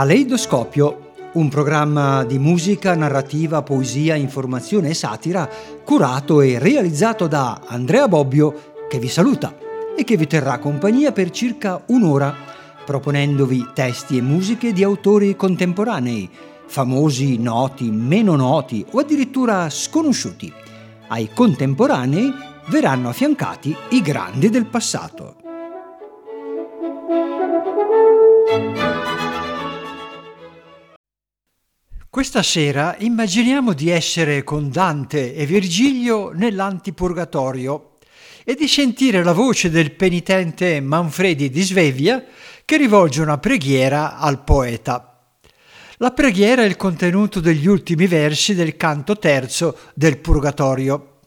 Caleidoscopio, 0.00 1.10
un 1.34 1.50
programma 1.50 2.24
di 2.24 2.38
musica, 2.38 2.94
narrativa, 2.94 3.60
poesia, 3.60 4.14
informazione 4.14 4.88
e 4.88 4.94
satira 4.94 5.46
curato 5.84 6.40
e 6.40 6.58
realizzato 6.58 7.26
da 7.26 7.60
Andrea 7.66 8.08
Bobbio 8.08 8.86
che 8.88 8.98
vi 8.98 9.08
saluta 9.08 9.54
e 9.94 10.02
che 10.02 10.16
vi 10.16 10.26
terrà 10.26 10.58
compagnia 10.58 11.12
per 11.12 11.28
circa 11.28 11.82
un'ora 11.88 12.34
proponendovi 12.82 13.72
testi 13.74 14.16
e 14.16 14.22
musiche 14.22 14.72
di 14.72 14.82
autori 14.82 15.36
contemporanei, 15.36 16.30
famosi, 16.64 17.36
noti, 17.36 17.90
meno 17.90 18.36
noti 18.36 18.82
o 18.92 19.00
addirittura 19.00 19.68
sconosciuti. 19.68 20.50
Ai 21.08 21.28
contemporanei 21.34 22.32
verranno 22.68 23.10
affiancati 23.10 23.76
i 23.90 24.00
grandi 24.00 24.48
del 24.48 24.64
passato. 24.64 25.34
Questa 32.10 32.42
sera 32.42 32.96
immaginiamo 32.98 33.72
di 33.72 33.88
essere 33.88 34.42
con 34.42 34.68
Dante 34.68 35.32
e 35.32 35.46
Virgilio 35.46 36.32
nell'antipurgatorio 36.32 37.92
e 38.42 38.56
di 38.56 38.66
sentire 38.66 39.22
la 39.22 39.32
voce 39.32 39.70
del 39.70 39.92
penitente 39.92 40.80
Manfredi 40.80 41.50
di 41.50 41.62
Svevia 41.62 42.24
che 42.64 42.76
rivolge 42.78 43.22
una 43.22 43.38
preghiera 43.38 44.18
al 44.18 44.42
poeta. 44.42 45.20
La 45.98 46.10
preghiera 46.10 46.62
è 46.62 46.64
il 46.64 46.74
contenuto 46.74 47.38
degli 47.38 47.68
ultimi 47.68 48.08
versi 48.08 48.56
del 48.56 48.76
canto 48.76 49.16
terzo 49.16 49.78
del 49.94 50.18
Purgatorio. 50.18 51.18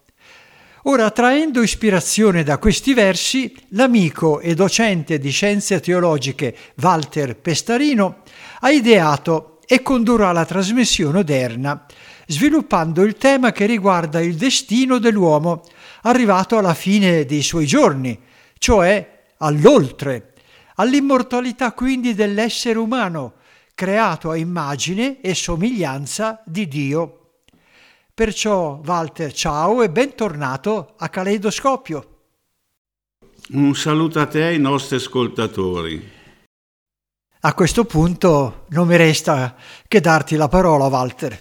Ora, 0.81 1.09
traendo 1.11 1.61
ispirazione 1.61 2.44
da 2.44 2.58
questi 2.58 2.94
versi, 2.94 3.56
l'amico 3.70 4.42
e 4.42 4.54
docente 4.54 5.17
di 5.17 5.30
scienze 5.30 5.80
teologiche 5.80 6.54
Walter 6.76 7.38
Pestarino 7.38 8.23
ha 8.59 8.70
ideato 8.70 9.53
e 9.66 9.81
condurrà 9.81 10.31
la 10.31 10.45
trasmissione 10.45 11.19
odierna, 11.19 11.86
sviluppando 12.28 13.03
il 13.03 13.16
tema 13.16 13.52
che 13.52 13.66
riguarda 13.66 14.20
il 14.22 14.36
destino 14.36 14.97
dell'uomo, 14.97 15.64
arrivato 16.03 16.58
alla 16.58 16.73
fine 16.73 17.25
dei 17.25 17.42
suoi 17.42 17.66
giorni, 17.66 18.20
cioè 18.58 19.25
all'oltre, 19.38 20.33
all'immortalità 20.75 21.73
quindi 21.73 22.14
dell'essere 22.14 22.80
umano, 22.80 23.33
creato 23.75 24.30
a 24.30 24.36
immagine 24.36 25.22
e 25.22 25.33
somiglianza 25.36 26.42
di 26.45 26.67
Dio. 26.67 27.20
Perciò, 28.14 28.80
Walter, 28.86 29.33
ciao 29.33 29.81
e 29.81 29.89
bentornato 29.89 30.94
a 30.98 31.09
Caleidoscopio. 31.09 32.09
Un 33.50 33.75
saluto 33.75 34.20
a 34.20 34.25
te 34.25 34.39
e 34.39 34.48
ai 34.50 34.59
nostri 34.59 34.98
ascoltatori. 34.98 36.22
A 37.45 37.53
questo 37.55 37.83
punto 37.83 38.67
non 38.69 38.88
mi 38.88 38.95
resta 38.95 39.58
che 39.89 39.99
darti 39.99 40.38
la 40.38 40.47
parola, 40.47 40.86
Walter. 40.86 41.38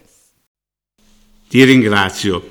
Ti 1.49 1.63
ringrazio. 1.63 2.51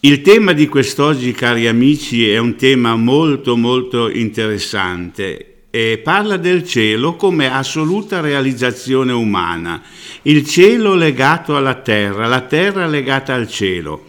Il 0.00 0.22
tema 0.22 0.52
di 0.54 0.66
quest'oggi, 0.66 1.32
cari 1.32 1.66
amici, 1.66 2.26
è 2.26 2.38
un 2.38 2.56
tema 2.56 2.96
molto 2.96 3.54
molto 3.54 4.08
interessante 4.08 5.66
e 5.68 6.00
parla 6.02 6.38
del 6.38 6.66
cielo 6.66 7.16
come 7.16 7.52
assoluta 7.52 8.20
realizzazione 8.20 9.12
umana, 9.12 9.82
il 10.22 10.46
cielo 10.46 10.94
legato 10.94 11.54
alla 11.54 11.74
terra, 11.74 12.26
la 12.26 12.40
terra 12.40 12.86
legata 12.86 13.34
al 13.34 13.46
cielo, 13.46 14.08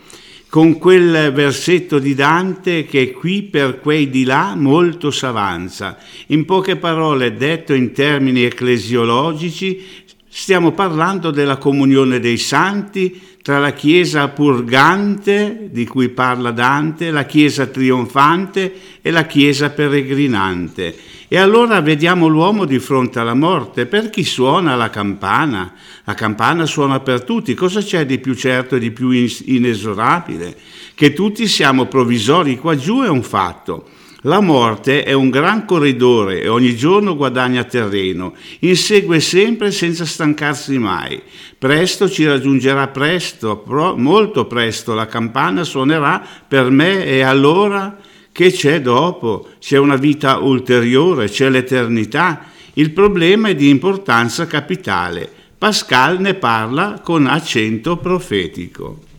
con 0.53 0.77
quel 0.77 1.33
versetto 1.33 1.97
di 1.97 2.13
Dante 2.13 2.85
che 2.85 3.11
qui 3.11 3.41
per 3.41 3.79
quei 3.79 4.11
di 4.11 4.23
là 4.23 4.53
molto 4.55 5.09
s'avanza. 5.09 5.97
In 6.27 6.45
poche 6.45 6.75
parole, 6.75 7.35
detto 7.35 7.73
in 7.73 7.91
termini 7.91 8.43
ecclesiologici, 8.43 9.83
stiamo 10.29 10.71
parlando 10.73 11.31
della 11.31 11.57
comunione 11.57 12.19
dei 12.19 12.37
santi, 12.37 13.19
tra 13.43 13.59
la 13.59 13.73
Chiesa 13.73 14.29
purgante, 14.29 15.67
di 15.69 15.85
cui 15.85 16.07
parla 16.07 16.51
Dante, 16.51 17.11
la 17.11 17.25
Chiesa 17.25 17.65
trionfante 17.65 18.73
e 19.01 19.11
la 19.11 19.25
Chiesa 19.25 19.69
peregrinante. 19.69 20.95
E 21.27 21.37
allora 21.37 21.81
vediamo 21.81 22.27
l'uomo 22.27 22.63
di 22.63 22.79
fronte 22.79 23.19
alla 23.19 23.33
morte. 23.33 23.85
Per 23.85 24.09
chi 24.09 24.23
suona 24.23 24.75
la 24.75 24.89
campana? 24.89 25.73
La 26.05 26.13
campana 26.13 26.65
suona 26.65 27.01
per 27.01 27.25
tutti. 27.25 27.53
Cosa 27.53 27.81
c'è 27.81 28.05
di 28.05 28.19
più 28.19 28.33
certo 28.33 28.77
e 28.77 28.79
di 28.79 28.91
più 28.91 29.09
inesorabile? 29.09 30.55
Che 30.95 31.11
tutti 31.11 31.45
siamo 31.45 31.87
provvisori 31.87 32.57
qua 32.57 32.77
giù 32.77 33.01
è 33.01 33.09
un 33.09 33.23
fatto. 33.23 33.89
La 34.25 34.39
morte 34.39 35.03
è 35.03 35.11
un 35.11 35.29
gran 35.29 35.65
corridore 35.65 36.41
e 36.41 36.47
ogni 36.47 36.77
giorno 36.77 37.17
guadagna 37.17 37.65
terreno, 37.65 38.33
insegue 38.59 39.19
sempre 39.19 39.69
senza 39.71 40.05
stancarsi 40.05 40.77
mai. 40.77 41.21
Presto 41.57 42.09
ci 42.09 42.25
raggiungerà 42.25 42.87
presto, 42.87 43.65
molto 43.97 44.45
presto 44.45 44.93
la 44.93 45.07
campana 45.07 45.65
suonerà 45.65 46.25
per 46.47 46.69
me 46.69 47.05
e 47.05 47.21
allora 47.21 47.97
che 48.31 48.49
c'è 48.51 48.79
dopo? 48.79 49.49
C'è 49.59 49.77
una 49.77 49.97
vita 49.97 50.37
ulteriore, 50.37 51.27
c'è 51.27 51.49
l'eternità. 51.49 52.45
Il 52.75 52.91
problema 52.91 53.49
è 53.49 53.55
di 53.55 53.67
importanza 53.67 54.47
capitale. 54.47 55.29
Pascal 55.57 56.21
ne 56.21 56.33
parla 56.35 57.01
con 57.03 57.27
accento 57.27 57.97
profetico. 57.97 59.11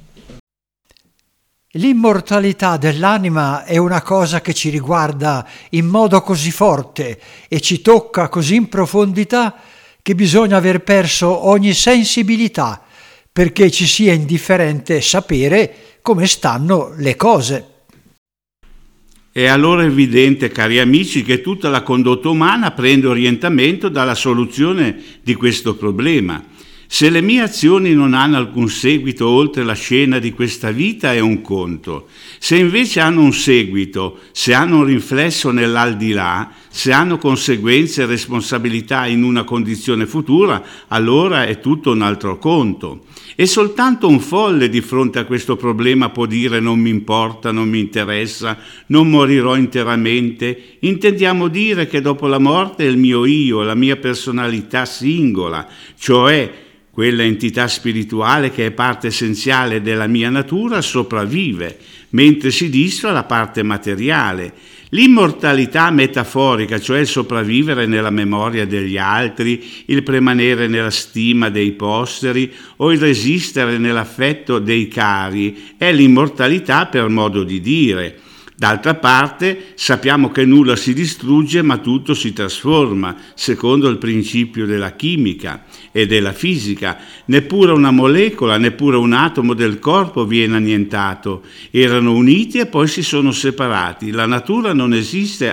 L'immortalità 1.76 2.76
dell'anima 2.76 3.64
è 3.64 3.78
una 3.78 4.00
cosa 4.00 4.40
che 4.40 4.54
ci 4.54 4.70
riguarda 4.70 5.44
in 5.70 5.86
modo 5.86 6.20
così 6.20 6.52
forte 6.52 7.20
e 7.48 7.60
ci 7.60 7.82
tocca 7.82 8.28
così 8.28 8.54
in 8.54 8.68
profondità 8.68 9.56
che 10.00 10.14
bisogna 10.14 10.56
aver 10.56 10.84
perso 10.84 11.48
ogni 11.48 11.72
sensibilità 11.72 12.80
perché 13.32 13.72
ci 13.72 13.88
sia 13.88 14.12
indifferente 14.12 15.00
sapere 15.00 15.98
come 16.00 16.28
stanno 16.28 16.94
le 16.96 17.16
cose. 17.16 17.68
È 19.32 19.46
allora 19.46 19.82
evidente, 19.82 20.50
cari 20.50 20.78
amici, 20.78 21.24
che 21.24 21.40
tutta 21.40 21.68
la 21.70 21.82
condotta 21.82 22.28
umana 22.28 22.70
prende 22.70 23.08
orientamento 23.08 23.88
dalla 23.88 24.14
soluzione 24.14 25.02
di 25.24 25.34
questo 25.34 25.74
problema. 25.74 26.40
Se 26.94 27.10
le 27.10 27.22
mie 27.22 27.40
azioni 27.40 27.92
non 27.92 28.14
hanno 28.14 28.36
alcun 28.36 28.68
seguito 28.68 29.28
oltre 29.28 29.64
la 29.64 29.72
scena 29.72 30.20
di 30.20 30.30
questa 30.30 30.70
vita 30.70 31.12
è 31.12 31.18
un 31.18 31.40
conto. 31.40 32.06
Se 32.38 32.54
invece 32.54 33.00
hanno 33.00 33.20
un 33.20 33.32
seguito, 33.32 34.20
se 34.30 34.54
hanno 34.54 34.76
un 34.76 34.84
riflesso 34.84 35.50
nell'aldilà, 35.50 36.52
se 36.68 36.92
hanno 36.92 37.18
conseguenze 37.18 38.02
e 38.02 38.06
responsabilità 38.06 39.06
in 39.06 39.24
una 39.24 39.42
condizione 39.42 40.06
futura, 40.06 40.62
allora 40.86 41.46
è 41.46 41.58
tutto 41.58 41.90
un 41.90 42.02
altro 42.02 42.38
conto. 42.38 43.06
E 43.34 43.44
soltanto 43.46 44.06
un 44.06 44.20
folle 44.20 44.68
di 44.68 44.80
fronte 44.80 45.18
a 45.18 45.24
questo 45.24 45.56
problema 45.56 46.10
può 46.10 46.26
dire 46.26 46.60
non 46.60 46.78
mi 46.78 46.90
importa, 46.90 47.50
non 47.50 47.68
mi 47.68 47.80
interessa, 47.80 48.56
non 48.86 49.10
morirò 49.10 49.56
interamente. 49.56 50.76
Intendiamo 50.78 51.48
dire 51.48 51.88
che 51.88 52.00
dopo 52.00 52.28
la 52.28 52.38
morte 52.38 52.84
il 52.84 52.98
mio 52.98 53.24
io, 53.24 53.62
la 53.62 53.74
mia 53.74 53.96
personalità 53.96 54.84
singola, 54.84 55.66
cioè 55.98 56.62
quella 56.94 57.24
entità 57.24 57.66
spirituale 57.66 58.52
che 58.52 58.66
è 58.66 58.70
parte 58.70 59.08
essenziale 59.08 59.82
della 59.82 60.06
mia 60.06 60.30
natura 60.30 60.80
sopravvive, 60.80 61.76
mentre 62.10 62.52
si 62.52 62.70
distra 62.70 63.10
la 63.10 63.24
parte 63.24 63.64
materiale. 63.64 64.52
L'immortalità 64.90 65.90
metaforica, 65.90 66.78
cioè 66.78 67.00
il 67.00 67.08
sopravvivere 67.08 67.86
nella 67.86 68.10
memoria 68.10 68.64
degli 68.64 68.96
altri, 68.96 69.60
il 69.86 70.04
premanere 70.04 70.68
nella 70.68 70.90
stima 70.90 71.50
dei 71.50 71.72
posteri 71.72 72.52
o 72.76 72.92
il 72.92 73.00
resistere 73.00 73.76
nell'affetto 73.76 74.60
dei 74.60 74.86
cari, 74.86 75.72
è 75.76 75.92
l'immortalità 75.92 76.86
per 76.86 77.08
modo 77.08 77.42
di 77.42 77.60
dire. 77.60 78.18
D'altra 78.56 78.94
parte 78.94 79.72
sappiamo 79.74 80.30
che 80.30 80.44
nulla 80.44 80.76
si 80.76 80.94
distrugge 80.94 81.60
ma 81.62 81.78
tutto 81.78 82.14
si 82.14 82.32
trasforma, 82.32 83.16
secondo 83.34 83.88
il 83.88 83.98
principio 83.98 84.64
della 84.64 84.92
chimica 84.92 85.64
e 85.90 86.06
della 86.06 86.32
fisica. 86.32 86.98
Neppure 87.24 87.72
una 87.72 87.90
molecola, 87.90 88.56
neppure 88.56 88.96
un 88.96 89.12
atomo 89.12 89.54
del 89.54 89.80
corpo 89.80 90.24
viene 90.24 90.54
annientato. 90.54 91.42
Erano 91.72 92.12
uniti 92.14 92.58
e 92.58 92.66
poi 92.66 92.86
si 92.86 93.02
sono 93.02 93.32
separati. 93.32 94.12
Natura 94.12 94.72
esiste, 94.94 95.52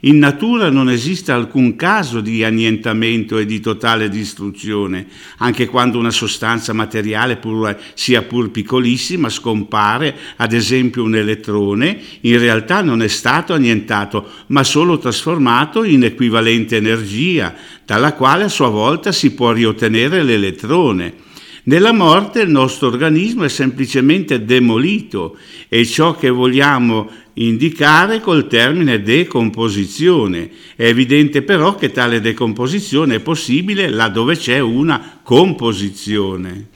in 0.00 0.18
natura 0.18 0.68
non 0.68 0.90
esiste 0.90 1.32
alcun 1.32 1.74
caso 1.74 2.20
di 2.20 2.44
annientamento 2.44 3.38
e 3.38 3.46
di 3.46 3.60
totale 3.60 4.10
distruzione. 4.10 5.06
Anche 5.38 5.68
quando 5.68 5.98
una 5.98 6.10
sostanza 6.10 6.74
materiale, 6.74 7.36
pur, 7.36 7.74
sia 7.94 8.20
pur 8.20 8.50
piccolissima, 8.50 9.30
scompare, 9.30 10.14
ad 10.36 10.52
esempio 10.52 11.02
un 11.02 11.16
elettrone, 11.16 11.98
in 12.26 12.38
realtà 12.38 12.82
non 12.82 13.02
è 13.02 13.08
stato 13.08 13.52
annientato, 13.52 14.28
ma 14.48 14.64
solo 14.64 14.98
trasformato 14.98 15.84
in 15.84 16.04
equivalente 16.04 16.76
energia, 16.76 17.54
dalla 17.84 18.14
quale 18.14 18.44
a 18.44 18.48
sua 18.48 18.68
volta 18.68 19.12
si 19.12 19.32
può 19.32 19.52
riottenere 19.52 20.22
l'elettrone. 20.22 21.24
Nella 21.64 21.92
morte 21.92 22.40
il 22.40 22.50
nostro 22.50 22.86
organismo 22.86 23.42
è 23.42 23.48
semplicemente 23.48 24.44
demolito 24.44 25.36
e 25.68 25.84
ciò 25.84 26.14
che 26.14 26.30
vogliamo 26.30 27.10
indicare 27.34 28.20
col 28.20 28.46
termine 28.46 29.02
decomposizione. 29.02 30.48
È 30.76 30.84
evidente 30.84 31.42
però 31.42 31.74
che 31.74 31.90
tale 31.90 32.20
decomposizione 32.20 33.16
è 33.16 33.20
possibile 33.20 33.88
laddove 33.88 34.36
c'è 34.36 34.60
una 34.60 35.18
composizione. 35.22 36.68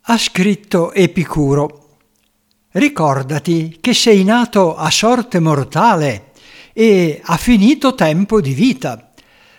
Ha 0.00 0.16
scritto 0.16 0.92
Epicuro. 0.92 1.85
Ricordati 2.76 3.78
che 3.80 3.94
sei 3.94 4.22
nato 4.22 4.76
a 4.76 4.90
sorte 4.90 5.40
mortale 5.40 6.32
e 6.74 7.22
a 7.24 7.38
finito 7.38 7.94
tempo 7.94 8.38
di 8.42 8.52
vita, 8.52 9.12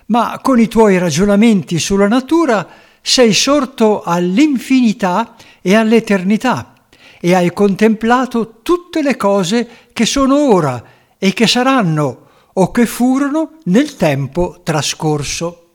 ma 0.08 0.40
con 0.40 0.60
i 0.60 0.68
tuoi 0.68 1.00
ragionamenti 1.00 1.80
sulla 1.80 2.08
natura 2.08 2.68
sei 3.02 3.34
sorto 3.34 4.04
all'infinità 4.04 5.34
e 5.64 5.74
all'eternità 5.74 6.74
e 7.20 7.34
hai 7.34 7.52
contemplato 7.54 8.60
tutte 8.62 9.02
le 9.02 9.18
cose 9.18 9.68
che 9.94 10.06
sono 10.06 10.54
ora 10.54 10.84
e 11.18 11.34
che 11.34 11.48
saranno 11.48 12.28
o 12.54 12.70
che 12.70 12.86
furono 12.86 13.54
nel 13.64 13.96
tempo 13.96 14.60
trascorso. 14.62 15.67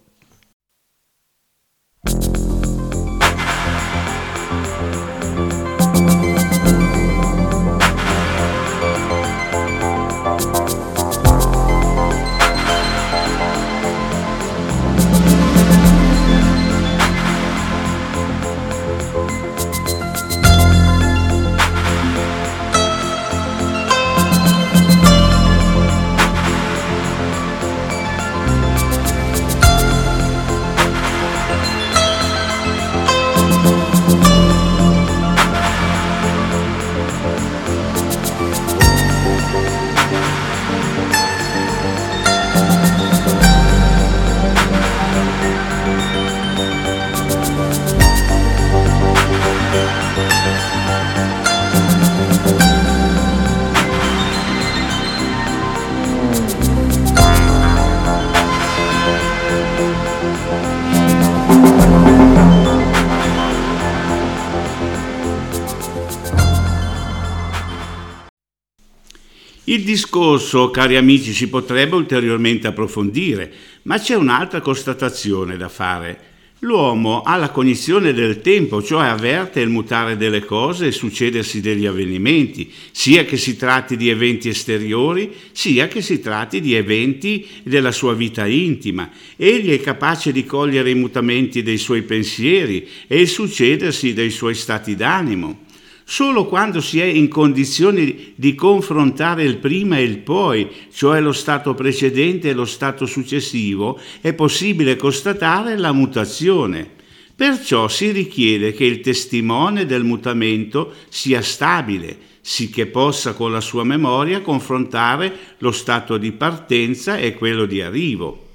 Il 69.72 69.84
discorso, 69.84 70.70
cari 70.70 70.96
amici, 70.96 71.32
si 71.32 71.48
potrebbe 71.48 71.96
ulteriormente 71.96 72.66
approfondire, 72.66 73.50
ma 73.84 73.98
c'è 73.98 74.14
un'altra 74.14 74.60
constatazione 74.60 75.56
da 75.56 75.70
fare. 75.70 76.18
L'uomo 76.58 77.22
ha 77.22 77.36
la 77.36 77.48
cognizione 77.48 78.12
del 78.12 78.42
tempo, 78.42 78.82
cioè 78.82 79.06
avverte 79.06 79.60
il 79.60 79.70
mutare 79.70 80.18
delle 80.18 80.44
cose 80.44 80.88
e 80.88 80.92
succedersi 80.92 81.62
degli 81.62 81.86
avvenimenti, 81.86 82.70
sia 82.90 83.24
che 83.24 83.38
si 83.38 83.56
tratti 83.56 83.96
di 83.96 84.10
eventi 84.10 84.50
esteriori, 84.50 85.32
sia 85.52 85.88
che 85.88 86.02
si 86.02 86.20
tratti 86.20 86.60
di 86.60 86.74
eventi 86.74 87.46
della 87.62 87.92
sua 87.92 88.12
vita 88.12 88.44
intima. 88.44 89.08
Egli 89.36 89.70
è 89.70 89.80
capace 89.80 90.32
di 90.32 90.44
cogliere 90.44 90.90
i 90.90 90.94
mutamenti 90.94 91.62
dei 91.62 91.78
suoi 91.78 92.02
pensieri 92.02 92.86
e 93.06 93.22
il 93.22 93.28
succedersi 93.28 94.12
dei 94.12 94.28
suoi 94.28 94.54
stati 94.54 94.94
d'animo. 94.94 95.70
Solo 96.04 96.46
quando 96.46 96.80
si 96.80 97.00
è 97.00 97.04
in 97.04 97.28
condizioni 97.28 98.32
di 98.34 98.54
confrontare 98.54 99.44
il 99.44 99.58
prima 99.58 99.96
e 99.98 100.02
il 100.02 100.18
poi, 100.18 100.68
cioè 100.92 101.20
lo 101.20 101.32
stato 101.32 101.74
precedente 101.74 102.50
e 102.50 102.52
lo 102.52 102.64
stato 102.64 103.06
successivo, 103.06 103.98
è 104.20 104.32
possibile 104.32 104.96
constatare 104.96 105.76
la 105.76 105.92
mutazione. 105.92 107.00
Perciò 107.34 107.88
si 107.88 108.10
richiede 108.10 108.72
che 108.72 108.84
il 108.84 109.00
testimone 109.00 109.86
del 109.86 110.04
mutamento 110.04 110.92
sia 111.08 111.40
stabile, 111.40 112.16
sì 112.40 112.70
che 112.70 112.86
possa 112.86 113.32
con 113.34 113.52
la 113.52 113.60
sua 113.60 113.84
memoria 113.84 114.42
confrontare 114.42 115.32
lo 115.58 115.72
stato 115.72 116.18
di 116.18 116.32
partenza 116.32 117.16
e 117.16 117.34
quello 117.34 117.64
di 117.64 117.80
arrivo. 117.80 118.50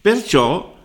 Perciò 0.00 0.76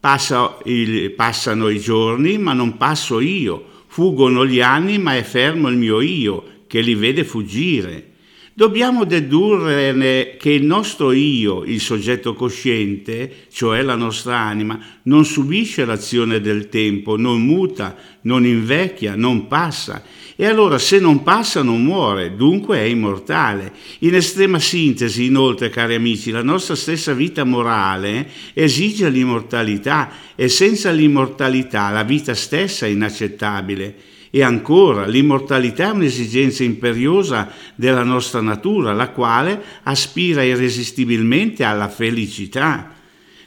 passa 0.00 0.58
il, 0.64 1.10
passano 1.12 1.68
i 1.68 1.78
giorni, 1.78 2.38
ma 2.38 2.52
non 2.52 2.76
passo 2.76 3.20
io, 3.20 3.77
Fuggono 3.88 4.46
gli 4.46 4.60
anni, 4.60 4.98
ma 4.98 5.16
è 5.16 5.22
fermo 5.22 5.68
il 5.68 5.76
mio 5.76 6.00
io, 6.00 6.44
che 6.66 6.80
li 6.80 6.94
vede 6.94 7.24
fuggire. 7.24 8.12
Dobbiamo 8.58 9.04
dedurre 9.04 10.34
che 10.36 10.50
il 10.50 10.64
nostro 10.64 11.12
io, 11.12 11.62
il 11.62 11.80
soggetto 11.80 12.34
cosciente, 12.34 13.46
cioè 13.52 13.82
la 13.82 13.94
nostra 13.94 14.36
anima, 14.36 14.76
non 15.02 15.24
subisce 15.24 15.84
l'azione 15.84 16.40
del 16.40 16.68
tempo, 16.68 17.16
non 17.16 17.40
muta, 17.42 17.94
non 18.22 18.44
invecchia, 18.44 19.14
non 19.14 19.46
passa 19.46 20.02
e 20.40 20.46
allora 20.46 20.78
se 20.78 21.00
non 21.00 21.24
passa 21.24 21.62
non 21.62 21.82
muore, 21.82 22.36
dunque 22.36 22.78
è 22.78 22.82
immortale. 22.82 23.72
In 24.00 24.14
estrema 24.14 24.60
sintesi, 24.60 25.24
inoltre, 25.24 25.68
cari 25.68 25.94
amici, 25.94 26.30
la 26.30 26.44
nostra 26.44 26.76
stessa 26.76 27.12
vita 27.12 27.42
morale 27.42 28.28
esige 28.54 29.08
l'immortalità 29.08 30.10
e 30.36 30.48
senza 30.48 30.90
l'immortalità 30.92 31.90
la 31.90 32.04
vita 32.04 32.34
stessa 32.34 32.86
è 32.86 32.88
inaccettabile. 32.88 33.94
E 34.30 34.42
ancora, 34.42 35.06
l'immortalità 35.06 35.88
è 35.88 35.92
un'esigenza 35.92 36.62
imperiosa 36.62 37.50
della 37.74 38.02
nostra 38.02 38.40
natura, 38.40 38.92
la 38.92 39.08
quale 39.10 39.62
aspira 39.84 40.42
irresistibilmente 40.42 41.64
alla 41.64 41.88
felicità. 41.88 42.94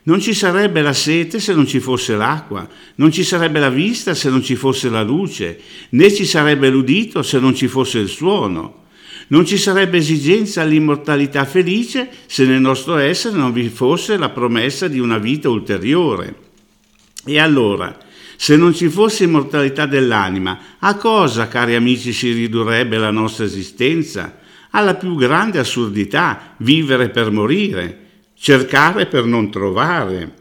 Non 0.03 0.19
ci 0.19 0.33
sarebbe 0.33 0.81
la 0.81 0.93
sete 0.93 1.39
se 1.39 1.53
non 1.53 1.67
ci 1.67 1.79
fosse 1.79 2.15
l'acqua, 2.15 2.67
non 2.95 3.11
ci 3.11 3.23
sarebbe 3.23 3.59
la 3.59 3.69
vista 3.69 4.15
se 4.15 4.31
non 4.31 4.41
ci 4.41 4.55
fosse 4.55 4.89
la 4.89 5.03
luce, 5.03 5.59
né 5.89 6.11
ci 6.11 6.25
sarebbe 6.25 6.69
l'udito 6.69 7.21
se 7.21 7.38
non 7.38 7.55
ci 7.55 7.67
fosse 7.67 8.00
il 8.00 8.07
suono. 8.07 8.79
Non 9.27 9.45
ci 9.45 9.57
sarebbe 9.57 9.97
esigenza 9.97 10.61
all'immortalità 10.61 11.45
felice 11.45 12.09
se 12.25 12.45
nel 12.45 12.59
nostro 12.59 12.97
essere 12.97 13.38
non 13.38 13.53
vi 13.53 13.69
fosse 13.69 14.17
la 14.17 14.29
promessa 14.29 14.88
di 14.88 15.00
una 15.00 15.19
vita 15.19 15.50
ulteriore. 15.50 16.35
E 17.23 17.39
allora, 17.39 17.95
se 18.41 18.55
non 18.55 18.74
ci 18.74 18.89
fosse 18.89 19.25
immortalità 19.25 19.86
dell'anima, 19.86 20.57
a 20.79 20.95
cosa, 20.95 21.48
cari 21.48 21.75
amici, 21.75 22.12
si 22.12 22.31
ridurrebbe 22.31 22.98
la 22.98 23.12
nostra 23.12 23.45
esistenza? 23.45 24.39
Alla 24.71 24.95
più 24.95 25.13
grande 25.13 25.60
assurdità, 25.60 26.55
vivere 26.57 27.10
per 27.10 27.29
morire 27.29 28.00
cercare 28.33 29.05
per 29.05 29.25
non 29.25 29.51
trovare, 29.51 30.33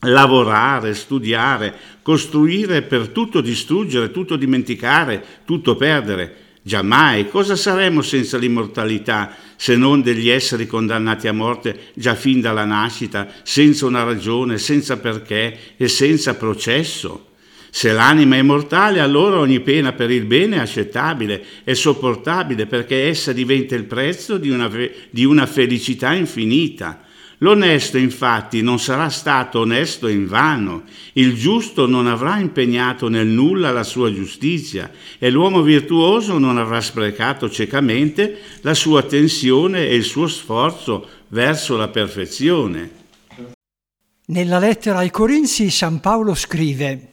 lavorare, 0.00 0.94
studiare, 0.94 1.72
costruire 2.02 2.82
per 2.82 3.10
tutto 3.10 3.40
distruggere, 3.40 4.10
tutto 4.10 4.34
dimenticare, 4.34 5.24
tutto 5.44 5.76
perdere. 5.76 6.36
Giammai 6.64 7.28
cosa 7.28 7.56
saremmo 7.56 8.02
senza 8.02 8.38
l'immortalità 8.38 9.34
se 9.56 9.74
non 9.74 10.00
degli 10.00 10.28
esseri 10.28 10.68
condannati 10.68 11.26
a 11.26 11.32
morte 11.32 11.90
già 11.94 12.14
fin 12.14 12.40
dalla 12.40 12.64
nascita, 12.64 13.28
senza 13.42 13.86
una 13.86 14.04
ragione, 14.04 14.58
senza 14.58 14.96
perché 14.98 15.74
e 15.76 15.88
senza 15.88 16.34
processo? 16.34 17.30
Se 17.68 17.90
l'anima 17.90 18.36
è 18.36 18.38
immortale, 18.38 19.00
allora 19.00 19.38
ogni 19.38 19.60
pena 19.60 19.92
per 19.92 20.10
il 20.10 20.24
bene 20.24 20.56
è 20.56 20.60
accettabile 20.60 21.42
e 21.64 21.74
sopportabile 21.74 22.66
perché 22.66 23.08
essa 23.08 23.32
diventa 23.32 23.74
il 23.74 23.84
prezzo 23.84 24.36
di 24.36 24.50
una, 24.50 24.70
di 25.10 25.24
una 25.24 25.46
felicità 25.46 26.12
infinita. 26.12 27.02
L'onesto 27.42 27.98
infatti 27.98 28.62
non 28.62 28.78
sarà 28.78 29.08
stato 29.08 29.60
onesto 29.60 30.06
in 30.06 30.28
vano, 30.28 30.84
il 31.14 31.34
giusto 31.34 31.88
non 31.88 32.06
avrà 32.06 32.38
impegnato 32.38 33.08
nel 33.08 33.26
nulla 33.26 33.72
la 33.72 33.82
sua 33.82 34.12
giustizia 34.12 34.88
e 35.18 35.28
l'uomo 35.28 35.60
virtuoso 35.60 36.38
non 36.38 36.56
avrà 36.56 36.80
sprecato 36.80 37.50
ciecamente 37.50 38.38
la 38.60 38.74
sua 38.74 39.00
attenzione 39.00 39.88
e 39.88 39.96
il 39.96 40.04
suo 40.04 40.28
sforzo 40.28 41.08
verso 41.28 41.76
la 41.76 41.88
perfezione. 41.88 42.90
Nella 44.26 44.60
lettera 44.60 44.98
ai 44.98 45.10
Corinzi 45.10 45.68
San 45.68 45.98
Paolo 45.98 46.34
scrive 46.34 47.10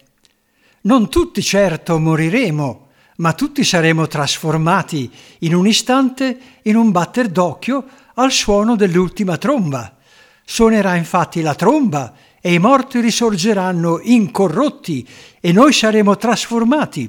Non 0.82 1.10
tutti 1.10 1.42
certo 1.42 1.98
moriremo, 1.98 2.90
ma 3.16 3.34
tutti 3.34 3.64
saremo 3.64 4.06
trasformati 4.06 5.10
in 5.40 5.56
un 5.56 5.66
istante, 5.66 6.38
in 6.64 6.76
un 6.76 6.92
batter 6.92 7.30
d'occhio, 7.30 7.84
al 8.14 8.32
suono 8.32 8.76
dell'ultima 8.76 9.36
tromba 9.38 9.96
Suonerà 10.51 10.96
infatti 10.96 11.41
la 11.41 11.53
tromba 11.53 12.12
e 12.41 12.53
i 12.53 12.58
morti 12.58 13.00
risorgeranno 13.01 14.00
incorrotti 14.01 15.08
e 15.39 15.51
noi 15.51 15.72
saremo 15.72 16.18
trasformati. 16.18 17.08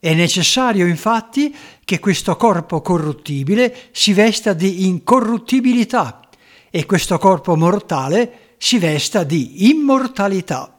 È 0.00 0.14
necessario 0.14 0.86
infatti 0.86 1.54
che 1.84 1.98
questo 1.98 2.36
corpo 2.36 2.80
corruttibile 2.80 3.90
si 3.92 4.14
vesta 4.14 4.54
di 4.54 4.86
incorruttibilità 4.86 6.26
e 6.70 6.86
questo 6.86 7.18
corpo 7.18 7.54
mortale 7.54 8.54
si 8.56 8.78
vesta 8.78 9.24
di 9.24 9.68
immortalità. 9.68 10.74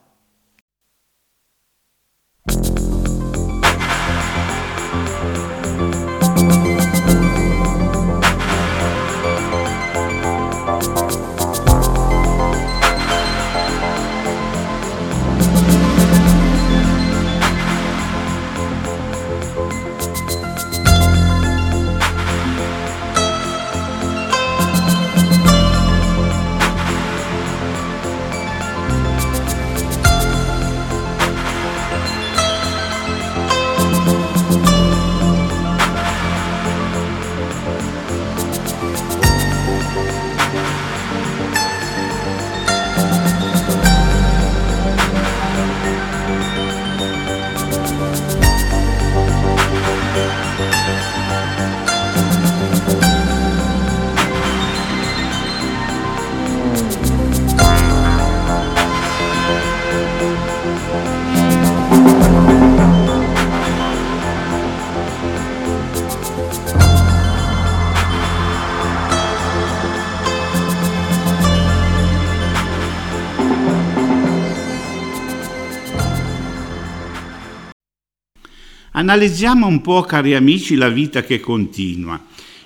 Analizziamo 79.05 79.67
un 79.67 79.81
po', 79.81 80.01
cari 80.01 80.33
amici, 80.33 80.73
la 80.73 80.89
vita 80.89 81.21
che 81.21 81.39
continua. 81.39 82.19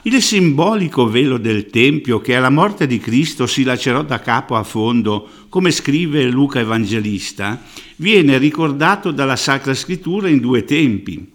Il 0.04 0.22
simbolico 0.22 1.10
velo 1.10 1.38
del 1.38 1.66
Tempio 1.66 2.22
che 2.22 2.34
alla 2.34 2.50
morte 2.50 2.88
di 2.88 2.98
Cristo 2.98 3.46
si 3.46 3.64
lacerò 3.64 4.04
da 4.04 4.22
capo 4.22 4.56
a 4.56 4.64
fondo, 4.64 5.28
come 5.50 5.72
scrive 5.72 6.24
Luca 6.30 6.62
Evangelista, 6.62 7.62
viene 7.98 8.38
ricordato 8.38 9.12
dalla 9.12 9.36
Sacra 9.36 9.74
Scrittura 9.74 10.30
in 10.30 10.40
due 10.40 10.64
tempi. 10.64 11.30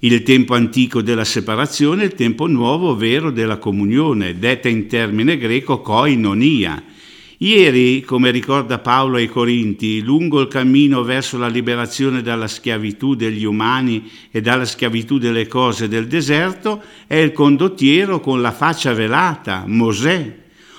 Il 0.00 0.20
tempo 0.24 0.54
antico 0.54 1.00
della 1.00 1.24
separazione 1.24 2.02
e 2.02 2.06
il 2.06 2.14
tempo 2.14 2.48
nuovo 2.48 2.96
vero 2.96 3.30
della 3.30 3.58
comunione, 3.58 4.36
detta 4.36 4.68
in 4.68 4.88
termine 4.88 5.38
greco 5.38 5.80
koinonia, 5.80 6.82
Ieri, 7.42 8.02
come 8.02 8.30
ricorda 8.30 8.80
Paolo 8.80 9.16
ai 9.16 9.26
Corinti, 9.26 10.02
lungo 10.02 10.42
il 10.42 10.48
cammino 10.48 11.02
verso 11.02 11.38
la 11.38 11.48
liberazione 11.48 12.20
dalla 12.20 12.46
schiavitù 12.46 13.14
degli 13.14 13.44
umani 13.44 14.10
e 14.30 14.42
dalla 14.42 14.66
schiavitù 14.66 15.16
delle 15.16 15.46
cose 15.46 15.88
del 15.88 16.06
deserto, 16.06 16.82
è 17.06 17.14
il 17.14 17.32
condottiero 17.32 18.20
con 18.20 18.42
la 18.42 18.52
faccia 18.52 18.92
velata, 18.92 19.64
Mosè. 19.66 20.36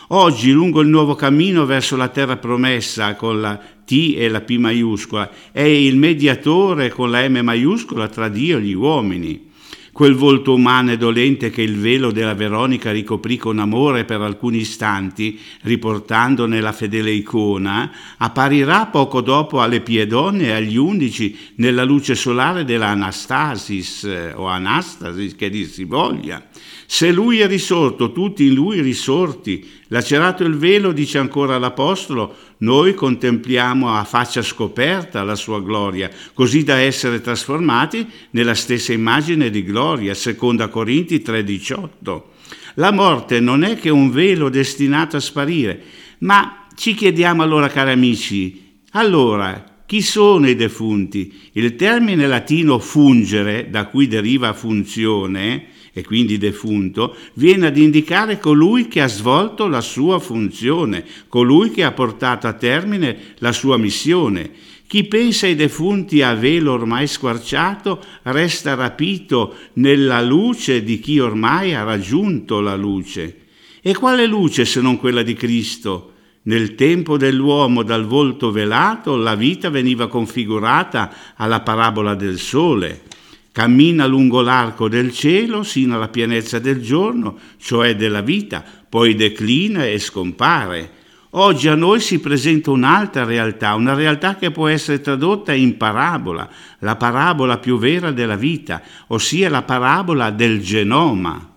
Oggi, 0.10 0.51
lungo 0.51 0.82
il 0.82 0.88
nuovo 0.88 1.15
cammino 1.15 1.65
verso 1.65 1.96
la 1.96 2.10
terra 2.10 2.38
promessa, 2.38 3.15
con 3.15 3.41
la 3.41 3.60
T 3.84 4.13
e 4.15 4.30
la 4.30 4.41
P 4.41 4.58
maiuscola, 4.58 5.32
è 5.51 5.62
il 5.62 5.98
mediatore 5.98 6.89
con 6.89 7.10
la 7.10 7.27
M 7.27 7.39
maiuscola 7.41 8.08
tra 8.08 8.27
Dio 8.27 8.60
e 8.60 8.62
gli 8.62 8.74
uomini. 8.74 9.50
Quel 9.93 10.15
volto 10.15 10.53
umano 10.53 10.91
e 10.91 10.98
dolente 10.98 11.50
che 11.50 11.62
il 11.62 11.77
velo 11.77 12.12
della 12.12 12.33
Veronica 12.33 12.91
ricoprì 12.91 13.36
con 13.36 13.60
amore 13.60 14.05
per 14.05 14.21
alcuni 14.21 14.60
istanti, 14.60 15.38
riportandone 15.63 16.62
la 16.62 16.71
fedele 16.71 17.12
icona, 17.12 17.91
apparirà 18.17 18.86
poco 18.86 19.19
dopo 19.19 19.60
alle 19.62 19.81
piedonne 19.81 20.45
e 20.45 20.51
agli 20.51 20.77
undici 20.77 21.38
nella 21.55 21.83
luce 21.83 22.15
solare 22.15 22.63
della 22.63 22.88
Anastasis 22.88 24.05
eh, 24.05 24.31
o 24.33 24.45
Anastasis 24.45 25.36
che 25.36 25.50
dir 25.50 25.67
si 25.67 25.83
voglia. 25.83 26.41
Se 26.86 27.12
lui 27.12 27.40
è 27.40 27.48
risorto, 27.48 28.12
tutti 28.12 28.48
in 28.48 28.54
lui 28.54 28.82
risorti, 28.82 29.66
lacerato 29.88 30.44
il 30.44 30.58
velo, 30.58 30.92
dice 30.92 31.18
ancora 31.18 31.58
l'Apostolo, 31.58 32.36
noi 32.58 32.94
contempliamo 32.94 33.96
a 33.96 34.04
faccia 34.04 34.42
scoperta 34.42 35.24
la 35.24 35.36
sua 35.36 35.62
gloria, 35.62 36.10
così 36.34 36.63
da 36.63 36.78
essere 36.78 37.22
trasformati 37.22 38.08
nella 38.32 38.56
stessa 38.56 38.94
immagine 38.94 39.50
di 39.50 39.63
gloria, 39.63 40.13
seconda 40.13 40.68
Corinti 40.68 41.22
3:18. 41.22 42.30
La 42.75 42.92
morte 42.92 43.40
non 43.40 43.63
è 43.63 43.78
che 43.78 43.90
un 43.90 44.12
velo 44.12 44.50
destinato 44.50 45.18
a 45.18 45.22
sparire, 45.22 45.82
ma 46.20 46.68
ci 46.75 46.94
chiediamo 46.94 47.42
allora, 47.42 47.68
cari 47.70 47.92
amici, 47.92 48.80
allora 48.92 49.71
chi 49.91 50.01
sono 50.01 50.48
i 50.48 50.55
defunti? 50.55 51.33
Il 51.51 51.75
termine 51.75 52.25
latino 52.25 52.79
fungere, 52.79 53.67
da 53.69 53.88
cui 53.88 54.07
deriva 54.07 54.53
funzione, 54.53 55.65
e 55.91 56.01
quindi 56.05 56.38
defunto, 56.38 57.13
viene 57.33 57.67
ad 57.67 57.75
indicare 57.75 58.39
colui 58.39 58.88
che 58.88 59.01
ha 59.01 59.07
svolto 59.07 59.67
la 59.67 59.81
sua 59.81 60.19
funzione, 60.19 61.03
colui 61.27 61.71
che 61.71 61.83
ha 61.83 61.91
portato 61.91 62.48
a 62.48 62.53
termine 62.53 63.33
la 63.39 63.51
sua 63.51 63.75
missione. 63.75 64.50
Chi 64.88 65.03
pensa 65.03 65.48
ai 65.48 65.55
defunti 65.55 66.21
a 66.21 66.36
velo 66.36 66.71
ormai 66.71 67.05
squarciato 67.05 68.01
resta 68.21 68.75
rapito 68.75 69.55
nella 69.74 70.21
luce 70.21 70.83
di 70.83 71.01
chi 71.01 71.19
ormai 71.19 71.74
ha 71.74 71.83
raggiunto 71.83 72.62
la 72.62 72.77
luce. 72.77 73.39
E 73.81 73.93
quale 73.93 74.25
luce 74.25 74.63
se 74.63 74.79
non 74.79 74.95
quella 74.95 75.21
di 75.21 75.33
Cristo? 75.33 76.11
Nel 76.43 76.74
tempo 76.74 77.17
dell'uomo 77.17 77.83
dal 77.83 78.05
volto 78.05 78.50
velato 78.50 79.15
la 79.15 79.36
vita 79.36 79.69
veniva 79.69 80.07
configurata 80.07 81.13
alla 81.36 81.62
parabola 81.62 82.15
del 82.15 82.39
sole. 82.39 83.03
Cammina 83.51 84.07
lungo 84.07 84.41
l'arco 84.41 84.89
del 84.89 85.12
cielo 85.12 85.62
sino 85.62 85.95
alla 85.95 86.07
pienezza 86.07 86.57
del 86.57 86.81
giorno, 86.81 87.38
cioè 87.57 87.95
della 87.95 88.21
vita, 88.21 88.63
poi 88.89 89.13
declina 89.13 89.86
e 89.86 90.00
scompare. 90.00 91.00
Oggi 91.33 91.67
a 91.67 91.75
noi 91.75 92.00
si 92.00 92.19
presenta 92.19 92.71
un'altra 92.71 93.24
realtà, 93.24 93.75
una 93.75 93.93
realtà 93.93 94.36
che 94.36 94.50
può 94.50 94.67
essere 94.67 95.00
tradotta 95.00 95.53
in 95.53 95.77
parabola, 95.77 96.50
la 96.79 96.95
parabola 96.95 97.60
più 97.60 97.77
vera 97.77 98.12
della 98.12 98.36
vita, 98.36 98.81
ossia 99.07 99.48
la 99.48 99.62
parabola 99.62 100.31
del 100.31 100.60
genoma. 100.62 101.50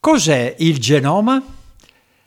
Cos'è 0.00 0.56
il 0.58 0.78
genoma? 0.78 1.60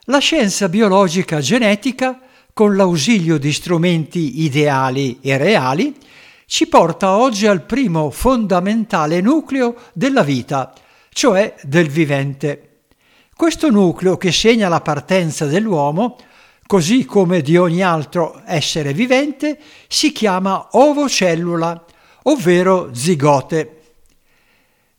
La 0.10 0.20
scienza 0.20 0.70
biologica 0.70 1.40
genetica, 1.40 2.20
con 2.54 2.76
l'ausilio 2.76 3.40
di 3.40 3.52
strumenti 3.52 4.44
ideali 4.44 5.18
e 5.20 5.36
reali, 5.36 5.96
ci 6.46 6.68
porta 6.68 7.18
oggi 7.18 7.48
al 7.48 7.64
primo 7.64 8.12
fondamentale 8.12 9.20
nucleo 9.20 9.76
della 9.94 10.22
vita, 10.22 10.72
cioè 11.10 11.56
del 11.64 11.90
vivente. 11.90 12.82
Questo 13.36 13.72
nucleo 13.72 14.16
che 14.16 14.32
segna 14.32 14.68
la 14.68 14.82
partenza 14.82 15.48
dell'uomo, 15.48 16.18
così 16.68 17.04
come 17.06 17.42
di 17.42 17.58
ogni 17.58 17.82
altro 17.82 18.44
essere 18.46 18.94
vivente, 18.94 19.58
si 19.88 20.12
chiama 20.12 20.68
ovocellula, 20.74 21.84
ovvero 22.26 22.92
zigote. 22.94 23.82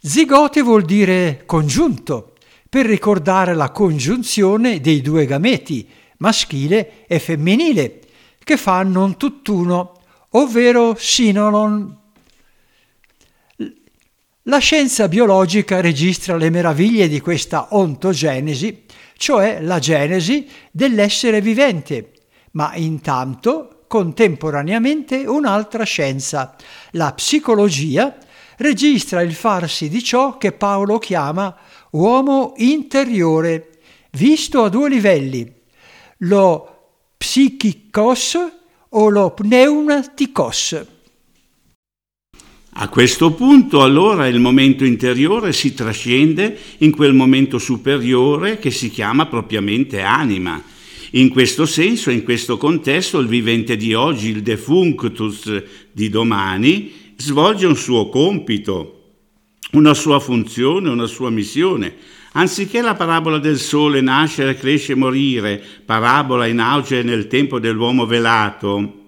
Zigote 0.00 0.62
vuol 0.62 0.84
dire 0.84 1.44
congiunto 1.46 2.32
per 2.68 2.87
ricordare 2.87 3.54
la 3.54 3.70
congiunzione 3.70 4.80
dei 4.80 5.00
due 5.00 5.26
gameti, 5.26 5.88
maschile 6.18 7.06
e 7.06 7.18
femminile, 7.18 8.00
che 8.42 8.56
fanno 8.56 9.04
un 9.04 9.16
tutt'uno, 9.16 10.00
ovvero 10.30 10.94
sinolon. 10.96 12.04
La 14.42 14.58
scienza 14.58 15.08
biologica 15.08 15.80
registra 15.80 16.37
le 16.37 16.50
meraviglie 16.50 17.08
di 17.08 17.20
questa 17.20 17.68
ontogenesi, 17.70 18.85
cioè 19.16 19.61
la 19.61 19.78
genesi 19.80 20.49
dell'essere 20.70 21.40
vivente, 21.40 22.12
ma 22.52 22.75
intanto 22.76 23.85
contemporaneamente 23.88 25.26
un'altra 25.26 25.85
scienza, 25.85 26.54
la 26.92 27.12
psicologia, 27.12 28.16
registra 28.58 29.23
il 29.23 29.35
farsi 29.35 29.88
di 29.88 30.02
ciò 30.02 30.38
che 30.38 30.52
Paolo 30.52 30.99
chiama 30.99 31.54
uomo 31.96 32.52
interiore, 32.58 33.78
visto 34.12 34.62
a 34.62 34.68
due 34.68 34.88
livelli, 34.88 35.50
lo 36.18 36.68
psichikos 37.16 38.38
o 38.90 39.08
lo 39.08 39.30
pneumatikos. 39.30 40.86
A 42.78 42.88
questo 42.90 43.32
punto 43.32 43.82
allora 43.82 44.26
il 44.28 44.38
momento 44.38 44.84
interiore 44.84 45.54
si 45.54 45.72
trascende 45.72 46.58
in 46.78 46.90
quel 46.90 47.14
momento 47.14 47.58
superiore 47.58 48.58
che 48.58 48.70
si 48.70 48.90
chiama 48.90 49.26
propriamente 49.26 50.02
anima. 50.02 50.62
In 51.12 51.30
questo 51.30 51.64
senso, 51.64 52.10
in 52.10 52.22
questo 52.22 52.58
contesto, 52.58 53.18
il 53.18 53.28
vivente 53.28 53.76
di 53.78 53.94
oggi, 53.94 54.28
il 54.28 54.42
defunctus 54.42 55.62
di 55.90 56.10
domani, 56.10 56.92
svolge 57.16 57.64
un 57.64 57.76
suo 57.76 58.10
compito, 58.10 58.95
una 59.73 59.94
sua 59.94 60.20
funzione, 60.20 60.88
una 60.88 61.06
sua 61.06 61.30
missione. 61.30 61.94
Anziché 62.32 62.82
la 62.82 62.94
parabola 62.94 63.38
del 63.38 63.58
sole 63.58 64.00
nascere, 64.00 64.56
cresce, 64.56 64.94
morire, 64.94 65.62
parabola 65.85 66.46
in 66.46 66.61
auge 66.61 67.02
nel 67.02 67.26
tempo 67.26 67.58
dell'uomo 67.58 68.04
velato, 68.04 69.04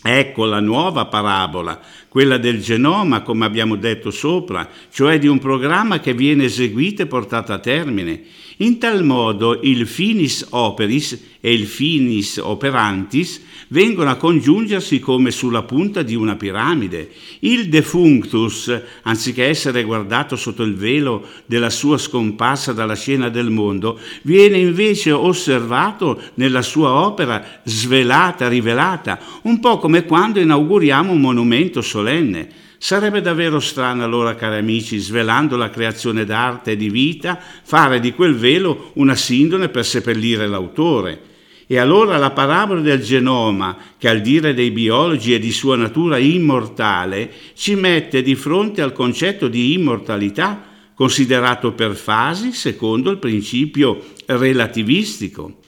Ecco 0.00 0.44
la 0.44 0.60
nuova 0.60 1.06
parabola, 1.06 1.80
quella 2.08 2.38
del 2.38 2.60
genoma, 2.60 3.22
come 3.22 3.44
abbiamo 3.44 3.76
detto 3.76 4.10
sopra, 4.10 4.68
cioè 4.90 5.18
di 5.18 5.26
un 5.26 5.38
programma 5.38 6.00
che 6.00 6.14
viene 6.14 6.44
eseguito 6.44 7.02
e 7.02 7.06
portato 7.06 7.52
a 7.52 7.58
termine. 7.58 8.22
In 8.60 8.78
tal 8.78 9.04
modo 9.04 9.60
il 9.62 9.86
finis 9.86 10.46
operis 10.50 11.36
e 11.40 11.52
il 11.52 11.66
finis 11.66 12.38
operantis 12.38 13.40
vengono 13.68 14.10
a 14.10 14.16
congiungersi 14.16 14.98
come 14.98 15.30
sulla 15.30 15.62
punta 15.62 16.02
di 16.02 16.14
una 16.14 16.36
piramide. 16.36 17.10
Il 17.40 17.68
defunctus, 17.68 18.76
anziché 19.02 19.44
essere 19.44 19.84
guardato 19.84 20.36
sotto 20.36 20.62
il 20.62 20.74
velo 20.74 21.24
della 21.46 21.70
sua 21.70 21.98
scomparsa 21.98 22.72
dalla 22.72 22.96
scena 22.96 23.28
del 23.28 23.50
mondo, 23.50 23.98
viene 24.22 24.58
invece 24.58 25.12
osservato 25.12 26.20
nella 26.34 26.62
sua 26.62 26.92
opera 26.92 27.60
svelata, 27.62 28.48
rivelata, 28.48 29.20
un 29.42 29.60
po' 29.60 29.78
come 29.78 30.04
quando 30.04 30.40
inauguriamo 30.40 31.12
un 31.12 31.20
monumento 31.20 31.80
solenne. 31.98 32.48
Sarebbe 32.78 33.20
davvero 33.20 33.58
strano 33.58 34.04
allora, 34.04 34.36
cari 34.36 34.58
amici, 34.58 34.98
svelando 34.98 35.56
la 35.56 35.68
creazione 35.68 36.24
d'arte 36.24 36.72
e 36.72 36.76
di 36.76 36.90
vita, 36.90 37.38
fare 37.64 37.98
di 37.98 38.12
quel 38.12 38.36
velo 38.36 38.92
una 38.94 39.16
sindone 39.16 39.68
per 39.68 39.84
seppellire 39.84 40.46
l'autore. 40.46 41.22
E 41.66 41.76
allora 41.78 42.16
la 42.16 42.30
parabola 42.30 42.80
del 42.80 43.02
genoma, 43.02 43.76
che 43.98 44.08
al 44.08 44.20
dire 44.20 44.54
dei 44.54 44.70
biologi 44.70 45.34
è 45.34 45.38
di 45.38 45.50
sua 45.50 45.76
natura 45.76 46.18
immortale, 46.18 47.30
ci 47.54 47.74
mette 47.74 48.22
di 48.22 48.36
fronte 48.36 48.80
al 48.80 48.92
concetto 48.92 49.48
di 49.48 49.74
immortalità, 49.74 50.64
considerato 50.94 51.72
per 51.72 51.94
fasi 51.94 52.52
secondo 52.52 53.10
il 53.10 53.18
principio 53.18 54.02
relativistico. 54.26 55.58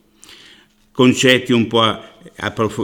Concetti 1.01 1.55
un 1.55 1.67
po' 1.67 1.99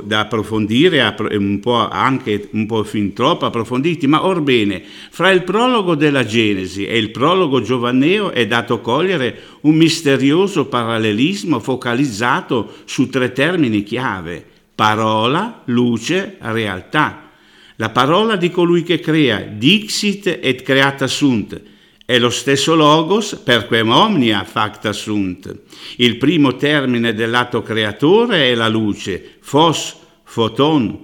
da 0.05 0.21
approfondire, 0.21 1.15
un 1.33 1.61
po' 1.61 1.87
anche 1.87 2.49
un 2.53 2.65
po' 2.65 2.83
fin 2.83 3.13
troppo 3.13 3.45
approfonditi, 3.45 4.07
ma 4.07 4.25
orbene, 4.25 4.83
fra 5.11 5.31
il 5.31 5.43
prologo 5.43 5.95
della 5.95 6.25
Genesi 6.25 6.87
e 6.87 6.97
il 6.97 7.11
prologo 7.11 7.61
giovanneo 7.61 8.31
è 8.31 8.47
dato 8.47 8.81
cogliere 8.81 9.39
un 9.61 9.75
misterioso 9.75 10.65
parallelismo 10.65 11.61
focalizzato 11.61 12.77
su 12.87 13.11
tre 13.11 13.33
termini 13.33 13.83
chiave, 13.83 14.43
parola, 14.75 15.61
luce, 15.67 16.39
realtà. 16.41 17.33
La 17.77 17.91
parola 17.91 18.37
di 18.37 18.51
colui 18.51 18.83
che 18.83 18.99
crea, 18.99 19.41
dixit 19.41 20.39
et 20.41 20.63
creata 20.63 21.07
sunt, 21.07 21.61
è 22.07 22.21
lo 22.21 22.31
stesso 22.31 22.77
logos 22.77 23.35
per 23.35 23.67
quem 23.67 23.91
omnia 23.91 24.45
facta 24.45 24.93
sunt. 24.93 25.63
Il 25.97 26.19
primo 26.19 26.55
termine 26.55 27.13
dell'atto 27.13 27.63
creatore 27.63 28.45
è 28.45 28.55
la 28.55 28.69
luce, 28.69 29.39
fos, 29.41 29.97
foton, 30.23 30.97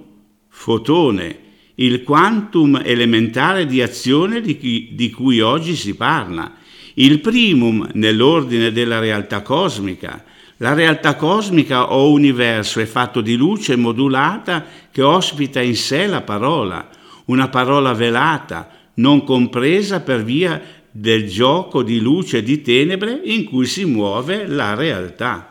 fotone, 0.48 1.38
il 1.74 2.04
quantum 2.04 2.80
elementare 2.84 3.66
di 3.66 3.82
azione 3.82 4.40
di 4.40 4.56
cui, 4.56 4.90
di 4.92 5.10
cui 5.10 5.40
oggi 5.40 5.74
si 5.74 5.96
parla. 5.96 6.54
Il 6.94 7.18
primum 7.18 7.88
nell'ordine 7.94 8.70
della 8.70 9.00
realtà 9.00 9.42
cosmica. 9.42 10.22
La 10.58 10.72
realtà 10.72 11.16
cosmica 11.16 11.92
o 11.92 12.12
universo 12.12 12.78
è 12.78 12.84
fatto 12.84 13.20
di 13.20 13.34
luce 13.34 13.74
modulata 13.74 14.64
che 14.92 15.02
ospita 15.02 15.60
in 15.60 15.74
sé 15.74 16.06
la 16.06 16.20
parola, 16.20 16.88
una 17.24 17.48
parola 17.48 17.92
velata, 17.92 18.70
non 18.94 19.24
compresa 19.24 20.00
per 20.00 20.22
via 20.22 20.80
del 20.92 21.28
gioco 21.28 21.82
di 21.82 21.98
luce 21.98 22.38
e 22.38 22.42
di 22.42 22.60
tenebre 22.60 23.20
in 23.24 23.44
cui 23.44 23.66
si 23.66 23.84
muove 23.84 24.46
la 24.46 24.74
realtà. 24.74 25.48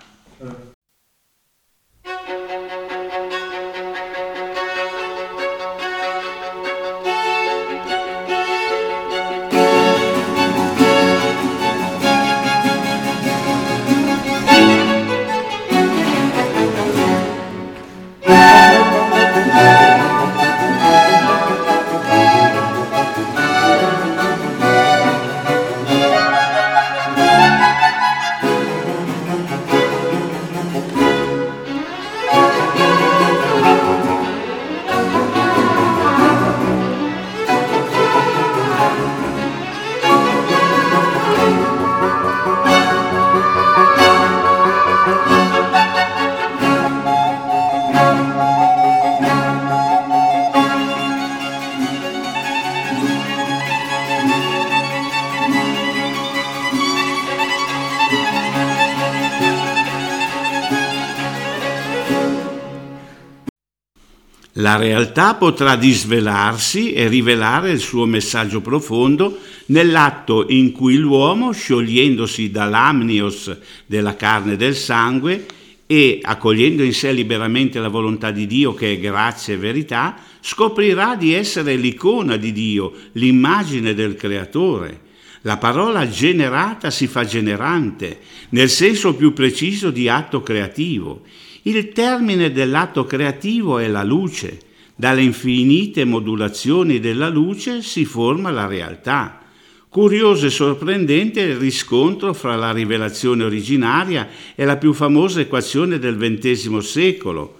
La 64.71 64.77
realtà 64.77 65.35
potrà 65.35 65.75
disvelarsi 65.75 66.93
e 66.93 67.09
rivelare 67.09 67.71
il 67.71 67.81
suo 67.81 68.05
messaggio 68.05 68.61
profondo 68.61 69.37
nell'atto 69.65 70.45
in 70.47 70.71
cui 70.71 70.95
l'uomo, 70.95 71.51
sciogliendosi 71.51 72.51
dall'amnios 72.51 73.53
della 73.85 74.15
carne 74.15 74.53
e 74.53 74.55
del 74.55 74.77
sangue 74.77 75.45
e 75.85 76.19
accogliendo 76.21 76.83
in 76.83 76.93
sé 76.93 77.11
liberamente 77.11 77.81
la 77.81 77.89
volontà 77.89 78.31
di 78.31 78.47
Dio 78.47 78.73
che 78.73 78.93
è 78.93 78.99
grazia 79.01 79.55
e 79.55 79.57
verità, 79.57 80.15
scoprirà 80.39 81.17
di 81.17 81.33
essere 81.33 81.75
l'icona 81.75 82.37
di 82.37 82.53
Dio, 82.53 82.93
l'immagine 83.13 83.93
del 83.93 84.15
Creatore. 84.15 85.01
La 85.41 85.57
parola 85.57 86.07
generata 86.07 86.91
si 86.91 87.07
fa 87.07 87.25
generante, 87.25 88.19
nel 88.51 88.69
senso 88.69 89.15
più 89.15 89.33
preciso 89.33 89.91
di 89.91 90.07
atto 90.07 90.41
creativo. 90.41 91.23
Il 91.63 91.89
termine 91.89 92.51
dell'atto 92.51 93.05
creativo 93.05 93.77
è 93.77 93.87
la 93.87 94.03
luce. 94.03 94.59
Dalle 94.95 95.21
infinite 95.21 96.05
modulazioni 96.05 96.99
della 96.99 97.29
luce 97.29 97.83
si 97.83 98.03
forma 98.03 98.49
la 98.49 98.65
realtà. 98.65 99.41
Curioso 99.87 100.47
e 100.47 100.49
sorprendente 100.49 101.41
il 101.41 101.57
riscontro 101.57 102.33
fra 102.33 102.55
la 102.55 102.71
rivelazione 102.71 103.43
originaria 103.43 104.27
e 104.55 104.65
la 104.65 104.77
più 104.77 104.91
famosa 104.93 105.41
equazione 105.41 105.99
del 105.99 106.17
XX 106.17 106.77
secolo, 106.77 107.57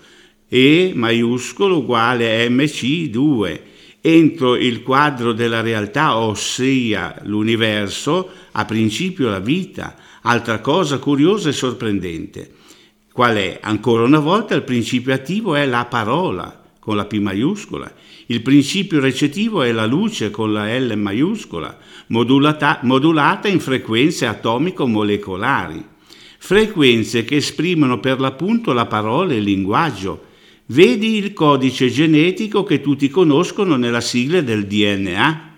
E 0.48 0.94
maiuscolo 0.96 1.78
uguale 1.78 2.48
MC2, 2.50 3.60
entro 4.02 4.56
il 4.56 4.82
quadro 4.82 5.32
della 5.32 5.62
realtà, 5.62 6.18
ossia 6.18 7.22
l'universo, 7.26 8.30
a 8.52 8.66
principio 8.66 9.30
la 9.30 9.40
vita, 9.40 9.96
altra 10.22 10.60
cosa 10.60 10.98
curiosa 10.98 11.50
e 11.50 11.54
sorprendente. 11.54 12.60
Qual 13.14 13.36
è? 13.36 13.60
Ancora 13.62 14.04
una 14.04 14.20
volta 14.20 14.56
il 14.56 14.64
principio 14.64 15.14
attivo 15.14 15.56
è 15.56 15.66
la 15.66 15.84
parola 15.84 16.62
con 16.80 16.96
la 16.96 17.06
P 17.06 17.20
maiuscola, 17.20 17.94
il 18.28 18.42
principio 18.42 19.02
recettivo 19.02 19.64
è 19.64 19.72
la 19.74 19.86
luce 19.86 20.32
con 20.32 20.54
la 20.54 20.74
L 20.80 20.96
maiuscola, 20.96 21.78
modulata, 22.08 22.80
modulata 22.84 23.50
in 23.50 23.60
frequenze 23.60 24.26
atomico-molecolari, 24.26 25.86
frequenze 26.38 27.26
che 27.26 27.36
esprimono 27.36 28.00
per 28.00 28.22
l'appunto 28.22 28.72
la 28.72 28.86
parola 28.86 29.34
e 29.34 29.38
il 29.38 29.44
linguaggio. 29.44 30.28
Vedi 30.68 31.18
il 31.18 31.34
codice 31.34 31.90
genetico 31.90 32.64
che 32.64 32.80
tutti 32.80 33.10
conoscono 33.10 33.76
nella 33.76 34.00
sigla 34.00 34.40
del 34.40 34.66
DNA. 34.66 35.51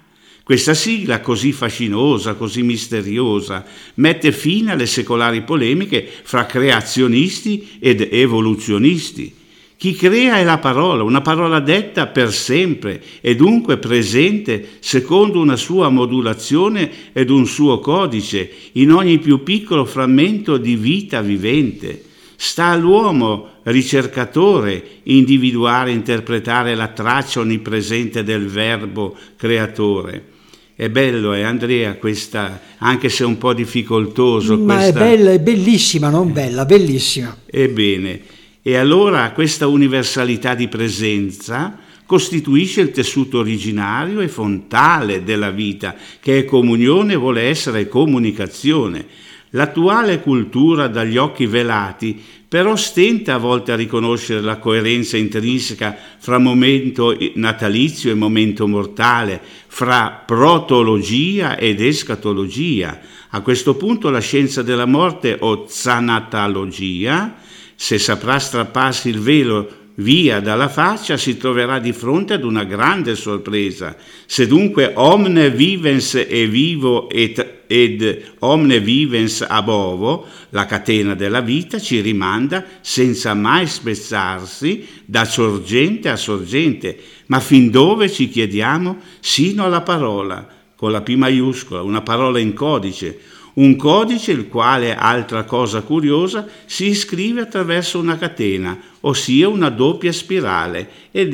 Questa 0.46 0.74
sigla 0.74 1.22
così 1.22 1.54
fascinosa, 1.54 2.34
così 2.34 2.64
misteriosa, 2.64 3.64
mette 3.96 4.34
fine 4.34 4.74
alle 4.74 4.88
secolari 4.88 5.42
polemiche 5.44 6.06
fra 6.24 6.46
creazionisti 6.46 7.78
ed 7.80 8.10
evoluzionisti. 8.12 9.34
Chi 9.78 9.94
crea 9.96 10.40
è 10.40 10.44
la 10.44 10.58
parola, 10.58 11.04
una 11.04 11.22
parola 11.22 11.62
detta 11.62 12.08
per 12.08 12.34
sempre 12.34 13.02
e 13.22 13.38
dunque 13.38 13.78
presente 13.78 14.78
secondo 14.80 15.40
una 15.40 15.56
sua 15.56 15.88
modulazione 15.88 16.92
ed 17.14 17.30
un 17.30 17.46
suo 17.46 17.80
codice 17.80 18.52
in 18.74 18.92
ogni 18.92 19.20
più 19.20 19.44
piccolo 19.44 19.86
frammento 19.86 20.58
di 20.58 20.76
vita 20.76 21.22
vivente. 21.22 22.04
Sta 22.36 22.66
all'uomo, 22.66 23.60
ricercatore, 23.64 25.00
individuare 25.04 25.92
e 25.92 25.94
interpretare 25.94 26.76
la 26.76 26.90
traccia 26.90 27.40
onnipresente 27.40 28.24
del 28.24 28.48
verbo 28.48 29.16
creatore. 29.38 30.32
È 30.76 30.90
bello, 30.90 31.34
eh, 31.34 31.44
Andrea, 31.44 31.96
questa, 31.98 32.60
anche 32.80 33.10
se 33.10 33.24
un 33.24 33.38
po' 33.38 33.54
difficoltoso. 33.54 34.58
Ma 34.58 34.78
questa... 34.78 34.90
è 34.90 34.94
bella, 34.94 35.32
è 35.32 35.40
bellissima, 35.40 36.10
non 36.10 36.34
bella, 36.34 36.66
bellissima. 36.66 37.38
Ebbene, 37.46 38.22
e 38.64 38.76
allora 38.76 39.32
questa 39.34 39.68
universalità 39.68 40.56
di 40.56 40.68
presenza 40.68 41.78
costituisce 42.08 42.82
il 42.82 42.90
tessuto 42.90 43.40
originario 43.40 44.20
e 44.20 44.28
fontale 44.28 45.24
della 45.24 45.52
vita, 45.52 45.96
che 46.20 46.40
è 46.40 46.46
comunione 46.46 47.16
vuole 47.16 47.44
essere 47.44 47.88
comunicazione. 47.88 49.06
L'attuale 49.52 50.22
cultura 50.22 50.88
dagli 50.88 51.18
occhi 51.18 51.46
velati 51.46 52.20
però 52.54 52.76
stenta 52.76 53.34
a 53.34 53.38
volte 53.40 53.72
a 53.72 53.76
riconoscere 53.76 54.40
la 54.40 54.58
coerenza 54.58 55.18
intrinseca 55.18 55.98
fra 56.20 56.38
momento 56.38 57.18
natalizio 57.34 58.12
e 58.12 58.14
momento 58.14 58.68
mortale, 58.68 59.42
fra 59.66 60.22
protologia 60.24 61.58
ed 61.58 61.82
escatologia. 61.82 63.00
A 63.30 63.42
questo 63.42 63.74
punto 63.74 64.12
la 64.12 64.20
scienza 64.20 64.62
della 64.62 64.86
morte 64.86 65.36
o 65.40 65.66
zanatologia 65.68 67.38
se 67.74 67.98
saprà 67.98 68.38
strapparsi 68.38 69.10
il 69.10 69.20
velo 69.20 69.68
via 69.96 70.40
dalla 70.40 70.70
faccia, 70.70 71.18
si 71.18 71.38
troverà 71.38 71.80
di 71.80 71.92
fronte 71.92 72.34
ad 72.34 72.44
una 72.44 72.66
grande 72.66 73.16
sorpresa. 73.16 73.96
Se 74.28 74.46
dunque 74.46 74.92
omne 74.94 75.50
vivens 75.50 76.14
e 76.14 76.46
vivo 76.46 77.10
et, 77.10 77.63
ed 77.74 78.36
omne 78.40 78.80
vivens 78.80 79.42
abovo, 79.42 80.28
la 80.50 80.68
catena 80.68 81.16
della 81.16 81.42
vita 81.42 81.80
ci 81.80 82.02
rimanda 82.02 82.64
senza 82.82 83.34
mai 83.34 83.66
spezzarsi 83.66 84.88
da 85.06 85.26
sorgente 85.26 86.10
a 86.10 86.16
sorgente, 86.16 87.00
ma 87.28 87.40
fin 87.40 87.72
dove 87.72 88.12
ci 88.12 88.30
chiediamo? 88.30 88.98
Sino 89.20 89.66
alla 89.66 89.82
parola, 89.82 90.48
con 90.76 90.92
la 90.92 91.02
P 91.02 91.16
maiuscola, 91.16 91.82
una 91.82 92.02
parola 92.02 92.38
in 92.38 92.54
codice, 92.54 93.20
un 93.54 93.76
codice 93.76 94.32
il 94.32 94.48
quale, 94.48 94.96
altra 94.96 95.44
cosa 95.44 95.82
curiosa, 95.82 96.48
si 96.66 96.90
iscrive 96.90 97.42
attraverso 97.42 97.98
una 97.98 98.20
catena, 98.20 98.80
ossia 99.00 99.48
una 99.48 99.70
doppia 99.70 100.12
spirale, 100.12 101.10
ed 101.10 101.34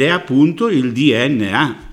è 0.00 0.08
appunto 0.08 0.68
il 0.68 0.92
DNA. 0.92 1.92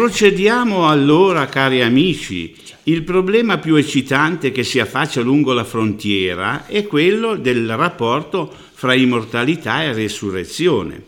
Procediamo 0.00 0.88
allora, 0.88 1.44
cari 1.44 1.82
amici. 1.82 2.56
Il 2.84 3.02
problema 3.02 3.58
più 3.58 3.74
eccitante 3.74 4.50
che 4.50 4.64
si 4.64 4.80
affaccia 4.80 5.20
lungo 5.20 5.52
la 5.52 5.62
frontiera 5.62 6.64
è 6.64 6.86
quello 6.86 7.36
del 7.36 7.76
rapporto 7.76 8.50
fra 8.72 8.94
immortalità 8.94 9.82
e 9.82 9.92
resurrezione. 9.92 11.04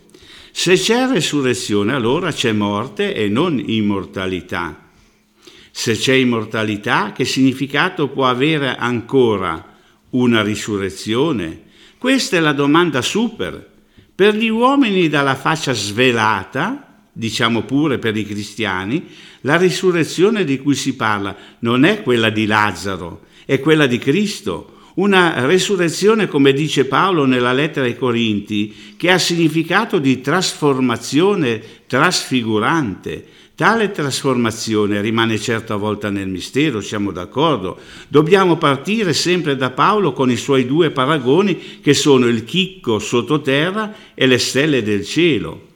Se 0.51 0.75
c'è 0.75 1.09
resurrezione, 1.09 1.95
allora 1.95 2.33
c'è 2.33 2.53
morte 2.53 3.15
e 3.15 3.31
non 3.31 3.63
immortalità. 3.65 4.91
Se 5.71 5.95
c'è 5.95 6.13
immortalità, 6.13 7.13
che 7.13 7.25
significato 7.25 8.09
può 8.09 8.27
avere 8.27 8.77
ancora 8.77 9.75
una 10.11 10.43
risurrezione? 10.43 11.63
Questa 11.97 12.37
è 12.37 12.41
la 12.41 12.53
domanda 12.53 13.01
super. 13.01 13.71
Per 14.15 14.37
gli 14.37 14.51
uomini 14.51 15.09
dalla 15.09 15.35
faccia 15.35 15.73
svelata, 15.73 16.92
diciamo 17.13 17.63
pure 17.63 17.99
per 17.99 18.17
i 18.17 18.25
cristiani, 18.25 19.07
la 19.43 19.57
risurrezione 19.57 20.45
di 20.45 20.59
cui 20.59 20.75
si 20.75 20.97
parla 20.97 21.37
non 21.61 21.85
è 21.85 22.03
quella 22.03 22.31
di 22.31 22.47
Lazzaro, 22.47 23.23
è 23.45 23.61
quella 23.61 23.87
di 23.87 23.99
Cristo. 23.99 24.69
Una 24.95 25.47
resurrezione, 25.47 26.29
come 26.29 26.53
dice 26.53 26.85
Paolo 26.85 27.25
nella 27.25 27.55
lettera 27.55 27.87
ai 27.87 27.97
Corinti, 27.97 28.95
che 28.97 29.11
ha 29.11 29.19
significato 29.19 29.99
di 29.99 30.21
trasformazione 30.21 31.63
trasfigurante. 31.87 33.27
Tale 33.55 33.91
trasformazione 33.91 35.01
rimane 35.01 35.39
certo 35.39 35.73
avvolta 35.73 36.11
nel 36.11 36.29
mistero, 36.29 36.81
siamo 36.81 37.11
d'accordo. 37.11 37.79
Dobbiamo 38.09 38.57
partire 38.57 39.15
sempre 39.15 39.57
da 39.57 39.71
Paolo 39.71 40.13
con 40.13 40.31
i 40.31 40.37
suoi 40.37 40.67
due 40.67 40.91
paragoni 40.91 41.81
che 41.81 41.95
sono 41.95 42.27
il 42.27 42.45
chicco 42.45 42.99
sottoterra 42.99 43.95
e 44.15 44.27
le 44.27 44.39
stelle 44.39 44.83
del 44.83 45.07
cielo. 45.07 45.71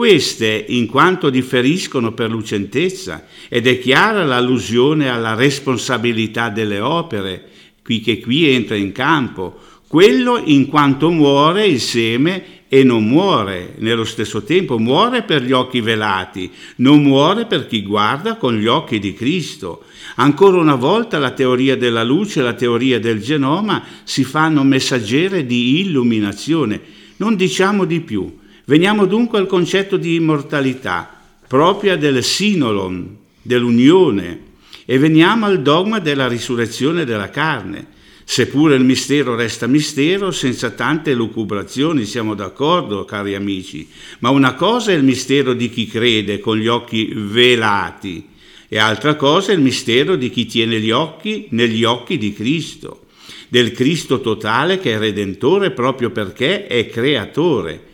Queste, 0.00 0.64
in 0.68 0.86
quanto 0.86 1.28
differiscono 1.28 2.12
per 2.12 2.30
lucentezza, 2.30 3.26
ed 3.50 3.66
è 3.66 3.78
chiara 3.78 4.24
l'allusione 4.24 5.10
alla 5.10 5.34
responsabilità 5.34 6.48
delle 6.48 6.80
opere, 6.80 7.44
qui 7.84 8.00
che 8.00 8.18
qui 8.18 8.48
entra 8.48 8.76
in 8.76 8.92
campo, 8.92 9.58
quello 9.86 10.40
in 10.42 10.68
quanto 10.68 11.10
muore 11.10 11.66
il 11.66 11.82
seme 11.82 12.62
e 12.68 12.82
non 12.82 13.04
muore 13.04 13.74
nello 13.76 14.04
stesso 14.04 14.42
tempo, 14.42 14.78
muore 14.78 15.22
per 15.22 15.42
gli 15.42 15.52
occhi 15.52 15.82
velati, 15.82 16.50
non 16.76 17.02
muore 17.02 17.44
per 17.44 17.66
chi 17.66 17.82
guarda 17.82 18.36
con 18.36 18.56
gli 18.56 18.68
occhi 18.68 18.98
di 18.98 19.12
Cristo. 19.12 19.84
Ancora 20.14 20.56
una 20.56 20.76
volta 20.76 21.18
la 21.18 21.32
teoria 21.32 21.76
della 21.76 22.04
luce 22.04 22.40
e 22.40 22.44
la 22.44 22.54
teoria 22.54 22.98
del 22.98 23.20
genoma 23.20 23.84
si 24.04 24.24
fanno 24.24 24.64
messaggere 24.64 25.44
di 25.44 25.80
illuminazione. 25.80 26.80
Non 27.18 27.36
diciamo 27.36 27.84
di 27.84 28.00
più. 28.00 28.38
Veniamo 28.70 29.04
dunque 29.06 29.40
al 29.40 29.48
concetto 29.48 29.96
di 29.96 30.14
immortalità, 30.14 31.22
propria 31.48 31.96
del 31.96 32.22
sinolon, 32.22 33.16
dell'unione, 33.42 34.42
e 34.84 34.96
veniamo 34.96 35.46
al 35.46 35.60
dogma 35.60 35.98
della 35.98 36.28
risurrezione 36.28 37.04
della 37.04 37.30
carne. 37.30 37.84
Seppure 38.22 38.76
il 38.76 38.84
mistero 38.84 39.34
resta 39.34 39.66
mistero, 39.66 40.30
senza 40.30 40.70
tante 40.70 41.14
lucubrazioni, 41.14 42.04
siamo 42.04 42.36
d'accordo, 42.36 43.04
cari 43.04 43.34
amici, 43.34 43.88
ma 44.20 44.30
una 44.30 44.54
cosa 44.54 44.92
è 44.92 44.94
il 44.94 45.02
mistero 45.02 45.52
di 45.52 45.68
chi 45.68 45.88
crede 45.88 46.38
con 46.38 46.56
gli 46.56 46.68
occhi 46.68 47.12
velati 47.12 48.24
e 48.68 48.78
altra 48.78 49.16
cosa 49.16 49.50
è 49.50 49.56
il 49.56 49.62
mistero 49.62 50.14
di 50.14 50.30
chi 50.30 50.46
tiene 50.46 50.78
gli 50.78 50.92
occhi 50.92 51.48
negli 51.50 51.82
occhi 51.82 52.18
di 52.18 52.32
Cristo, 52.32 53.06
del 53.48 53.72
Cristo 53.72 54.20
totale 54.20 54.78
che 54.78 54.92
è 54.92 54.98
redentore 54.98 55.72
proprio 55.72 56.10
perché 56.10 56.68
è 56.68 56.88
creatore 56.88 57.88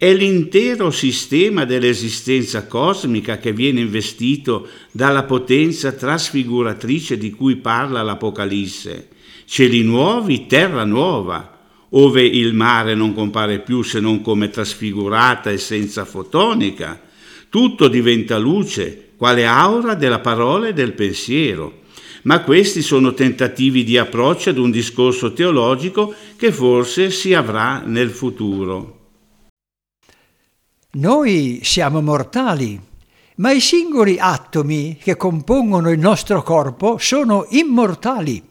è 0.00 0.14
l'intero 0.14 0.90
sistema 0.90 1.66
dell'esistenza 1.66 2.66
cosmica 2.66 3.36
che 3.36 3.52
viene 3.52 3.80
investito 3.80 4.66
dalla 4.90 5.24
potenza 5.24 5.92
trasfiguratrice 5.92 7.18
di 7.18 7.30
cui 7.32 7.56
parla 7.56 8.00
l'Apocalisse. 8.00 9.08
Cieli 9.44 9.82
nuovi, 9.82 10.46
terra 10.46 10.84
nuova, 10.84 11.58
ove 11.90 12.24
il 12.24 12.54
mare 12.54 12.94
non 12.94 13.12
compare 13.12 13.58
più 13.58 13.82
se 13.82 14.00
non 14.00 14.22
come 14.22 14.48
trasfigurata 14.48 15.50
e 15.50 15.58
senza 15.58 16.06
fotonica. 16.06 16.98
Tutto 17.50 17.86
diventa 17.88 18.38
luce, 18.38 19.10
quale 19.18 19.44
aura 19.44 19.92
della 19.92 20.20
parola 20.20 20.68
e 20.68 20.72
del 20.72 20.94
pensiero. 20.94 21.80
Ma 22.22 22.40
questi 22.40 22.80
sono 22.80 23.12
tentativi 23.12 23.84
di 23.84 23.98
approccio 23.98 24.48
ad 24.48 24.56
un 24.56 24.70
discorso 24.70 25.34
teologico 25.34 26.14
che 26.38 26.52
forse 26.52 27.10
si 27.10 27.34
avrà 27.34 27.82
nel 27.84 28.08
futuro. 28.08 28.99
Noi 30.92 31.60
siamo 31.62 32.02
mortali, 32.02 32.80
ma 33.36 33.52
i 33.52 33.60
singoli 33.60 34.16
atomi 34.18 34.98
che 35.00 35.16
compongono 35.16 35.88
il 35.88 36.00
nostro 36.00 36.42
corpo 36.42 36.98
sono 36.98 37.46
immortali. 37.50 38.42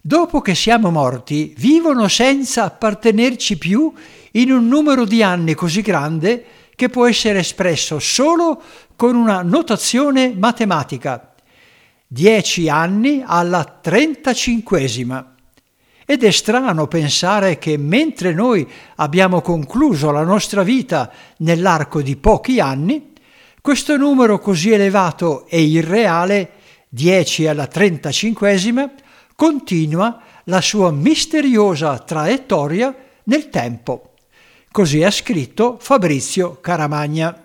Dopo 0.00 0.42
che 0.42 0.54
siamo 0.54 0.92
morti, 0.92 1.52
vivono 1.58 2.06
senza 2.06 2.62
appartenerci 2.62 3.58
più 3.58 3.92
in 4.32 4.52
un 4.52 4.68
numero 4.68 5.04
di 5.04 5.24
anni 5.24 5.54
così 5.54 5.80
grande 5.80 6.44
che 6.76 6.88
può 6.88 7.08
essere 7.08 7.40
espresso 7.40 7.98
solo 7.98 8.62
con 8.94 9.16
una 9.16 9.42
notazione 9.42 10.32
matematica. 10.32 11.34
Dieci 12.06 12.68
anni 12.68 13.24
alla 13.26 13.64
trentacinquesima. 13.64 15.29
Ed 16.10 16.24
è 16.24 16.32
strano 16.32 16.88
pensare 16.88 17.56
che 17.58 17.76
mentre 17.76 18.32
noi 18.32 18.68
abbiamo 18.96 19.40
concluso 19.40 20.10
la 20.10 20.24
nostra 20.24 20.64
vita 20.64 21.08
nell'arco 21.36 22.02
di 22.02 22.16
pochi 22.16 22.58
anni, 22.58 23.12
questo 23.60 23.96
numero 23.96 24.40
così 24.40 24.72
elevato 24.72 25.46
e 25.46 25.60
irreale, 25.60 26.50
10 26.88 27.46
alla 27.46 27.68
35esima, 27.72 28.90
continua 29.36 30.20
la 30.46 30.60
sua 30.60 30.90
misteriosa 30.90 31.96
traiettoria 32.00 32.92
nel 33.22 33.48
tempo. 33.48 34.14
Così 34.68 35.04
ha 35.04 35.12
scritto 35.12 35.76
Fabrizio 35.78 36.58
Caramagna. 36.60 37.39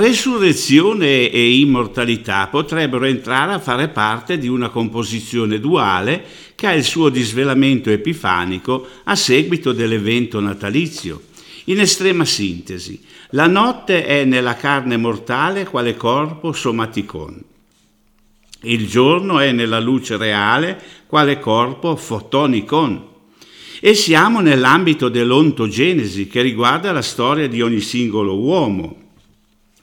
Resurrezione 0.00 1.28
e 1.28 1.58
immortalità 1.58 2.46
potrebbero 2.46 3.04
entrare 3.04 3.52
a 3.52 3.58
fare 3.58 3.88
parte 3.88 4.38
di 4.38 4.48
una 4.48 4.70
composizione 4.70 5.60
duale 5.60 6.24
che 6.54 6.66
ha 6.68 6.72
il 6.72 6.84
suo 6.84 7.10
disvelamento 7.10 7.90
epifanico 7.90 8.86
a 9.04 9.14
seguito 9.14 9.72
dell'evento 9.72 10.40
natalizio. 10.40 11.24
In 11.64 11.80
estrema 11.80 12.24
sintesi, 12.24 12.98
la 13.32 13.46
notte 13.46 14.06
è 14.06 14.24
nella 14.24 14.56
carne 14.56 14.96
mortale 14.96 15.66
quale 15.66 15.94
corpo 15.96 16.52
somaticon. 16.52 17.44
Il 18.62 18.88
giorno 18.88 19.38
è 19.38 19.52
nella 19.52 19.80
luce 19.80 20.16
reale 20.16 20.80
quale 21.08 21.38
corpo 21.38 21.94
fotonicon. 21.94 23.04
E 23.80 23.92
siamo 23.92 24.40
nell'ambito 24.40 25.10
dell'ontogenesi 25.10 26.26
che 26.26 26.40
riguarda 26.40 26.90
la 26.90 27.02
storia 27.02 27.46
di 27.48 27.60
ogni 27.60 27.80
singolo 27.80 28.38
uomo 28.38 29.08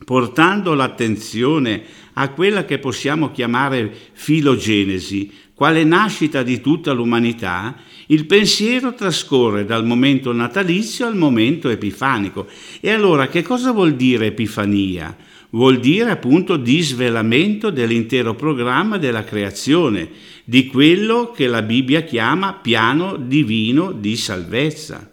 portando 0.06 0.74
l'attenzione 0.74 1.84
a 2.14 2.30
quella 2.30 2.66
che 2.66 2.80
possiamo 2.80 3.32
chiamare 3.32 3.94
filogenesi, 4.14 5.32
quale 5.54 5.84
nascita 5.84 6.44
di 6.44 6.62
tutta 6.62 6.92
l'umanità, 6.92 7.76
il 8.08 8.26
pensiero 8.26 8.94
trascorre 8.94 9.66
dal 9.66 9.86
momento 9.86 10.32
natalizio 10.32 11.08
al 11.08 11.16
momento 11.16 11.70
epifanico. 11.70 12.48
E 12.80 12.92
allora 12.92 13.28
che 13.28 13.42
cosa 13.42 13.72
vuol 13.72 13.96
dire 13.96 14.28
epifania? 14.28 15.16
Vuol 15.50 15.80
dire 15.80 16.12
appunto 16.12 16.58
disvelamento 16.58 17.70
dell'intero 17.70 18.36
programma 18.36 18.98
della 18.98 19.24
creazione, 19.24 20.10
di 20.44 20.68
quello 20.68 21.32
che 21.32 21.48
la 21.48 21.62
Bibbia 21.62 22.02
chiama 22.02 22.54
piano 22.54 23.16
divino 23.18 23.92
di 23.94 24.16
salvezza. 24.16 25.12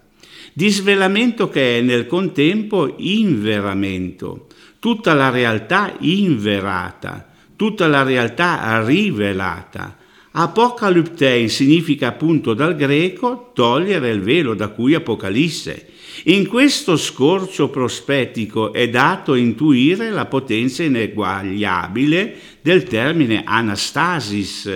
Disvelamento 0.53 1.49
che 1.49 1.79
è 1.79 1.81
nel 1.81 2.05
contempo 2.05 2.95
inveramento, 2.97 4.47
tutta 4.85 5.15
la 5.15 5.31
realtà 5.31 5.95
inverata, 6.01 7.27
tutta 7.55 7.87
la 7.87 8.03
realtà 8.03 8.85
rivelata. 8.85 9.97
Apocalyptein 10.29 11.49
significa 11.49 12.09
appunto 12.09 12.53
dal 12.53 12.75
greco 12.75 13.49
togliere 13.55 14.11
il 14.11 14.21
velo 14.21 14.53
da 14.53 14.67
cui 14.67 14.93
Apocalisse. 14.93 15.87
In 16.25 16.45
questo 16.45 16.97
scorcio 16.97 17.69
prospettico 17.69 18.73
è 18.73 18.87
dato 18.87 19.33
intuire 19.33 20.11
la 20.11 20.27
potenza 20.27 20.83
ineguagliabile 20.83 22.35
del 22.61 22.83
termine 22.83 23.41
anastasis 23.43 24.69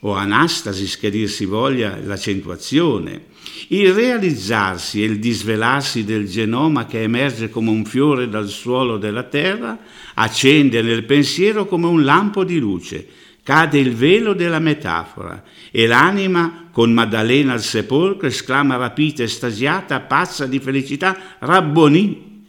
o 0.00 0.14
anastasis 0.14 0.96
che 0.96 1.10
dir 1.10 1.28
si 1.28 1.44
voglia 1.44 1.98
l'accentuazione. 2.02 3.24
Il 3.68 3.92
realizzarsi 3.92 5.02
e 5.02 5.06
il 5.06 5.18
disvelarsi 5.18 6.04
del 6.04 6.28
genoma 6.28 6.86
che 6.86 7.02
emerge 7.02 7.48
come 7.50 7.70
un 7.70 7.84
fiore 7.84 8.28
dal 8.28 8.48
suolo 8.48 8.96
della 8.96 9.22
terra 9.22 9.78
accende 10.14 10.82
nel 10.82 11.04
pensiero 11.04 11.66
come 11.66 11.86
un 11.86 12.02
lampo 12.04 12.44
di 12.44 12.58
luce. 12.58 13.06
Cade 13.42 13.78
il 13.78 13.94
velo 13.94 14.32
della 14.32 14.58
metafora 14.58 15.42
e 15.70 15.86
l'anima, 15.86 16.68
con 16.70 16.92
Maddalena 16.92 17.52
al 17.52 17.62
sepolcro, 17.62 18.26
esclama 18.26 18.76
rapita, 18.76 19.22
estasiata, 19.22 20.00
pazza 20.00 20.46
di 20.46 20.58
felicità, 20.58 21.36
rabbonì. 21.38 22.44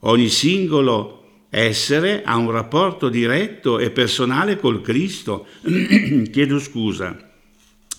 Ogni 0.00 0.28
singolo 0.28 1.44
essere 1.50 2.22
ha 2.22 2.36
un 2.36 2.50
rapporto 2.50 3.08
diretto 3.08 3.78
e 3.78 3.90
personale 3.90 4.58
col 4.58 4.82
Cristo. 4.82 5.46
Chiedo 6.30 6.58
scusa 6.58 7.25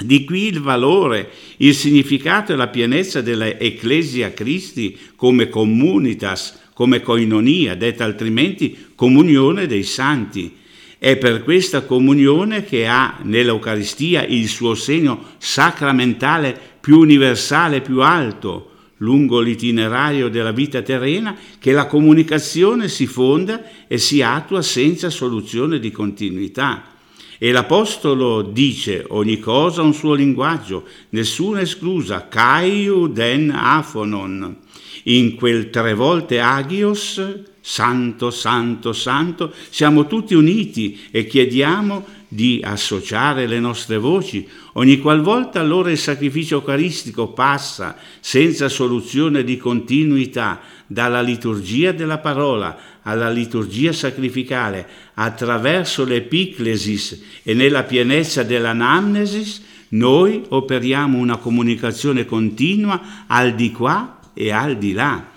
di 0.03 0.23
qui 0.25 0.45
il 0.47 0.61
valore, 0.61 1.31
il 1.57 1.73
significato 1.73 2.53
e 2.53 2.55
la 2.55 2.67
pienezza 2.67 3.21
della 3.21 3.57
Ecclesia 3.57 4.31
Christi 4.31 4.97
come 5.15 5.49
communitas, 5.49 6.59
come 6.73 7.01
koinonia, 7.01 7.75
detta 7.75 8.03
altrimenti 8.03 8.89
comunione 8.93 9.65
dei 9.65 9.83
santi. 9.83 10.55
È 10.99 11.17
per 11.17 11.43
questa 11.43 11.81
comunione 11.81 12.63
che 12.63 12.87
ha 12.87 13.19
nell'Eucaristia 13.23 14.25
il 14.25 14.47
suo 14.47 14.75
segno 14.75 15.35
sacramentale 15.37 16.59
più 16.79 16.99
universale, 16.99 17.81
più 17.81 18.01
alto, 18.01 18.71
lungo 18.97 19.39
l'itinerario 19.39 20.29
della 20.29 20.51
vita 20.51 20.81
terrena, 20.81 21.35
che 21.59 21.71
la 21.71 21.87
comunicazione 21.87 22.87
si 22.87 23.07
fonda 23.07 23.63
e 23.87 23.97
si 23.97 24.21
attua 24.21 24.61
senza 24.61 25.09
soluzione 25.09 25.79
di 25.79 25.91
continuità. 25.91 26.96
E 27.39 27.51
l'Apostolo 27.51 28.41
dice 28.41 29.05
ogni 29.09 29.39
cosa 29.39 29.83
un 29.83 29.93
suo 29.93 30.15
linguaggio, 30.15 30.85
nessuna 31.09 31.61
esclusa, 31.61 32.27
Caiu 32.27 33.07
den 33.07 33.51
Aphonon. 33.51 34.57
In 35.03 35.35
quel 35.35 35.69
tre 35.69 35.93
volte 35.93 36.39
Agios, 36.39 37.21
santo, 37.61 38.31
santo, 38.31 38.91
santo, 38.91 39.53
siamo 39.69 40.07
tutti 40.07 40.33
uniti 40.33 40.99
e 41.11 41.27
chiediamo 41.27 42.05
di 42.27 42.59
associare 42.63 43.47
le 43.47 43.59
nostre 43.59 43.97
voci 43.97 44.45
ogni 44.73 44.99
qualvolta 44.99 45.61
allora 45.61 45.91
il 45.91 45.97
sacrificio 45.97 46.55
eucaristico 46.55 47.29
passa 47.29 47.95
senza 48.19 48.67
soluzione 48.67 49.45
di 49.45 49.55
continuità 49.55 50.59
dalla 50.85 51.21
liturgia 51.21 51.93
della 51.93 52.17
parola 52.17 52.77
alla 53.07 53.29
liturgia 53.29 53.93
sacrificale 53.93 54.85
attraverso 55.13 56.03
l'epiclesis 56.03 57.21
e 57.41 57.53
nella 57.53 57.83
pienezza 57.83 58.43
dell'anamnesis, 58.43 59.63
noi 59.89 60.43
operiamo 60.49 61.17
una 61.17 61.37
comunicazione 61.37 62.25
continua 62.25 63.25
al 63.27 63.55
di 63.55 63.71
qua 63.71 64.19
e 64.33 64.51
al 64.51 64.77
di 64.77 64.91
là 64.91 65.35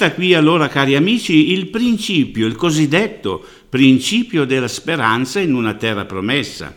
Innesta 0.00 0.18
qui 0.18 0.32
allora, 0.32 0.68
cari 0.68 0.96
amici, 0.96 1.52
il 1.52 1.66
principio, 1.66 2.46
il 2.46 2.56
cosiddetto 2.56 3.44
principio 3.68 4.46
della 4.46 4.66
speranza 4.66 5.40
in 5.40 5.52
una 5.52 5.74
terra 5.74 6.06
promessa. 6.06 6.74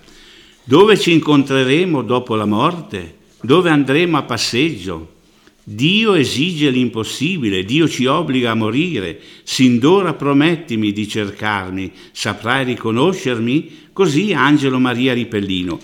Dove 0.65 0.99
ci 0.99 1.13
incontreremo 1.13 2.01
dopo 2.01 2.35
la 2.35 2.43
morte? 2.43 3.15
Dove 3.41 3.69
andremo 3.69 4.17
a 4.17 4.23
passeggio? 4.23 5.13
Dio 5.63 6.15
esige 6.15 6.69
l'impossibile, 6.69 7.63
Dio 7.63 7.87
ci 7.87 8.07
obbliga 8.07 8.51
a 8.51 8.55
morire. 8.55 9.17
Sin 9.43 9.79
d'ora 9.79 10.13
promettimi 10.15 10.91
di 10.91 11.07
cercarmi, 11.07 11.93
saprai 12.11 12.65
riconoscermi? 12.65 13.87
Così 13.93 14.33
Angelo 14.33 14.79
Maria 14.79 15.13
Ripellino. 15.13 15.79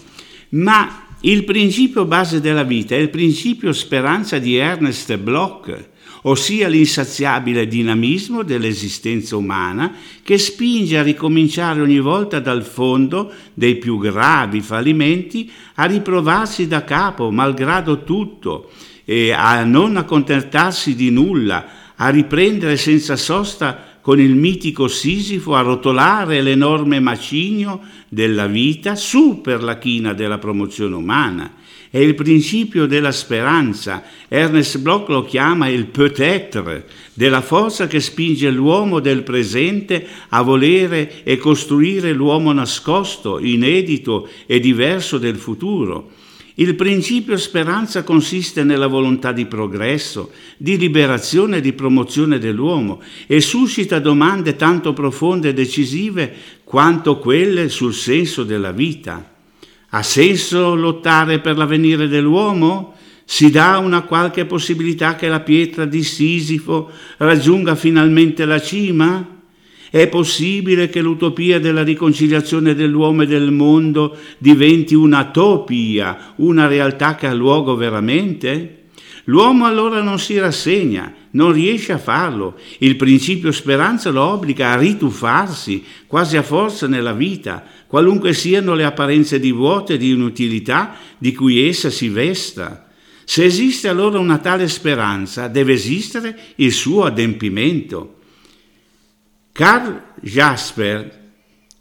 Ma 0.50 1.06
il 1.22 1.46
principio 1.46 2.04
base 2.04 2.42
della 2.42 2.64
vita 2.64 2.96
è 2.96 3.00
il 3.00 3.10
principio 3.10 3.72
speranza 3.72 4.40
di 4.40 4.58
Ernest 4.58 5.16
Bloch, 5.16 5.88
ossia 6.24 6.68
l'insaziabile 6.68 7.68
dinamismo 7.68 8.44
dell'esistenza 8.44 9.36
umana 9.38 9.94
che 10.24 10.38
spinge 10.38 10.98
a 10.98 11.04
ricominciare 11.04 11.82
ogni 11.82 12.00
volta 12.00 12.40
dal 12.40 12.64
fondo 12.64 13.32
dei 13.54 13.78
più 13.78 13.98
gravi 13.98 14.62
fallimenti, 14.62 15.50
a 15.76 15.86
riprovarsi 15.86 16.68
da 16.68 16.84
capo, 16.84 17.32
malgrado 17.32 18.04
tutto, 18.04 18.70
e 19.06 19.32
a 19.32 19.64
non 19.64 19.98
accontentarsi 19.98 20.96
di 20.96 21.10
nulla, 21.10 21.94
a 21.96 22.10
riprendere 22.10 22.78
senza 22.78 23.16
sosta 23.16 23.98
con 24.02 24.20
il 24.20 24.36
mitico 24.36 24.88
Sisifo 24.88 25.56
a 25.56 25.62
rotolare 25.62 26.42
l'enorme 26.42 27.00
macigno 27.00 27.82
della 28.08 28.48
vita 28.48 28.96
su 28.96 29.42
per 29.42 29.62
la 29.62 29.78
china 29.78 30.14
della 30.14 30.38
promozione 30.38 30.96
umana. 30.96 31.52
È 31.92 31.98
il 31.98 32.14
principio 32.14 32.86
della 32.86 33.12
speranza. 33.12 34.04
Ernest 34.28 34.78
Bloch 34.78 35.10
lo 35.10 35.26
chiama 35.26 35.70
il 35.70 35.88
peut-être, 35.88 36.84
della 37.16 37.42
forza 37.42 37.88
che 37.88 38.00
spinge 38.00 38.52
l'uomo 38.52 39.00
del 39.00 39.24
presente 39.24 40.06
a 40.30 40.44
volere 40.44 41.24
e 41.24 41.38
costruire 41.38 42.14
l'uomo 42.14 42.52
nascosto, 42.52 43.40
inedito 43.40 44.30
e 44.46 44.60
diverso 44.60 45.18
del 45.18 45.38
futuro. 45.38 46.12
Il 46.56 46.76
principio 46.76 47.38
speranza 47.38 48.04
consiste 48.04 48.64
nella 48.64 48.88
volontà 48.88 49.32
di 49.32 49.48
progresso, 49.48 50.30
di 50.58 50.78
liberazione 50.78 51.58
e 51.58 51.62
di 51.62 51.74
promozione 51.74 52.38
dell'uomo 52.38 53.02
e 53.26 53.42
suscita 53.42 53.98
domande 53.98 54.56
tanto 54.56 54.94
profonde 54.94 55.50
e 55.50 55.54
decisive 55.54 56.36
quanto 56.64 57.18
quelle 57.18 57.68
sul 57.68 57.96
senso 57.96 58.44
della 58.44 58.72
vita. 58.72 59.38
Ha 59.92 60.04
senso 60.04 60.76
lottare 60.76 61.40
per 61.40 61.58
l'avvenire 61.58 62.08
dell'uomo? 62.08 62.96
Si 63.26 63.50
dà 63.50 63.78
una 63.80 64.02
qualche 64.02 64.46
possibilità 64.46 65.16
che 65.16 65.28
la 65.28 65.40
pietra 65.40 65.86
di 65.86 66.04
Sisifo 66.04 66.90
raggiunga 67.18 67.76
finalmente 67.76 68.46
la 68.46 68.62
cima? 68.62 69.38
È 69.90 70.08
possibile 70.08 70.90
che 70.90 71.02
l'utopia 71.02 71.60
della 71.60 71.84
riconciliazione 71.84 72.76
dell'uomo 72.76 73.24
e 73.24 73.28
del 73.28 73.52
mondo 73.52 74.16
diventi 74.38 74.94
una 74.94 75.32
topia, 75.32 76.34
una 76.36 76.68
realtà 76.68 77.16
che 77.16 77.26
ha 77.26 77.34
luogo 77.34 77.76
veramente? 77.76 78.79
L'uomo 79.26 79.66
allora 79.66 80.02
non 80.02 80.20
si 80.20 80.38
rassegna, 80.38 81.14
non 81.32 81.52
riesce 81.52 81.94
a 81.94 81.98
farlo. 81.98 82.58
Il 82.80 82.96
principio 82.96 83.52
speranza 83.52 84.10
lo 84.10 84.24
obbliga 84.24 84.72
a 84.72 84.78
rituffarsi, 84.78 85.84
quasi 86.08 86.38
a 86.38 86.44
forza 86.44 86.88
nella 86.88 87.14
vita, 87.14 87.64
qualunque 87.88 88.34
siano 88.34 88.74
le 88.74 88.86
apparenze 88.86 89.40
di 89.40 89.52
vuoto 89.52 89.94
e 89.94 89.98
di 89.98 90.10
inutilità 90.10 90.96
di 91.18 91.34
cui 91.34 91.68
essa 91.68 91.90
si 91.90 92.10
vesta. 92.10 92.88
Se 93.24 93.44
esiste 93.44 93.88
allora 93.88 94.18
una 94.18 94.40
tale 94.40 94.68
speranza, 94.68 95.48
deve 95.48 95.74
esistere 95.74 96.36
il 96.56 96.72
suo 96.72 97.04
adempimento. 97.04 98.18
Carl 99.52 100.02
Jasper, 100.22 101.18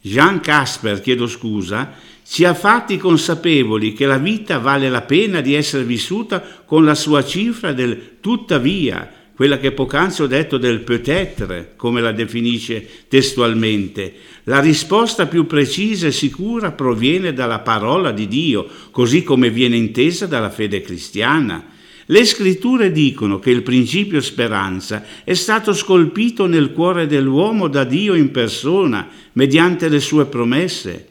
Jean 0.01 0.41
Casper, 0.41 1.01
chiedo 1.01 1.27
scusa, 1.27 1.95
ci 2.31 2.45
ha 2.45 2.53
fatti 2.53 2.99
consapevoli 2.99 3.95
che 3.95 4.05
la 4.05 4.19
vita 4.19 4.59
vale 4.59 4.91
la 4.91 5.01
pena 5.01 5.41
di 5.41 5.55
essere 5.55 5.83
vissuta 5.85 6.45
con 6.67 6.85
la 6.85 6.95
sua 6.95 7.25
cifra 7.25 7.73
del 7.73 8.19
tuttavia, 8.21 9.11
quella 9.35 9.57
che 9.59 9.73
poc'anzi 9.73 10.23
ho 10.23 10.27
detto 10.27 10.59
del 10.59 10.81
peut-être, 10.81 11.73
come 11.77 12.03
la 12.03 12.13
definisce 12.13 12.87
testualmente. 13.09 14.13
La 14.45 14.61
risposta 14.61 15.27
più 15.27 15.47
precisa 15.47 16.09
e 16.09 16.13
sicura 16.13 16.71
proviene 16.73 17.33
dalla 17.33 17.61
parola 17.61 18.13
di 18.13 18.29
Dio, 18.29 18.69
così 18.91 19.23
come 19.23 19.49
viene 19.49 19.77
intesa 19.77 20.27
dalla 20.27 20.51
fede 20.51 20.83
cristiana. 20.83 21.65
Le 22.05 22.25
scritture 22.27 22.93
dicono 22.93 23.39
che 23.39 23.51
il 23.51 23.63
principio 23.63 24.21
speranza 24.21 25.03
è 25.25 25.35
stato 25.35 25.73
scolpito 25.73 26.45
nel 26.45 26.73
cuore 26.73 27.07
dell'uomo 27.07 27.69
da 27.69 27.85
Dio 27.85 28.15
in 28.15 28.31
persona, 28.31 29.09
mediante 29.33 29.89
le 29.89 30.01
sue 30.01 30.27
promesse, 30.27 31.09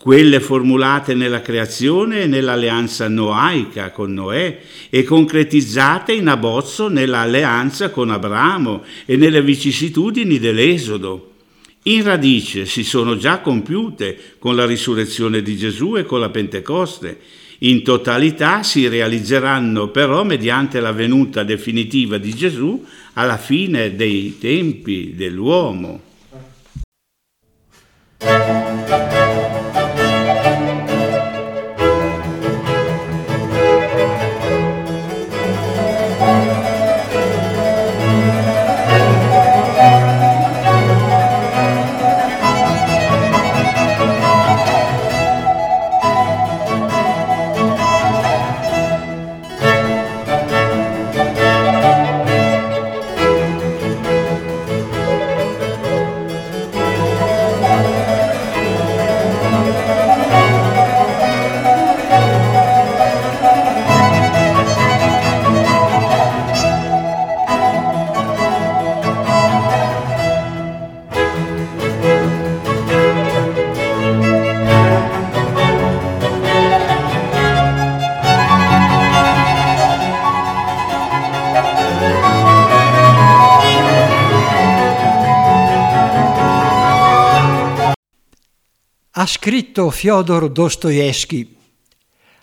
quelle 0.00 0.40
formulate 0.40 1.14
nella 1.14 1.40
creazione 1.40 2.22
e 2.22 2.26
nell'alleanza 2.26 3.08
noaica 3.08 3.90
con 3.90 4.12
Noè 4.12 4.60
e 4.90 5.02
concretizzate 5.02 6.12
in 6.12 6.28
abbozzo 6.28 6.88
nell'alleanza 6.88 7.90
con 7.90 8.10
Abramo 8.10 8.84
e 9.04 9.16
nelle 9.16 9.42
vicissitudini 9.42 10.38
dell'Esodo. 10.38 11.32
In 11.84 12.02
radice 12.02 12.66
si 12.66 12.84
sono 12.84 13.16
già 13.16 13.40
compiute 13.40 14.18
con 14.38 14.56
la 14.56 14.66
risurrezione 14.66 15.42
di 15.42 15.56
Gesù 15.56 15.96
e 15.96 16.04
con 16.04 16.20
la 16.20 16.30
Pentecoste 16.30 17.18
in 17.60 17.82
totalità 17.82 18.62
si 18.62 18.86
realizzeranno 18.86 19.88
però 19.88 20.24
mediante 20.24 20.78
la 20.78 20.92
venuta 20.92 21.42
definitiva 21.42 22.18
di 22.18 22.34
Gesù 22.34 22.84
alla 23.14 23.38
fine 23.38 23.96
dei 23.96 24.36
tempi 24.38 25.14
dell'uomo. 25.14 26.02
Scritto 89.76 89.90
Fyodor 89.90 90.50
Dostoevsky. 90.50 91.54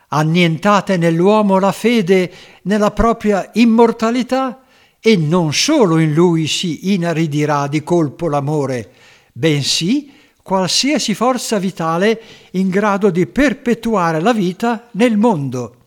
Annientate 0.09 0.97
nell'uomo 0.97 1.57
la 1.57 1.71
fede 1.71 2.31
nella 2.63 2.91
propria 2.91 3.49
immortalità 3.53 4.61
e 4.99 5.17
non 5.17 5.51
solo 5.51 5.97
in 5.97 6.13
lui 6.13 6.45
si 6.45 6.93
inaridirà 6.93 7.65
di 7.65 7.81
colpo 7.81 8.29
l'amore, 8.29 8.91
bensì 9.33 10.11
qualsiasi 10.43 11.15
forza 11.15 11.57
vitale 11.57 12.21
in 12.51 12.69
grado 12.69 13.09
di 13.09 13.25
perpetuare 13.25 14.21
la 14.21 14.33
vita 14.33 14.89
nel 14.91 15.17
mondo. 15.17 15.77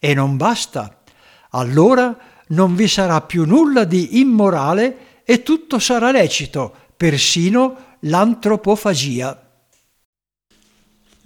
E 0.00 0.14
non 0.14 0.36
basta. 0.36 1.02
Allora 1.50 2.16
non 2.48 2.74
vi 2.74 2.88
sarà 2.88 3.20
più 3.20 3.44
nulla 3.44 3.84
di 3.84 4.18
immorale 4.18 5.22
e 5.24 5.44
tutto 5.44 5.78
sarà 5.78 6.10
lecito, 6.10 6.74
persino 6.96 7.96
l'antropofagia. 8.00 9.47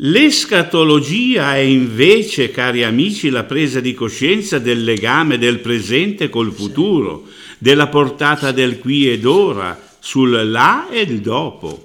L'escatologia 0.04 1.54
è 1.54 1.60
invece, 1.60 2.50
cari 2.50 2.82
amici, 2.82 3.30
la 3.30 3.44
presa 3.44 3.78
di 3.78 3.94
coscienza 3.94 4.58
del 4.58 4.82
legame 4.82 5.38
del 5.38 5.60
presente 5.60 6.28
col 6.28 6.52
futuro, 6.52 7.28
della 7.58 7.86
portata 7.86 8.50
del 8.50 8.80
qui 8.80 9.08
ed 9.08 9.24
ora, 9.24 9.80
sul 10.00 10.50
là 10.50 10.88
e 10.88 11.02
il 11.02 11.20
dopo. 11.20 11.82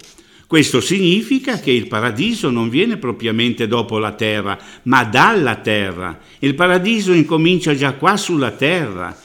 Questo 0.47 0.81
significa 0.81 1.59
che 1.59 1.69
il 1.69 1.87
paradiso 1.87 2.49
non 2.49 2.69
viene 2.69 2.97
propriamente 2.97 3.67
dopo 3.67 3.99
la 3.99 4.13
terra, 4.13 4.57
ma 4.83 5.03
dalla 5.03 5.57
terra. 5.57 6.19
Il 6.39 6.55
paradiso 6.55 7.13
incomincia 7.13 7.75
già 7.75 7.93
qua 7.93 8.17
sulla 8.17 8.51
terra 8.51 9.15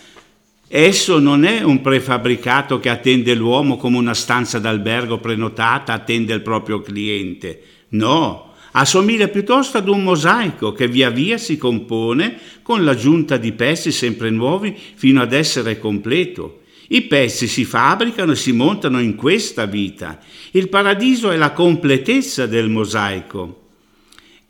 Esso 0.74 1.18
non 1.18 1.45
è 1.45 1.62
un 1.62 1.82
prefabbricato 1.82 2.80
che 2.80 2.88
attende 2.88 3.34
l'uomo 3.34 3.76
come 3.76 3.99
una 3.99 4.14
stanza 4.14 4.59
d'albergo 4.59 5.18
prenotata 5.18 5.93
attende 5.93 6.32
il 6.32 6.40
proprio 6.40 6.80
cliente. 6.80 7.61
No, 7.90 8.51
assomiglia 8.73 9.29
piuttosto 9.29 9.79
ad 9.79 9.89
un 9.89 10.03
mosaico 10.03 10.73
che 10.73 10.89
via 10.89 11.11
via 11.11 11.39
si 11.39 11.57
compone 11.57 12.39
con 12.62 12.85
l'aggiunta 12.85 13.37
di 13.37 13.53
pezzi 13.53 13.93
sempre 13.93 14.31
nuovi 14.31 14.77
fino 14.95 15.20
ad 15.20 15.33
essere 15.33 15.79
completo. 15.79 16.61
I 16.89 17.03
pezzi 17.03 17.47
si 17.47 17.64
fabbricano 17.64 18.33
e 18.33 18.37
si 18.37 18.53
montano 18.53 19.01
in 19.01 19.14
questa 19.14 19.64
vita. 19.64 20.18
Il 20.51 20.68
paradiso 20.68 21.31
è 21.31 21.37
la 21.37 21.53
completezza 21.53 22.47
del 22.47 22.68
mosaico. 22.68 23.61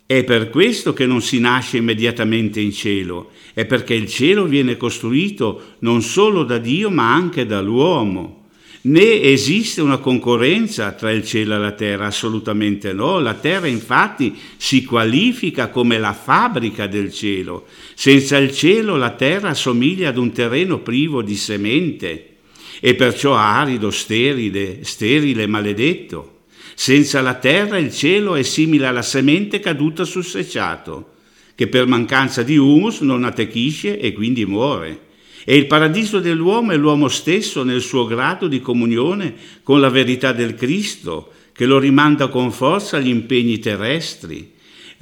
È 0.04 0.24
per 0.24 0.50
questo 0.50 0.92
che 0.92 1.06
non 1.06 1.22
si 1.22 1.38
nasce 1.38 1.76
immediatamente 1.78 2.60
in 2.60 2.72
cielo, 2.72 3.30
è 3.54 3.64
perché 3.64 3.94
il 3.94 4.08
cielo 4.08 4.44
viene 4.44 4.76
costruito 4.76 5.76
non 5.80 6.02
solo 6.02 6.42
da 6.42 6.58
Dio 6.58 6.90
ma 6.90 7.14
anche 7.14 7.46
dall'uomo. 7.46 8.41
Né 8.84 9.22
esiste 9.22 9.80
una 9.80 9.98
concorrenza 9.98 10.90
tra 10.92 11.12
il 11.12 11.24
cielo 11.24 11.54
e 11.54 11.58
la 11.58 11.70
terra, 11.70 12.06
assolutamente 12.06 12.92
no. 12.92 13.20
La 13.20 13.34
terra 13.34 13.68
infatti 13.68 14.36
si 14.56 14.82
qualifica 14.82 15.68
come 15.68 15.98
la 15.98 16.12
fabbrica 16.12 16.88
del 16.88 17.12
cielo. 17.12 17.66
Senza 17.94 18.38
il 18.38 18.52
cielo 18.52 18.96
la 18.96 19.10
terra 19.10 19.50
assomiglia 19.50 20.08
ad 20.08 20.16
un 20.16 20.32
terreno 20.32 20.80
privo 20.80 21.22
di 21.22 21.36
semente 21.36 22.38
e 22.80 22.96
perciò 22.96 23.36
arido, 23.36 23.92
sterile, 23.92 24.80
sterile, 24.82 25.46
maledetto. 25.46 26.40
Senza 26.74 27.20
la 27.20 27.34
terra 27.34 27.78
il 27.78 27.92
cielo 27.92 28.34
è 28.34 28.42
simile 28.42 28.86
alla 28.86 29.02
semente 29.02 29.60
caduta 29.60 30.04
sul 30.04 30.24
secciato, 30.24 31.10
che 31.54 31.68
per 31.68 31.86
mancanza 31.86 32.42
di 32.42 32.56
humus 32.56 33.00
non 33.02 33.22
attecchisce 33.22 34.00
e 34.00 34.12
quindi 34.12 34.44
muore. 34.44 35.10
E 35.44 35.56
il 35.56 35.66
paradiso 35.66 36.20
dell'uomo 36.20 36.72
è 36.72 36.76
l'uomo 36.76 37.08
stesso 37.08 37.62
nel 37.64 37.80
suo 37.80 38.06
grado 38.06 38.46
di 38.46 38.60
comunione 38.60 39.34
con 39.62 39.80
la 39.80 39.88
verità 39.88 40.32
del 40.32 40.54
Cristo, 40.54 41.32
che 41.52 41.66
lo 41.66 41.78
rimanda 41.78 42.28
con 42.28 42.50
forza 42.52 42.96
agli 42.96 43.08
impegni 43.08 43.58
terrestri 43.58 44.52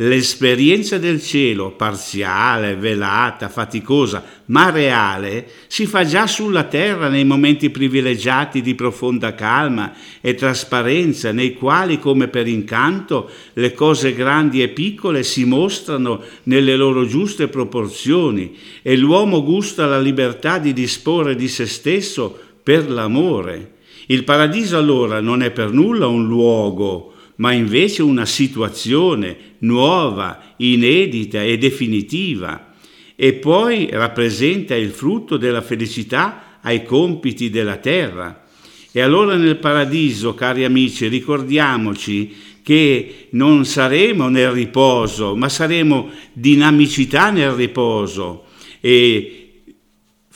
L'esperienza 0.03 0.97
del 0.97 1.23
cielo, 1.23 1.73
parziale, 1.73 2.75
velata, 2.75 3.51
faticosa, 3.51 4.25
ma 4.47 4.71
reale, 4.71 5.47
si 5.67 5.85
fa 5.85 6.07
già 6.07 6.27
sulla 6.27 6.65
terra 6.65 7.11
nei 7.11 7.27
momenti 7.27 7.69
privilegiati 7.69 8.63
di 8.63 8.75
profonda 8.75 9.35
calma 9.35 9.93
e 10.23 10.35
trasparenza, 10.35 11.33
nei 11.33 11.53
quali, 11.53 11.99
come 11.99 12.29
per 12.29 12.47
incanto, 12.47 13.29
le 13.53 13.75
cose 13.75 14.15
grandi 14.15 14.63
e 14.63 14.69
piccole 14.69 15.23
si 15.23 15.45
mostrano 15.45 16.23
nelle 16.45 16.77
loro 16.77 17.05
giuste 17.05 17.49
proporzioni 17.49 18.57
e 18.81 18.97
l'uomo 18.97 19.43
gusta 19.43 19.85
la 19.85 20.01
libertà 20.01 20.57
di 20.57 20.73
disporre 20.73 21.37
di 21.37 21.47
se 21.47 21.67
stesso 21.67 22.39
per 22.63 22.91
l'amore. 22.91 23.73
Il 24.07 24.25
paradiso 24.25 24.79
allora 24.79 25.21
non 25.21 25.43
è 25.43 25.51
per 25.51 25.71
nulla 25.73 26.07
un 26.07 26.27
luogo, 26.27 27.10
ma 27.41 27.53
invece 27.53 28.03
una 28.03 28.27
situazione 28.27 29.37
nuova, 29.59 30.55
inedita 30.57 31.43
e 31.43 31.57
definitiva, 31.57 32.75
e 33.17 33.33
poi 33.33 33.89
rappresenta 33.91 34.75
il 34.75 34.91
frutto 34.91 35.39
della 35.39 35.63
felicità 35.63 36.59
ai 36.61 36.85
compiti 36.85 37.49
della 37.49 37.77
terra. 37.77 38.45
E 38.93 39.01
allora 39.01 39.37
nel 39.37 39.57
paradiso, 39.57 40.35
cari 40.35 40.65
amici, 40.65 41.07
ricordiamoci 41.09 42.35
che 42.63 43.29
non 43.31 43.65
saremo 43.65 44.29
nel 44.29 44.51
riposo, 44.51 45.35
ma 45.35 45.49
saremo 45.49 46.11
dinamicità 46.35 47.31
nel 47.31 47.53
riposo 47.53 48.45
e 48.81 49.40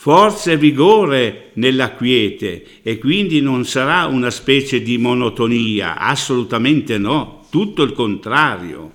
forza 0.05 0.51
e 0.51 0.57
vigore 0.57 1.49
nella 1.53 1.93
quiete 1.93 2.63
e 2.83 2.99
quindi 2.99 3.41
non 3.41 3.65
sarà 3.65 4.05
una 4.05 4.29
specie 4.29 4.83
di 4.83 4.99
monotonia, 4.99 5.97
assolutamente 5.97 6.99
no, 6.99 7.47
tutto 7.49 7.81
il 7.81 7.91
contrario. 7.93 8.91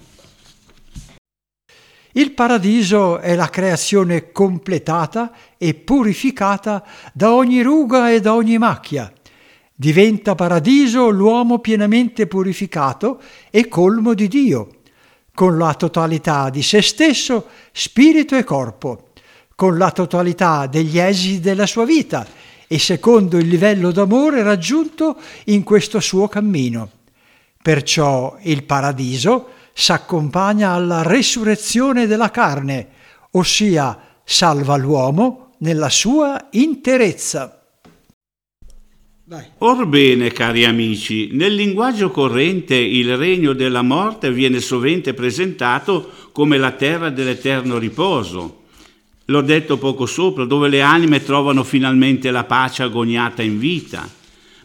Il 2.13 2.31
paradiso 2.31 3.19
è 3.19 3.35
la 3.35 3.49
creazione 3.49 4.31
completata 4.31 5.33
e 5.59 5.75
purificata 5.75 6.87
da 7.13 7.35
ogni 7.35 7.61
ruga 7.63 8.13
e 8.13 8.21
da 8.21 8.37
ogni 8.37 8.57
macchia. 8.59 9.13
Diventa 9.75 10.37
paradiso 10.37 11.09
l'uomo 11.09 11.59
pienamente 11.59 12.29
purificato 12.29 13.21
e 13.51 13.67
colmo 13.67 14.15
di 14.15 14.29
Dio, 14.29 14.69
con 15.35 15.59
la 15.59 15.75
totalità 15.75 16.51
di 16.51 16.63
se 16.63 16.81
stesso, 16.81 17.47
spirito 17.73 18.37
e 18.37 18.45
corpo 18.45 19.10
con 19.61 19.77
la 19.77 19.91
totalità 19.91 20.67
degli 20.67 20.99
esiti 20.99 21.39
della 21.39 21.67
sua 21.67 21.85
vita 21.85 22.27
e 22.67 22.79
secondo 22.79 23.37
il 23.37 23.47
livello 23.47 23.91
d'amore 23.91 24.43
raggiunto 24.43 25.19
in 25.47 25.65
questo 25.65 26.01
suo 26.01 26.29
cammino. 26.29 26.89
Perciò 27.63 28.39
il 28.45 28.65
paradiso 28.65 29.49
s'accompagna 29.75 30.71
alla 30.71 31.03
resurrezione 31.03 32.07
della 32.07 32.31
carne, 32.31 32.89
ossia 33.33 33.99
salva 34.25 34.77
l'uomo 34.77 35.51
nella 35.59 35.91
sua 35.91 36.49
interezza. 36.53 37.63
Orbene, 39.59 40.33
cari 40.33 40.65
amici, 40.65 41.33
nel 41.33 41.55
linguaggio 41.55 42.11
corrente 42.11 42.77
il 42.77 43.15
regno 43.19 43.53
della 43.53 43.83
morte 43.83 44.33
viene 44.33 44.59
sovente 44.61 45.13
presentato 45.13 46.31
come 46.33 46.57
la 46.57 46.71
terra 46.71 47.11
dell'eterno 47.11 47.77
riposo 47.77 48.60
l'ho 49.31 49.41
detto 49.43 49.79
poco 49.79 50.07
sopra, 50.07 50.45
dove 50.45 50.69
le 50.69 50.83
anime 50.83 51.23
trovano 51.23 51.63
finalmente 51.63 52.33
la 52.33 52.45
pace 52.45 52.83
agoniata 52.83 53.43
in 53.43 53.59
vita. 53.59 54.09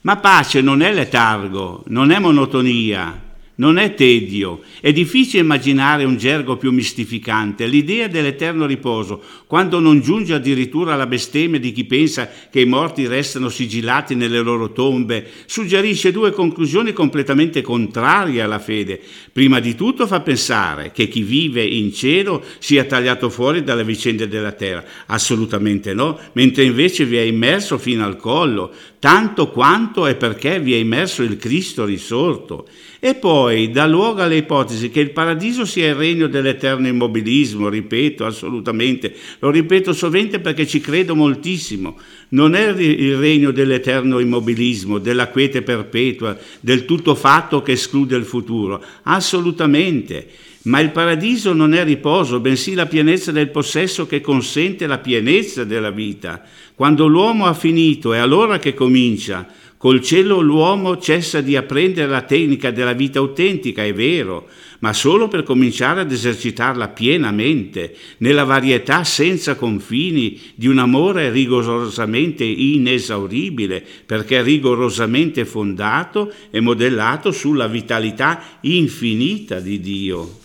Ma 0.02 0.18
pace 0.18 0.62
non 0.62 0.82
è 0.82 0.92
letargo, 0.92 1.84
non 1.88 2.12
è 2.12 2.20
monotonia, 2.20 3.22
non 3.56 3.78
è 3.78 3.94
tedio, 3.94 4.62
è 4.82 4.92
difficile 4.92 5.44
immaginare 5.44 6.04
un 6.04 6.18
gergo 6.18 6.58
più 6.58 6.72
mistificante, 6.72 7.68
l'idea 7.68 8.08
dell'eterno 8.08 8.66
riposo, 8.66 9.22
quando 9.48 9.80
non 9.80 10.02
giunge 10.02 10.34
addirittura 10.34 10.94
alla 10.94 11.08
bestemmia 11.08 11.60
di 11.60 11.72
chi 11.72 11.86
pensa 11.86 12.30
che 12.50 12.62
i 12.62 12.66
morti 12.66 13.08
restano 13.08 13.50
sigillati 13.50 14.16
nelle 14.16 14.42
loro 14.42 14.72
tombe, 14.72 15.26
suggerisce 15.46 16.12
due 16.12 16.32
conclusioni 16.32 16.92
completamente 16.92 17.62
contrarie 17.62 18.42
alla 18.42 18.60
fede. 18.60 19.00
Prima 19.32 19.60
di 19.60 19.76
tutto 19.76 20.06
fa 20.08 20.20
pensare 20.20 20.92
che 20.92 21.08
chi 21.08 21.22
vive 21.22 21.64
in 21.64 21.94
cielo 21.94 22.44
sia 22.60 22.84
tagliato 22.84 23.30
fuori 23.30 23.64
dalle 23.64 23.84
vicende 23.84 24.28
della 24.28 24.52
terra, 24.52 24.84
assolutamente 25.06 25.94
no, 25.94 26.20
mentre 26.34 26.64
invece 26.64 27.06
vi 27.06 27.18
è 27.18 27.22
immerso 27.22 27.78
fino 27.78 28.04
al 28.04 28.18
collo, 28.18 28.72
tanto 29.00 29.50
quanto 29.50 30.08
è 30.08 30.16
perché 30.16 30.60
vi 30.60 30.74
è 30.74 30.78
immerso 30.78 31.22
il 31.22 31.38
Cristo 31.38 31.86
risorto. 31.86 32.68
E 33.00 33.14
poi 33.14 33.45
dà 33.72 33.86
luogo 33.88 34.22
alle 34.22 34.38
ipotesi 34.38 34.90
che 34.90 35.00
il 35.00 35.12
paradiso 35.12 35.66
sia 35.66 35.88
il 35.88 35.96
regno 35.96 36.28
dell'eterno 36.28 36.88
immobilismo, 36.88 37.70
ripeto 37.70 38.26
assolutamente, 38.26 39.14
lo 39.40 39.50
ripeto 39.50 39.94
sovente 39.94 40.40
perché 40.40 40.66
ci 40.68 40.80
credo 40.80 41.16
moltissimo, 41.16 41.98
non 42.30 42.56
è 42.56 42.70
il 42.70 43.18
regno 43.18 43.52
dell'eterno 43.52 44.20
immobilismo, 44.20 44.98
della 44.98 45.30
quiete 45.30 45.62
perpetua, 45.62 46.38
del 46.60 46.86
tutto 46.86 47.16
fatto 47.16 47.62
che 47.62 47.74
esclude 47.74 48.16
il 48.16 48.26
futuro, 48.26 48.84
assolutamente. 49.04 50.28
Ma 50.66 50.80
il 50.80 50.90
paradiso 50.90 51.54
non 51.54 51.76
è 51.76 51.84
riposo, 51.84 52.40
bensì 52.40 52.74
la 52.74 52.88
pienezza 52.88 53.32
del 53.32 53.50
possesso 53.50 54.08
che 54.08 54.20
consente 54.20 54.88
la 54.88 54.98
pienezza 54.98 55.64
della 55.64 55.92
vita. 55.92 56.42
Quando 56.74 57.06
l'uomo 57.06 57.46
ha 57.46 57.54
finito 57.54 58.14
è 58.14 58.18
allora 58.18 58.58
che 58.58 58.74
comincia. 58.74 59.48
Col 59.86 60.02
cielo 60.02 60.42
l'uomo 60.42 60.98
cessa 60.98 61.42
di 61.42 61.56
apprendere 61.56 62.10
la 62.10 62.24
tecnica 62.24 62.72
della 62.72 62.94
vita 62.94 63.20
autentica, 63.20 63.84
è 63.84 63.94
vero, 63.94 64.48
ma 64.80 64.94
solo 64.94 65.28
per 65.28 65.44
cominciare 65.44 66.02
ad 66.02 66.12
esercitarla 66.12 66.88
pienamente, 66.88 67.96
nella 68.18 68.46
varietà 68.46 69.04
senza 69.04 69.54
confini 69.54 70.42
di 70.56 70.66
un 70.66 70.80
amore 70.80 71.30
rigorosamente 71.30 72.44
inesauribile, 72.44 73.86
perché 74.08 74.42
rigorosamente 74.42 75.46
fondato 75.46 76.34
e 76.50 76.60
modellato 76.62 77.32
sulla 77.32 77.68
vitalità 77.68 78.42
infinita 78.62 79.60
di 79.60 79.80
Dio. 79.80 80.40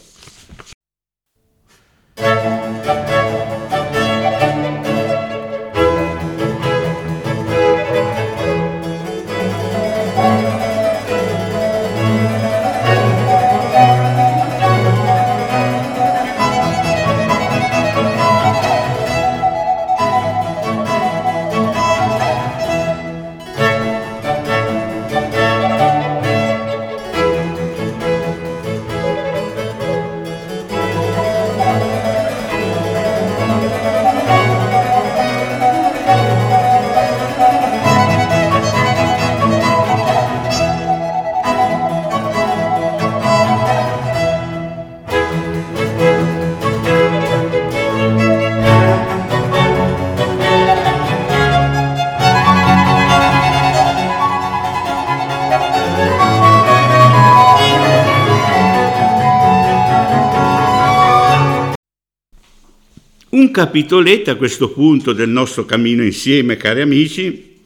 Capitoletto 63.50 64.30
a 64.30 64.36
questo 64.36 64.70
punto 64.70 65.12
del 65.12 65.28
nostro 65.28 65.64
cammino 65.64 66.04
insieme, 66.04 66.56
cari 66.56 66.82
amici, 66.82 67.56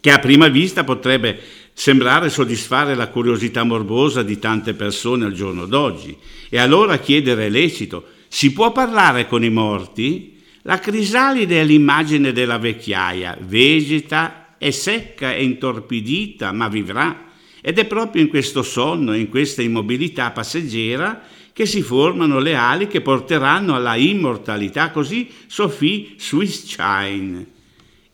che 0.00 0.10
a 0.10 0.18
prima 0.18 0.48
vista 0.48 0.84
potrebbe 0.84 1.38
sembrare 1.74 2.30
soddisfare 2.30 2.94
la 2.94 3.08
curiosità 3.08 3.62
morbosa 3.62 4.22
di 4.22 4.38
tante 4.38 4.72
persone 4.72 5.26
al 5.26 5.32
giorno 5.32 5.66
d'oggi. 5.66 6.16
E 6.48 6.58
allora 6.58 6.98
chiedere 6.98 7.46
è 7.46 7.48
lecito, 7.50 8.06
si 8.28 8.52
può 8.52 8.72
parlare 8.72 9.26
con 9.26 9.44
i 9.44 9.50
morti? 9.50 10.40
La 10.62 10.78
crisalide 10.78 11.60
è 11.60 11.64
l'immagine 11.64 12.32
della 12.32 12.58
vecchiaia, 12.58 13.36
vegeta, 13.40 14.56
è 14.56 14.70
secca 14.70 15.34
e 15.34 15.44
intorpidita, 15.44 16.52
ma 16.52 16.68
vivrà. 16.68 17.30
Ed 17.60 17.78
è 17.78 17.84
proprio 17.84 18.22
in 18.22 18.28
questo 18.28 18.62
sonno, 18.62 19.14
in 19.14 19.28
questa 19.28 19.60
immobilità 19.60 20.30
passeggera, 20.30 21.22
che 21.52 21.66
si 21.66 21.82
formano 21.82 22.38
le 22.38 22.54
ali 22.54 22.86
che 22.86 23.00
porteranno 23.00 23.74
alla 23.74 23.96
immortalità, 23.96 24.90
così 24.90 25.28
Sophie 25.46 26.14
Swisschain. 26.16 27.46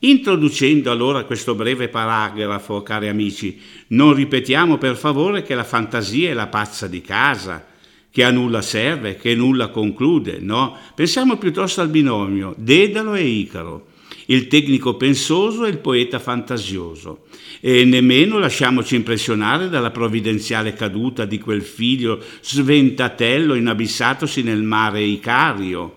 Introducendo 0.00 0.92
allora 0.92 1.24
questo 1.24 1.54
breve 1.54 1.88
paragrafo, 1.88 2.82
cari 2.82 3.08
amici, 3.08 3.60
non 3.88 4.14
ripetiamo 4.14 4.78
per 4.78 4.96
favore 4.96 5.42
che 5.42 5.56
la 5.56 5.64
fantasia 5.64 6.30
è 6.30 6.34
la 6.34 6.46
pazza 6.46 6.86
di 6.86 7.00
casa, 7.00 7.66
che 8.10 8.24
a 8.24 8.30
nulla 8.30 8.62
serve, 8.62 9.16
che 9.16 9.34
nulla 9.34 9.68
conclude, 9.68 10.38
no? 10.40 10.76
Pensiamo 10.94 11.36
piuttosto 11.36 11.80
al 11.80 11.88
binomio 11.88 12.54
Dedalo 12.56 13.14
e 13.14 13.22
Icaro, 13.22 13.86
il 14.26 14.46
tecnico 14.46 14.96
pensoso 14.96 15.64
e 15.64 15.70
il 15.70 15.78
poeta 15.78 16.18
fantasioso. 16.18 17.26
E 17.60 17.84
nemmeno 17.84 18.38
lasciamoci 18.38 18.94
impressionare 18.94 19.68
dalla 19.68 19.90
provvidenziale 19.90 20.74
caduta 20.74 21.24
di 21.24 21.40
quel 21.40 21.62
figlio 21.62 22.22
sventatello 22.40 23.54
inabissatosi 23.54 24.42
nel 24.42 24.62
mare 24.62 25.02
Icario. 25.02 25.96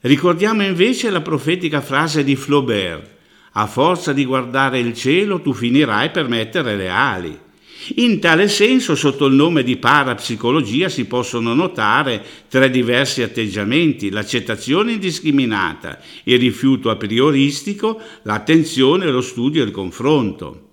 Ricordiamo 0.00 0.62
invece 0.62 1.10
la 1.10 1.20
profetica 1.20 1.80
frase 1.80 2.22
di 2.22 2.36
Flaubert, 2.36 3.10
a 3.52 3.66
forza 3.66 4.12
di 4.12 4.24
guardare 4.24 4.78
il 4.78 4.94
cielo 4.94 5.40
tu 5.40 5.52
finirai 5.52 6.10
per 6.10 6.28
mettere 6.28 6.76
le 6.76 6.88
ali. 6.88 7.38
In 7.96 8.20
tale 8.20 8.46
senso, 8.46 8.94
sotto 8.94 9.26
il 9.26 9.34
nome 9.34 9.64
di 9.64 9.76
parapsicologia 9.76 10.88
si 10.88 11.04
possono 11.06 11.52
notare 11.52 12.24
tre 12.48 12.70
diversi 12.70 13.22
atteggiamenti, 13.22 14.08
l'accettazione 14.10 14.92
indiscriminata, 14.92 15.98
il 16.24 16.38
rifiuto 16.38 16.90
a 16.90 16.96
prioristico, 16.96 18.00
l'attenzione, 18.22 19.10
lo 19.10 19.20
studio 19.20 19.62
e 19.62 19.66
il 19.66 19.72
confronto. 19.72 20.70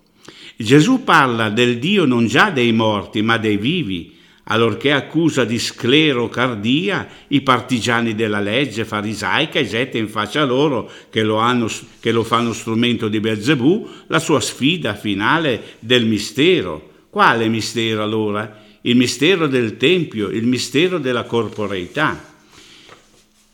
Gesù 0.62 1.04
parla 1.04 1.48
del 1.48 1.78
Dio 1.78 2.04
non 2.04 2.26
già 2.26 2.50
dei 2.50 2.70
morti, 2.72 3.22
ma 3.22 3.38
dei 3.38 3.56
vivi, 3.56 4.14
allorché 4.44 4.92
accusa 4.92 5.46
di 5.46 5.58
sclerocardia 5.58 7.08
i 7.28 7.40
partigiani 7.40 8.14
della 8.14 8.40
legge 8.40 8.84
farisaica 8.84 9.58
e 9.58 9.66
getta 9.66 9.96
in 9.96 10.08
faccia 10.08 10.44
loro, 10.44 10.90
che 11.08 11.22
lo, 11.22 11.38
hanno, 11.38 11.66
che 11.98 12.12
lo 12.12 12.24
fanno 12.24 12.52
strumento 12.52 13.08
di 13.08 13.20
Belzebù, 13.20 13.88
la 14.08 14.18
sua 14.18 14.40
sfida 14.40 14.94
finale 14.94 15.76
del 15.78 16.04
mistero. 16.04 16.90
Quale 17.08 17.48
mistero 17.48 18.02
allora? 18.02 18.62
Il 18.82 18.96
mistero 18.96 19.46
del 19.46 19.78
Tempio, 19.78 20.28
il 20.28 20.46
mistero 20.46 20.98
della 20.98 21.24
corporeità. 21.24 22.29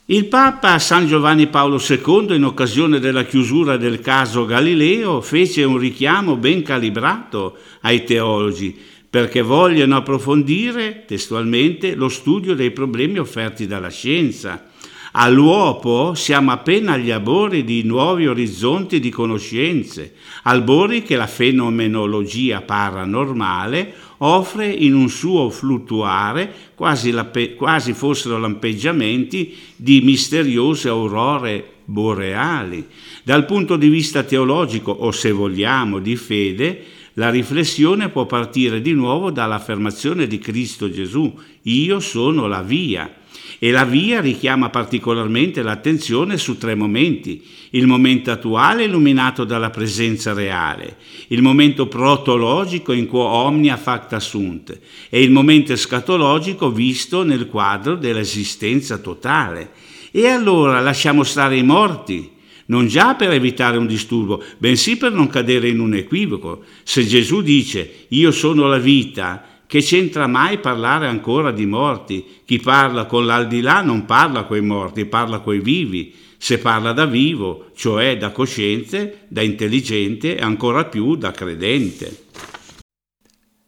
Il 0.08 0.26
Papa 0.26 0.78
San 0.78 1.08
Giovanni 1.08 1.48
Paolo 1.48 1.82
II, 1.84 2.36
in 2.36 2.44
occasione 2.44 3.00
della 3.00 3.24
chiusura 3.24 3.76
del 3.76 3.98
caso 3.98 4.44
Galileo, 4.44 5.20
fece 5.20 5.64
un 5.64 5.78
richiamo 5.78 6.36
ben 6.36 6.62
calibrato 6.62 7.56
ai 7.80 8.04
teologi 8.04 8.78
perché 9.10 9.42
vogliono 9.42 9.96
approfondire 9.96 11.02
testualmente 11.06 11.96
lo 11.96 12.08
studio 12.08 12.54
dei 12.54 12.70
problemi 12.70 13.18
offerti 13.18 13.66
dalla 13.66 13.90
scienza. 13.90 14.70
All'uopo 15.18 16.12
siamo 16.12 16.50
appena 16.50 16.92
agli 16.92 17.10
albori 17.10 17.64
di 17.64 17.82
nuovi 17.84 18.26
orizzonti 18.26 19.00
di 19.00 19.08
conoscenze, 19.08 20.12
albori 20.42 21.02
che 21.02 21.16
la 21.16 21.26
fenomenologia 21.26 22.60
paranormale 22.60 23.94
offre 24.18 24.66
in 24.66 24.94
un 24.94 25.08
suo 25.08 25.48
fluttuare, 25.48 26.52
quasi, 26.74 27.14
quasi 27.56 27.94
fossero 27.94 28.36
lampeggiamenti 28.36 29.56
di 29.74 30.02
misteriose 30.02 30.90
aurore 30.90 31.66
boreali. 31.86 32.86
Dal 33.22 33.46
punto 33.46 33.76
di 33.76 33.88
vista 33.88 34.22
teologico, 34.22 34.90
o 34.90 35.12
se 35.12 35.30
vogliamo 35.30 35.98
di 35.98 36.16
fede, 36.16 36.84
la 37.14 37.30
riflessione 37.30 38.10
può 38.10 38.26
partire 38.26 38.82
di 38.82 38.92
nuovo 38.92 39.30
dall'affermazione 39.30 40.26
di 40.26 40.38
Cristo 40.38 40.90
Gesù, 40.90 41.34
io 41.62 42.00
sono 42.00 42.46
la 42.46 42.60
via. 42.60 43.10
E 43.58 43.70
la 43.70 43.84
via 43.84 44.20
richiama 44.20 44.68
particolarmente 44.68 45.62
l'attenzione 45.62 46.36
su 46.36 46.58
tre 46.58 46.74
momenti. 46.74 47.42
Il 47.70 47.86
momento 47.86 48.30
attuale 48.30 48.84
illuminato 48.84 49.44
dalla 49.44 49.70
presenza 49.70 50.32
reale, 50.34 50.96
il 51.28 51.42
momento 51.42 51.86
protologico 51.88 52.92
in 52.92 53.06
quo 53.06 53.22
omnia 53.22 53.76
facta 53.76 54.20
sunt 54.20 54.78
e 55.08 55.22
il 55.22 55.30
momento 55.30 55.72
escatologico 55.72 56.70
visto 56.70 57.22
nel 57.22 57.46
quadro 57.48 57.96
dell'esistenza 57.96 58.98
totale. 58.98 59.70
E 60.10 60.26
allora 60.28 60.80
lasciamo 60.80 61.24
stare 61.24 61.56
i 61.56 61.62
morti, 61.62 62.30
non 62.66 62.86
già 62.86 63.14
per 63.14 63.30
evitare 63.30 63.78
un 63.78 63.86
disturbo, 63.86 64.42
bensì 64.58 64.96
per 64.96 65.12
non 65.12 65.28
cadere 65.28 65.68
in 65.68 65.80
un 65.80 65.94
equivoco. 65.94 66.62
Se 66.82 67.06
Gesù 67.06 67.42
dice 67.42 68.06
io 68.08 68.30
sono 68.30 68.66
la 68.66 68.78
vita, 68.78 69.55
che 69.66 69.80
c'entra 69.80 70.28
mai 70.28 70.58
parlare 70.58 71.08
ancora 71.08 71.50
di 71.50 71.66
morti? 71.66 72.42
Chi 72.44 72.60
parla 72.60 73.06
con 73.06 73.26
l'aldilà 73.26 73.82
non 73.82 74.04
parla 74.04 74.44
coi 74.44 74.60
morti, 74.60 75.04
parla 75.06 75.40
coi 75.40 75.58
vivi. 75.58 76.14
Se 76.38 76.58
parla 76.58 76.92
da 76.92 77.06
vivo, 77.06 77.70
cioè 77.74 78.16
da 78.16 78.30
cosciente, 78.30 79.24
da 79.26 79.42
intelligente 79.42 80.36
e 80.36 80.42
ancora 80.42 80.84
più 80.84 81.16
da 81.16 81.32
credente. 81.32 82.24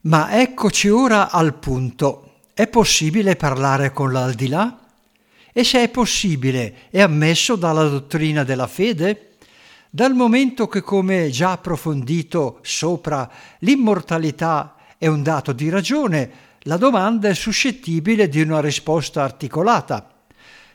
Ma 0.03 0.41
eccoci 0.41 0.89
ora 0.89 1.31
al 1.31 1.59
punto. 1.59 2.43
È 2.55 2.69
possibile 2.69 3.35
parlare 3.35 3.93
con 3.93 4.13
l'aldilà? 4.13 4.79
E 5.53 5.65
se 5.65 5.83
è 5.83 5.89
possibile, 5.89 6.89
è 6.91 7.01
ammesso 7.01 7.57
dalla 7.57 7.89
dottrina 7.89 8.45
della 8.45 8.69
fede? 8.69 9.37
Dal 9.91 10.15
momento 10.15 10.69
che, 10.69 10.83
come 10.83 11.31
già 11.31 11.53
approfondito 11.53 12.61
sopra, 12.63 13.29
l'immortalità 13.61 14.77
è 14.99 15.07
un 15.07 15.23
dato 15.23 15.53
di 15.53 15.69
ragione, 15.71 16.31
la 16.63 16.77
domanda 16.77 17.29
è 17.29 17.35
suscettibile 17.35 18.29
di 18.29 18.41
una 18.41 18.61
risposta 18.61 19.23
articolata. 19.23 20.13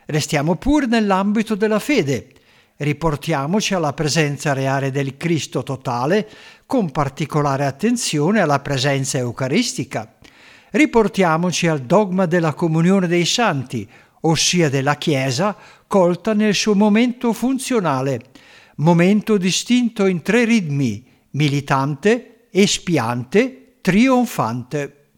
Restiamo 0.05 0.55
pure 0.55 0.85
nell'ambito 0.85 1.55
della 1.55 1.79
fede. 1.79 2.29
Riportiamoci 2.77 3.73
alla 3.73 3.91
presenza 3.91 4.53
reale 4.53 4.91
del 4.91 5.17
Cristo 5.17 5.61
totale, 5.61 6.27
con 6.65 6.89
particolare 6.89 7.65
attenzione 7.65 8.39
alla 8.39 8.59
presenza 8.61 9.17
eucaristica. 9.17 10.15
Riportiamoci 10.71 11.67
al 11.67 11.81
dogma 11.81 12.25
della 12.25 12.53
comunione 12.53 13.07
dei 13.07 13.25
santi, 13.25 13.87
ossia 14.21 14.69
della 14.69 14.95
Chiesa, 14.95 15.55
colta 15.85 16.33
nel 16.33 16.55
suo 16.55 16.75
momento 16.75 17.33
funzionale, 17.33 18.21
momento 18.77 19.37
distinto 19.37 20.05
in 20.05 20.21
tre 20.21 20.45
ritmi, 20.45 21.05
militante, 21.31 22.47
espiante, 22.49 23.62
trionfante. 23.83 25.09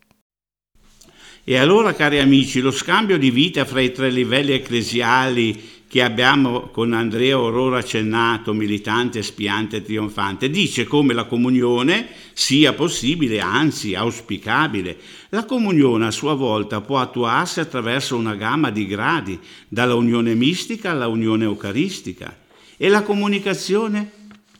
E 1.43 1.55
allora, 1.55 1.93
cari 1.93 2.17
amici, 2.17 2.61
lo 2.61 2.71
scambio 2.71 3.19
di 3.19 3.29
vita 3.29 3.63
fra 3.63 3.79
i 3.79 3.91
tre 3.91 4.09
livelli 4.09 4.53
ecclesiali 4.53 5.83
che 5.87 6.01
abbiamo 6.01 6.61
con 6.71 6.93
Andrea 6.93 7.35
Aurora 7.35 7.77
accennato, 7.77 8.53
militante, 8.53 9.21
spiante 9.21 9.77
e 9.77 9.83
trionfante, 9.83 10.49
dice 10.49 10.85
come 10.85 11.13
la 11.13 11.25
comunione 11.25 12.07
sia 12.33 12.73
possibile, 12.73 13.39
anzi 13.39 13.93
auspicabile. 13.93 14.97
La 15.29 15.45
comunione 15.45 16.07
a 16.07 16.11
sua 16.11 16.33
volta 16.33 16.81
può 16.81 16.97
attuarsi 16.97 17.59
attraverso 17.59 18.17
una 18.17 18.33
gamma 18.33 18.71
di 18.71 18.87
gradi, 18.87 19.39
dalla 19.67 19.93
unione 19.93 20.33
mistica 20.33 20.89
alla 20.89 21.07
unione 21.07 21.43
eucaristica. 21.43 22.35
E 22.77 22.89
la 22.89 23.03
comunicazione? 23.03 24.11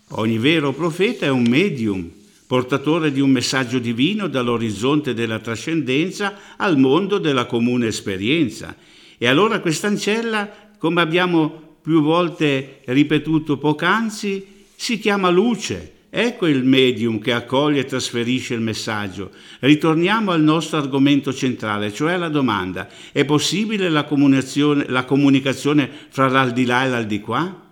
Ogni 0.10 0.38
vero 0.38 0.74
profeta 0.74 1.26
è 1.26 1.30
un 1.30 1.48
medium, 1.50 2.08
portatore 2.48 3.12
di 3.12 3.20
un 3.20 3.32
messaggio 3.32 3.80
divino 3.80 4.28
dall'orizzonte 4.28 5.14
della 5.14 5.40
trascendenza 5.40 6.38
al 6.58 6.78
mondo 6.78 7.18
della 7.18 7.46
comune 7.46 7.88
esperienza. 7.88 8.76
E 9.18 9.28
allora 9.28 9.60
quest'ancella 9.60 10.66
come 10.78 11.02
abbiamo 11.02 11.78
più 11.82 12.02
volte 12.02 12.82
ripetuto 12.86 13.58
poc'anzi, 13.58 14.46
si 14.76 15.00
chiama 15.00 15.30
luce. 15.30 15.94
Ecco 16.10 16.48
il 16.48 16.64
medium 16.64 17.20
che 17.20 17.34
accoglie 17.34 17.82
e 17.82 17.86
trasferisce 17.86 18.54
il 18.54 18.62
messaggio. 18.62 19.32
Ritorniamo 19.60 20.32
al 20.32 20.42
nostro 20.42 20.78
argomento 20.78 21.34
centrale, 21.34 21.92
cioè 21.92 22.16
la 22.18 22.30
domanda, 22.30 22.88
è 23.12 23.26
possibile 23.26 23.90
la 23.90 24.08
la 24.88 25.04
comunicazione 25.04 25.90
fra 26.10 26.30
l'aldilà 26.30 26.86
e 26.86 26.90
l'aldilà? 26.90 27.64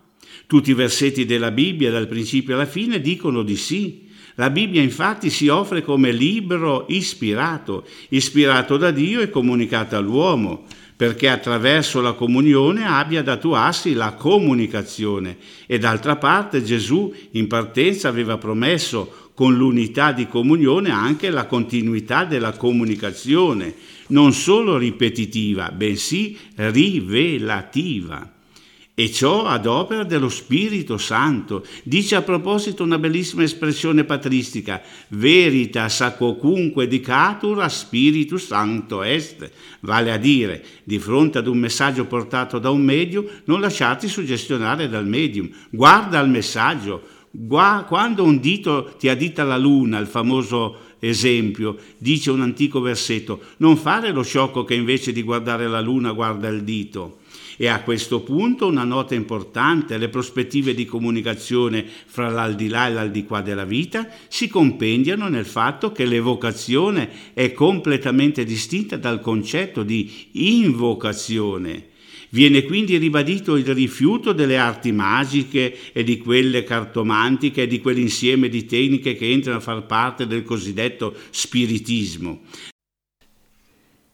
Tutti 0.46 0.72
i 0.72 0.74
versetti 0.74 1.26
della 1.26 1.52
Bibbia, 1.52 1.90
dal 1.90 2.08
principio 2.08 2.56
alla 2.56 2.66
fine, 2.66 3.00
dicono 3.00 3.44
di 3.44 3.56
sì. 3.56 4.03
La 4.36 4.50
Bibbia 4.50 4.82
infatti 4.82 5.30
si 5.30 5.48
offre 5.48 5.84
come 5.84 6.12
libro 6.12 6.86
ispirato, 6.90 7.86
ispirato 8.10 8.78
da 8.78 8.92
Dio 8.92 9.22
e 9.22 9.30
comunicato 9.30 9.96
all'uomo. 9.96 10.66
perché 10.96 11.28
attraverso 11.28 12.02
la 12.02 12.14
comunione 12.14 12.86
abbia 12.86 13.22
ad 13.22 13.28
attuarsi 13.28 13.94
la 13.94 14.14
comunicazione 14.14 15.38
e 15.66 15.80
d'altra 15.80 16.18
parte 16.18 16.64
Gesù 16.64 17.14
in 17.32 17.48
partenza 17.48 18.08
aveva 18.08 18.38
promesso 18.38 19.32
con 19.34 19.56
l'unità 19.56 20.12
di 20.12 20.28
comunione 20.28 20.92
anche 20.92 21.30
la 21.30 21.46
continuità 21.46 22.24
della 22.24 22.54
comunicazione, 22.54 23.74
non 24.10 24.32
solo 24.32 24.78
ripetitiva, 24.78 25.72
bensì 25.72 26.38
rivelativa. 26.56 28.33
E 28.96 29.12
ciò 29.12 29.46
ad 29.46 29.66
opera 29.66 30.04
dello 30.04 30.30
Spirito 30.30 31.00
Santo. 31.00 31.66
Dice 31.82 32.16
a 32.16 32.22
proposito 32.22 32.84
una 32.84 33.00
bellissima 33.00 33.42
espressione 33.42 34.04
patristica, 34.04 34.84
veritas 35.08 36.02
a 36.02 36.14
quocunque 36.14 36.88
dicatur 36.88 37.60
a 37.62 37.70
Spiritus 37.70 38.46
Santo 38.46 39.02
est, 39.02 39.50
vale 39.80 40.12
a 40.12 40.18
dire, 40.18 40.64
di 40.84 41.00
fronte 41.00 41.40
ad 41.40 41.48
un 41.48 41.58
messaggio 41.58 42.06
portato 42.06 42.60
da 42.60 42.70
un 42.70 42.84
medium, 42.84 43.26
non 43.46 43.62
lasciarti 43.62 44.08
suggestionare 44.08 44.88
dal 44.88 45.08
medium, 45.08 45.50
guarda 45.72 46.20
il 46.20 46.30
messaggio, 46.30 47.02
Gua, 47.36 47.84
quando 47.88 48.24
un 48.24 48.40
dito 48.40 48.94
ti 49.00 49.10
addita 49.10 49.44
la 49.44 49.58
luna, 49.58 49.98
il 49.98 50.06
famoso 50.06 50.78
esempio, 51.00 51.78
dice 51.98 52.30
un 52.30 52.42
antico 52.42 52.80
versetto, 52.80 53.42
non 53.58 53.76
fare 53.76 54.12
lo 54.12 54.22
sciocco 54.22 54.64
che 54.64 54.76
invece 54.76 55.12
di 55.12 55.24
guardare 55.24 55.68
la 55.68 55.82
luna 55.82 56.12
guarda 56.12 56.48
il 56.48 56.62
dito. 56.62 57.22
E 57.58 57.68
a 57.68 57.82
questo 57.82 58.22
punto 58.22 58.68
una 58.68 58.84
nota 58.84 59.16
importante, 59.16 59.98
le 59.98 60.10
prospettive 60.10 60.74
di 60.74 60.86
comunicazione 60.86 61.86
fra 62.06 62.30
l'aldilà 62.30 62.88
e 62.88 62.94
l'aldilà 62.94 63.42
della 63.42 63.66
vita 63.66 64.08
si 64.28 64.48
compendiano 64.48 65.28
nel 65.28 65.46
fatto 65.46 65.92
che 65.92 66.06
l'evocazione 66.06 67.10
è 67.34 67.52
completamente 67.54 68.44
distinta 68.44 68.98
dal 68.98 69.22
concetto 69.22 69.84
di 69.84 70.30
invocazione 70.34 71.92
Viene 72.34 72.64
quindi 72.64 72.98
ribadito 72.98 73.58
il 73.58 73.76
rifiuto 73.76 74.34
delle 74.34 74.58
arti 74.58 74.92
magiche 74.92 75.92
e 75.94 76.04
di 76.04 76.18
quelle 76.18 76.64
cartomantiche 76.64 77.62
e 77.62 77.68
di 77.68 77.80
quell'insieme 77.80 78.50
di 78.50 78.66
tecniche 78.66 79.14
che 79.14 79.30
entrano 79.30 79.60
a 79.60 79.62
far 79.62 79.86
parte 79.86 80.26
del 80.26 80.42
cosiddetto 80.42 81.16
spiritismo. 81.30 82.42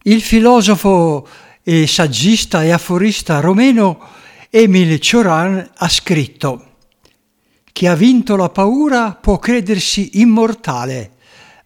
Il 0.02 0.20
filosofo 0.20 1.26
e 1.72 1.86
saggista 1.86 2.64
e 2.64 2.72
aforista 2.72 3.38
romeno 3.38 4.00
Emile 4.50 4.98
Cioran 4.98 5.70
ha 5.72 5.88
scritto 5.88 6.64
Chi 7.70 7.86
ha 7.86 7.94
vinto 7.94 8.34
la 8.34 8.48
paura 8.48 9.12
può 9.12 9.38
credersi 9.38 10.20
immortale, 10.20 11.12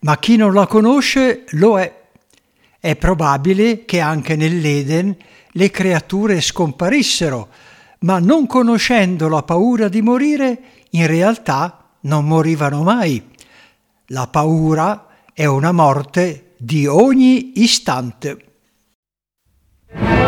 ma 0.00 0.18
chi 0.18 0.36
non 0.36 0.52
la 0.52 0.66
conosce 0.66 1.44
lo 1.52 1.80
è. 1.80 2.02
È 2.78 2.96
probabile 2.96 3.86
che 3.86 4.00
anche 4.00 4.36
nell'Eden 4.36 5.16
le 5.52 5.70
creature 5.70 6.38
scomparissero, 6.42 7.48
ma 8.00 8.18
non 8.18 8.46
conoscendo 8.46 9.26
la 9.28 9.42
paura 9.42 9.88
di 9.88 10.02
morire, 10.02 10.58
in 10.90 11.06
realtà 11.06 11.92
non 12.00 12.26
morivano 12.26 12.82
mai. 12.82 13.26
La 14.08 14.26
paura 14.26 15.06
è 15.32 15.46
una 15.46 15.72
morte 15.72 16.52
di 16.58 16.86
ogni 16.86 17.62
istante. 17.62 18.53
Bye. 19.94 20.23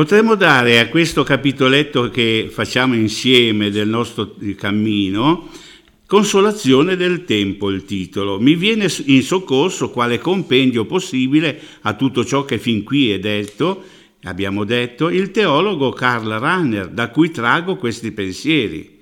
Potremmo 0.00 0.34
dare 0.34 0.78
a 0.78 0.88
questo 0.88 1.24
capitoletto 1.24 2.08
che 2.08 2.48
facciamo 2.50 2.94
insieme 2.94 3.68
del 3.68 3.86
nostro 3.86 4.34
cammino 4.56 5.50
Consolazione 6.06 6.96
del 6.96 7.24
tempo 7.26 7.68
il 7.68 7.84
titolo. 7.84 8.40
Mi 8.40 8.54
viene 8.54 8.88
in 9.04 9.22
soccorso 9.22 9.90
quale 9.90 10.18
compendio 10.18 10.86
possibile 10.86 11.60
a 11.82 11.92
tutto 11.92 12.24
ciò 12.24 12.46
che 12.46 12.56
fin 12.58 12.82
qui 12.82 13.10
è 13.10 13.18
detto, 13.18 13.82
abbiamo 14.22 14.64
detto, 14.64 15.10
il 15.10 15.30
teologo 15.32 15.90
Karl 15.90 16.30
Rahner, 16.30 16.88
da 16.88 17.10
cui 17.10 17.30
trago 17.30 17.76
questi 17.76 18.10
pensieri. 18.10 18.99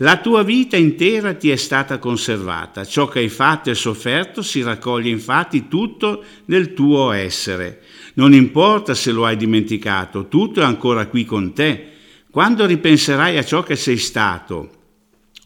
La 0.00 0.18
tua 0.18 0.44
vita 0.44 0.76
intera 0.76 1.34
ti 1.34 1.50
è 1.50 1.56
stata 1.56 1.98
conservata, 1.98 2.84
ciò 2.84 3.08
che 3.08 3.18
hai 3.18 3.28
fatto 3.28 3.68
e 3.68 3.74
sofferto 3.74 4.42
si 4.42 4.62
raccoglie 4.62 5.10
infatti 5.10 5.66
tutto 5.66 6.22
nel 6.44 6.72
tuo 6.72 7.10
essere. 7.10 7.82
Non 8.14 8.32
importa 8.32 8.94
se 8.94 9.10
lo 9.10 9.26
hai 9.26 9.36
dimenticato, 9.36 10.28
tutto 10.28 10.60
è 10.60 10.64
ancora 10.64 11.08
qui 11.08 11.24
con 11.24 11.52
te. 11.52 11.88
Quando 12.30 12.64
ripenserai 12.64 13.38
a 13.38 13.44
ciò 13.44 13.64
che 13.64 13.74
sei 13.74 13.96
stato, 13.96 14.70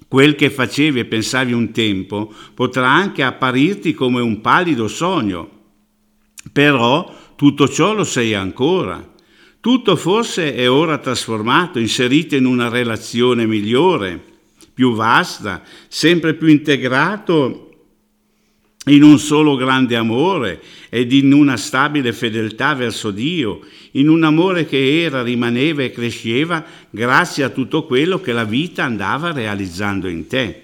quel 0.07 0.35
che 0.35 0.51
facevi 0.51 1.01
e 1.01 1.05
pensavi 1.07 1.55
un 1.55 1.73
tempo, 1.73 2.31
potrà 2.53 2.91
anche 2.91 3.23
apparirti 3.23 3.95
come 3.95 4.21
un 4.21 4.43
pallido 4.43 4.87
sogno. 4.87 5.61
Però 6.53 7.11
tutto 7.37 7.67
ciò 7.69 7.95
lo 7.95 8.05
sei 8.05 8.35
ancora. 8.35 9.15
Tutto 9.61 9.97
forse 9.97 10.55
è 10.55 10.69
ora 10.69 10.99
trasformato, 10.99 11.79
inserito 11.79 12.37
in 12.37 12.45
una 12.45 12.69
relazione 12.69 13.47
migliore, 13.47 14.31
più 14.75 14.95
vasta, 14.95 15.63
sempre 15.89 16.35
più 16.35 16.49
integrato 16.49 17.69
in 18.87 19.03
un 19.05 19.19
solo 19.19 19.55
grande 19.55 19.95
amore 19.95 20.61
ed 20.89 21.13
in 21.13 21.33
una 21.33 21.57
stabile 21.57 22.13
fedeltà 22.13 22.75
verso 22.75 23.11
Dio, 23.13 23.61
in 23.93 24.09
un 24.09 24.25
amore 24.25 24.67
che 24.67 25.03
era, 25.03 25.23
rimaneva 25.23 25.83
e 25.83 25.93
cresceva 25.93 26.65
grazie 26.91 27.45
a 27.45 27.51
tutto 27.51 27.85
quello 27.87 28.21
che 28.21 28.33
la 28.33 28.45
vita 28.45 28.85
andava 28.85 29.33
realizzando 29.33 30.09
in 30.09 30.27
te. 30.27 30.63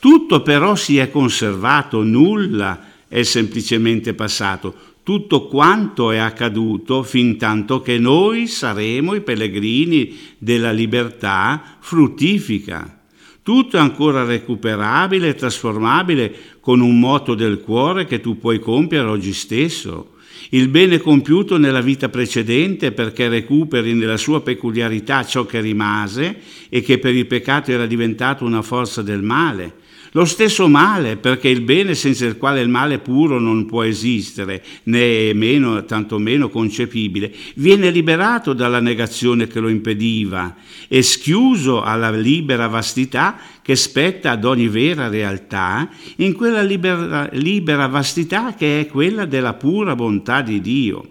Tutto 0.00 0.42
però 0.42 0.74
si 0.74 0.98
è 0.98 1.10
conservato, 1.10 2.02
nulla 2.02 2.88
è 3.06 3.22
semplicemente 3.22 4.14
passato, 4.14 4.74
tutto 5.02 5.46
quanto 5.46 6.10
è 6.10 6.18
accaduto 6.18 7.02
fin 7.02 7.36
tanto 7.36 7.82
che 7.82 7.98
noi 7.98 8.46
saremo 8.46 9.14
i 9.14 9.20
pellegrini 9.20 10.16
della 10.38 10.72
libertà 10.72 11.76
fruttifica. 11.80 12.99
Tutto 13.42 13.76
è 13.76 13.80
ancora 13.80 14.24
recuperabile 14.24 15.28
e 15.28 15.34
trasformabile 15.34 16.34
con 16.60 16.80
un 16.80 16.98
moto 16.98 17.34
del 17.34 17.60
cuore 17.60 18.04
che 18.04 18.20
tu 18.20 18.38
puoi 18.38 18.58
compiere 18.58 19.08
oggi 19.08 19.32
stesso. 19.32 20.14
Il 20.50 20.68
bene 20.68 20.98
compiuto 20.98 21.58
nella 21.58 21.80
vita 21.80 22.08
precedente 22.08 22.92
perché 22.92 23.28
recuperi 23.28 23.94
nella 23.94 24.16
sua 24.16 24.42
peculiarità 24.42 25.24
ciò 25.24 25.46
che 25.46 25.60
rimase 25.60 26.40
e 26.68 26.82
che 26.82 26.98
per 26.98 27.14
il 27.14 27.26
peccato 27.26 27.70
era 27.70 27.86
diventato 27.86 28.44
una 28.44 28.62
forza 28.62 29.02
del 29.02 29.22
male 29.22 29.74
lo 30.12 30.24
stesso 30.24 30.68
male, 30.68 31.16
perché 31.16 31.48
il 31.48 31.60
bene 31.60 31.94
senza 31.94 32.26
il 32.26 32.36
quale 32.36 32.60
il 32.60 32.68
male 32.68 32.98
puro 32.98 33.38
non 33.38 33.66
può 33.66 33.82
esistere, 33.84 34.62
né 34.84 35.30
è 35.30 35.32
meno, 35.32 35.84
tantomeno 35.84 36.48
concepibile, 36.48 37.32
viene 37.54 37.90
liberato 37.90 38.52
dalla 38.52 38.80
negazione 38.80 39.46
che 39.46 39.60
lo 39.60 39.68
impediva 39.68 40.56
e 40.88 41.02
schiuso 41.02 41.82
alla 41.82 42.10
libera 42.10 42.66
vastità 42.66 43.38
che 43.62 43.76
spetta 43.76 44.32
ad 44.32 44.44
ogni 44.44 44.68
vera 44.68 45.08
realtà, 45.08 45.88
in 46.16 46.34
quella 46.34 46.62
libera, 46.62 47.28
libera 47.32 47.86
vastità 47.86 48.54
che 48.54 48.80
è 48.80 48.86
quella 48.88 49.26
della 49.26 49.54
pura 49.54 49.94
bontà 49.94 50.40
di 50.40 50.60
Dio. 50.60 51.10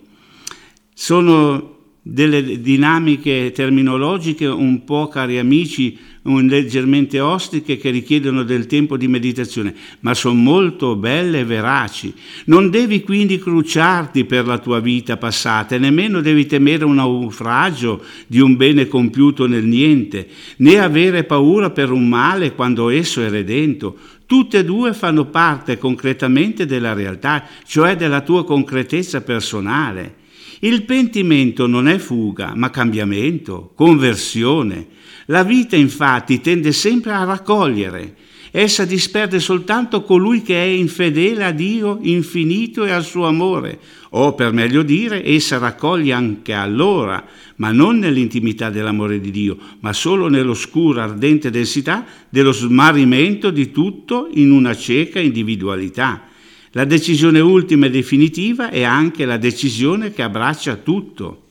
Sono 0.94 1.78
delle 2.12 2.60
dinamiche 2.62 3.52
terminologiche 3.54 4.48
un 4.48 4.84
po', 4.84 5.08
cari 5.08 5.38
amici, 5.38 5.98
leggermente 6.24 7.20
ostiche 7.20 7.78
che 7.78 7.90
richiedono 7.90 8.44
del 8.44 8.66
tempo 8.66 8.98
di 8.98 9.08
meditazione, 9.08 9.74
ma 10.02 10.14
sono 10.14 10.36
molto 10.36 10.96
belle 10.96 11.40
e 11.40 11.46
veraci. 11.46 12.14
Non 12.46 12.70
devi 12.70 13.02
quindi 13.02 13.40
cruciarti 13.40 14.26
per 14.26 14.46
la 14.46 14.58
tua 14.58 14.80
vita 14.80 15.18
passata 15.18 15.76
e 15.76 15.80
nemmeno 15.80 16.22
devi 16.22 16.46
temere 16.46 16.86
un 16.86 16.96
naufragio 16.96 18.04
di 18.28 18.40
un 18.40 18.56
bene 18.56 18.88
compiuto 18.88 19.48
nel 19.48 19.66
niente, 19.66 20.28
né 20.58 20.80
avere 20.80 21.24
paura 21.24 21.70
per 21.70 21.92
un 21.92 22.08
male 22.08 22.54
quando 22.54 22.90
esso 22.90 23.22
è 23.22 23.30
redento. 23.30 23.98
Tutte 24.26 24.60
e 24.60 24.64
due 24.64 24.94
fanno 24.94 25.26
parte 25.26 25.80
concretamente 25.80 26.68
della 26.68 26.94
realtà, 26.94 27.46
cioè 27.66 27.96
della 27.96 28.22
tua 28.22 28.46
concretezza 28.46 29.22
personale. 29.22 30.19
Il 30.62 30.84
pentimento 30.84 31.68
non 31.68 31.88
è 31.88 31.98
fuga, 32.00 32.52
ma 32.54 32.70
cambiamento, 32.70 33.72
conversione. 33.76 34.88
La 35.28 35.44
vita 35.44 35.78
infatti 35.78 36.42
tende 36.42 36.74
sempre 36.74 37.14
a 37.14 37.24
raccogliere. 37.24 38.16
Essa 38.52 38.84
disperde 38.84 39.40
soltanto 39.40 40.02
colui 40.02 40.42
che 40.42 40.62
è 40.62 40.66
infedele 40.66 41.46
a 41.46 41.52
Dio 41.52 42.00
infinito 42.02 42.84
e 42.84 42.92
al 42.92 43.06
suo 43.06 43.26
amore, 43.26 43.80
o 44.10 44.34
per 44.34 44.52
meglio 44.52 44.84
dire, 44.84 45.24
essa 45.24 45.60
raccoglie 45.60 46.12
anche 46.12 46.52
allora, 46.52 47.24
ma 47.58 47.72
non 47.72 48.00
nell'intimità 48.00 48.70
dell'amore 48.70 49.22
di 49.22 49.32
Dio, 49.32 49.58
ma 49.80 49.94
solo 49.94 50.28
nell'oscura 50.28 51.04
ardente 51.04 51.52
densità 51.52 52.04
dello 52.28 52.52
smarrimento 52.52 53.50
di 53.50 53.72
tutto 53.72 54.28
in 54.34 54.52
una 54.52 54.76
cieca 54.76 55.20
individualità. 55.20 56.29
La 56.72 56.86
decisione 56.86 57.40
ultima 57.40 57.88
e 57.88 57.90
definitiva 57.90 58.70
è 58.70 58.84
anche 58.84 59.26
la 59.26 59.38
decisione 59.38 60.14
che 60.14 60.22
abbraccia 60.22 60.76
tutto. 60.76 61.44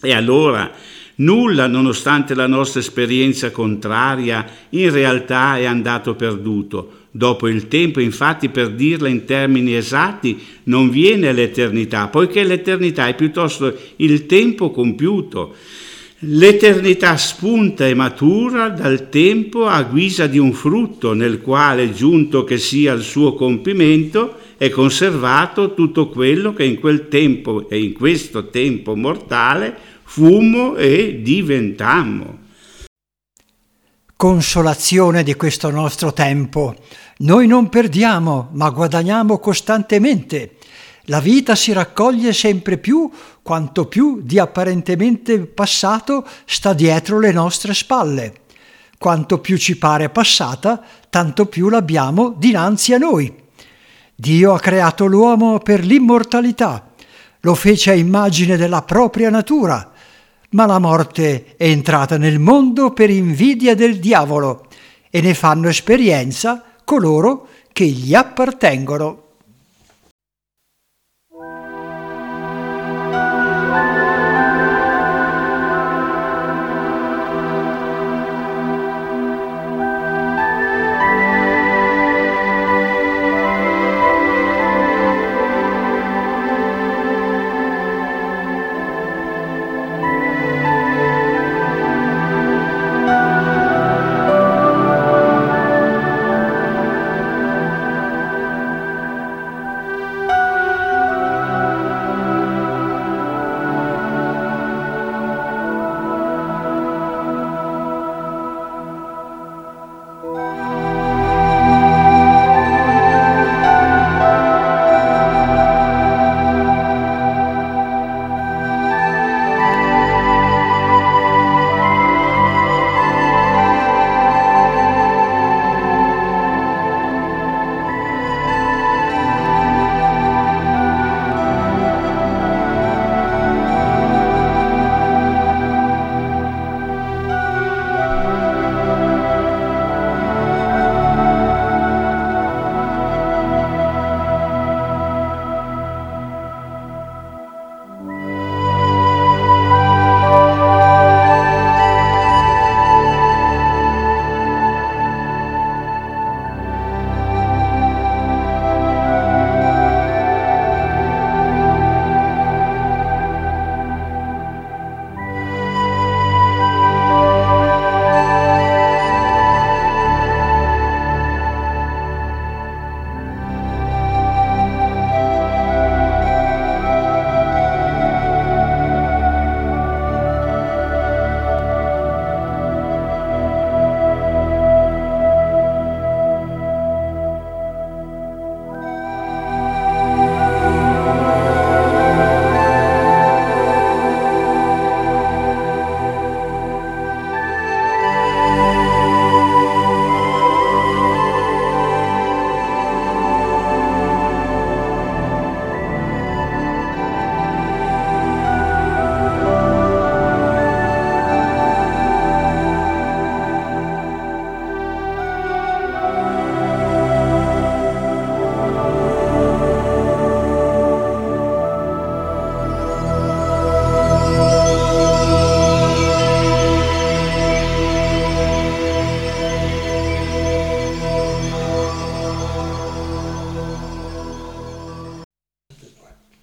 E 0.00 0.12
allora 0.12 0.72
nulla, 1.16 1.66
nonostante 1.66 2.34
la 2.34 2.46
nostra 2.46 2.80
esperienza 2.80 3.50
contraria, 3.50 4.46
in 4.70 4.90
realtà 4.90 5.58
è 5.58 5.64
andato 5.64 6.14
perduto. 6.14 7.00
Dopo 7.10 7.46
il 7.46 7.68
tempo, 7.68 8.00
infatti, 8.00 8.48
per 8.48 8.70
dirla 8.70 9.08
in 9.08 9.26
termini 9.26 9.74
esatti, 9.74 10.40
non 10.64 10.88
viene 10.88 11.30
l'eternità, 11.32 12.08
poiché 12.08 12.42
l'eternità 12.42 13.06
è 13.06 13.14
piuttosto 13.14 13.76
il 13.96 14.24
tempo 14.24 14.70
compiuto. 14.70 15.54
L'eternità 16.24 17.16
spunta 17.16 17.84
e 17.88 17.94
matura 17.94 18.68
dal 18.68 19.08
tempo 19.08 19.66
a 19.66 19.82
guisa 19.82 20.28
di 20.28 20.38
un 20.38 20.52
frutto 20.52 21.14
nel 21.14 21.40
quale, 21.40 21.92
giunto 21.92 22.44
che 22.44 22.58
sia 22.58 22.92
il 22.92 23.02
suo 23.02 23.34
compimento, 23.34 24.36
è 24.56 24.68
conservato 24.68 25.74
tutto 25.74 26.08
quello 26.10 26.52
che 26.52 26.62
in 26.62 26.78
quel 26.78 27.08
tempo 27.08 27.68
e 27.68 27.82
in 27.82 27.92
questo 27.92 28.50
tempo 28.50 28.94
mortale 28.94 29.76
fummo 30.04 30.76
e 30.76 31.22
diventammo. 31.22 32.38
Consolazione 34.14 35.24
di 35.24 35.34
questo 35.34 35.70
nostro 35.70 36.12
tempo. 36.12 36.76
Noi 37.18 37.48
non 37.48 37.68
perdiamo, 37.68 38.50
ma 38.52 38.70
guadagniamo 38.70 39.40
costantemente 39.40 40.52
la 41.06 41.18
vita 41.18 41.56
si 41.56 41.72
raccoglie 41.72 42.32
sempre 42.32 42.78
più 42.78 43.10
quanto 43.42 43.86
più 43.86 44.20
di 44.22 44.38
apparentemente 44.38 45.40
passato 45.40 46.26
sta 46.44 46.72
dietro 46.72 47.18
le 47.18 47.32
nostre 47.32 47.74
spalle. 47.74 48.34
Quanto 48.98 49.38
più 49.38 49.56
ci 49.56 49.76
pare 49.76 50.10
passata, 50.10 50.80
tanto 51.10 51.46
più 51.46 51.68
l'abbiamo 51.68 52.34
dinanzi 52.36 52.94
a 52.94 52.98
noi. 52.98 53.34
Dio 54.14 54.54
ha 54.54 54.60
creato 54.60 55.06
l'uomo 55.06 55.58
per 55.58 55.84
l'immortalità, 55.84 56.90
lo 57.40 57.54
fece 57.56 57.90
a 57.90 57.94
immagine 57.94 58.56
della 58.56 58.82
propria 58.82 59.28
natura, 59.28 59.90
ma 60.50 60.66
la 60.66 60.78
morte 60.78 61.56
è 61.56 61.64
entrata 61.64 62.16
nel 62.18 62.38
mondo 62.38 62.92
per 62.92 63.10
invidia 63.10 63.74
del 63.74 63.98
diavolo 63.98 64.68
e 65.10 65.20
ne 65.20 65.34
fanno 65.34 65.68
esperienza 65.68 66.62
coloro 66.84 67.48
che 67.72 67.86
gli 67.86 68.14
appartengono. 68.14 69.21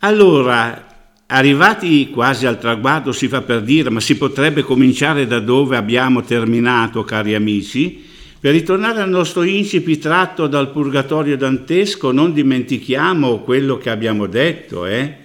Allora, 0.10 0.88
Arrivati 1.32 2.10
quasi 2.10 2.48
al 2.48 2.58
traguardo 2.58 3.12
si 3.12 3.28
fa 3.28 3.44
per 3.44 3.62
dire, 3.62 3.92
ma 3.92 4.00
si 4.00 4.18
potrebbe 4.18 4.64
cominciare 4.64 5.28
da 5.28 5.40
dove 5.40 5.78
abbiamo 5.78 6.24
terminato, 6.24 7.04
cari 7.04 7.36
amici? 7.36 8.04
Per 8.40 8.52
ritornare 8.52 9.00
al 9.00 9.12
nostro 9.12 9.44
incipit 9.44 10.02
tratto 10.02 10.48
dal 10.48 10.72
purgatorio 10.72 11.38
dantesco, 11.38 12.12
non 12.12 12.34
dimentichiamo 12.34 13.42
quello 13.42 13.78
che 13.78 13.92
abbiamo 13.92 14.26
detto, 14.26 14.88
eh? 14.88 15.18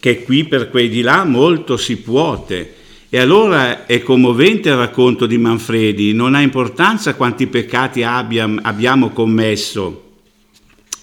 che 0.00 0.24
qui 0.24 0.42
per 0.42 0.70
quei 0.70 0.88
di 0.88 1.00
là 1.00 1.22
molto 1.22 1.76
si 1.76 1.98
puote. 1.98 2.74
E 3.08 3.18
allora 3.20 3.86
è 3.86 4.02
commovente 4.02 4.70
il 4.70 4.76
racconto 4.76 5.26
di 5.26 5.38
Manfredi, 5.38 6.12
non 6.12 6.34
ha 6.34 6.40
importanza 6.40 7.14
quanti 7.14 7.46
peccati 7.46 8.02
abbiam, 8.02 8.58
abbiamo 8.60 9.10
commesso 9.10 10.03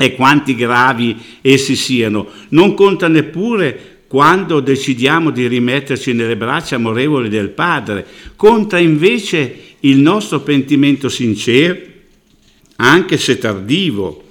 e 0.02 0.16
quanti 0.16 0.56
gravi 0.56 1.16
essi 1.42 1.76
siano, 1.76 2.28
non 2.50 2.74
conta 2.74 3.08
neppure 3.08 4.00
quando 4.08 4.60
decidiamo 4.60 5.30
di 5.30 5.48
rimetterci 5.48 6.12
nelle 6.14 6.36
braccia 6.36 6.76
amorevoli 6.76 7.30
del 7.30 7.50
Padre, 7.50 8.06
conta 8.36 8.78
invece 8.78 9.76
il 9.82 10.00
nostro 10.00 10.42
pentimento 10.42 11.08
sincero, 11.08 11.80
anche 12.78 13.18
se 13.18 13.38
tardivo. 13.38 14.24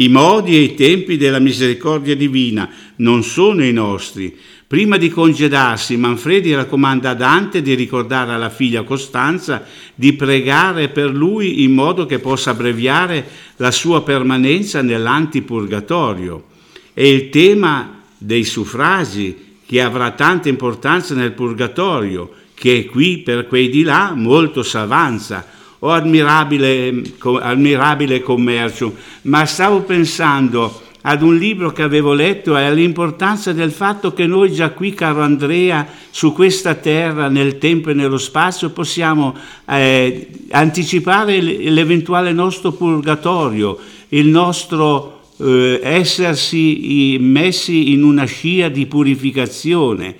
I 0.00 0.08
modi 0.08 0.56
e 0.56 0.60
i 0.60 0.74
tempi 0.74 1.16
della 1.16 1.38
misericordia 1.38 2.16
divina 2.16 2.68
non 2.96 3.22
sono 3.22 3.64
i 3.64 3.72
nostri, 3.72 4.36
Prima 4.68 4.98
di 4.98 5.08
congedarsi, 5.08 5.96
Manfredi 5.96 6.54
raccomanda 6.54 7.08
a 7.08 7.14
Dante 7.14 7.62
di 7.62 7.72
ricordare 7.72 8.34
alla 8.34 8.50
figlia 8.50 8.82
Costanza 8.82 9.64
di 9.94 10.12
pregare 10.12 10.90
per 10.90 11.10
lui 11.10 11.62
in 11.62 11.72
modo 11.72 12.04
che 12.04 12.18
possa 12.18 12.50
abbreviare 12.50 13.26
la 13.56 13.70
sua 13.70 14.02
permanenza 14.02 14.82
nell'antipurgatorio. 14.82 16.44
È 16.92 17.02
il 17.02 17.30
tema 17.30 18.02
dei 18.18 18.44
suffragi 18.44 19.60
che 19.64 19.80
avrà 19.80 20.10
tanta 20.10 20.50
importanza 20.50 21.14
nel 21.14 21.32
purgatorio, 21.32 22.30
che 22.52 22.84
qui 22.84 23.20
per 23.20 23.46
quei 23.46 23.70
di 23.70 23.84
là 23.84 24.12
molto 24.14 24.62
s'avanza. 24.62 25.46
O 25.80 25.90
ammirabile, 25.90 27.02
ammirabile 27.40 28.20
commercio, 28.20 28.94
ma 29.22 29.46
stavo 29.46 29.82
pensando 29.82 30.86
ad 31.02 31.22
un 31.22 31.36
libro 31.36 31.70
che 31.70 31.82
avevo 31.82 32.12
letto 32.12 32.56
e 32.56 32.64
all'importanza 32.64 33.52
del 33.52 33.70
fatto 33.70 34.12
che 34.12 34.26
noi 34.26 34.52
già 34.52 34.70
qui, 34.70 34.92
caro 34.92 35.22
Andrea, 35.22 35.86
su 36.10 36.32
questa 36.32 36.74
terra, 36.74 37.28
nel 37.28 37.58
tempo 37.58 37.90
e 37.90 37.94
nello 37.94 38.18
spazio, 38.18 38.70
possiamo 38.70 39.34
eh, 39.68 40.28
anticipare 40.50 41.40
l'eventuale 41.40 42.32
nostro 42.32 42.72
purgatorio, 42.72 43.78
il 44.08 44.26
nostro 44.26 45.20
eh, 45.38 45.80
essersi 45.82 47.16
messi 47.20 47.92
in 47.92 48.02
una 48.02 48.24
scia 48.24 48.68
di 48.68 48.86
purificazione. 48.86 50.16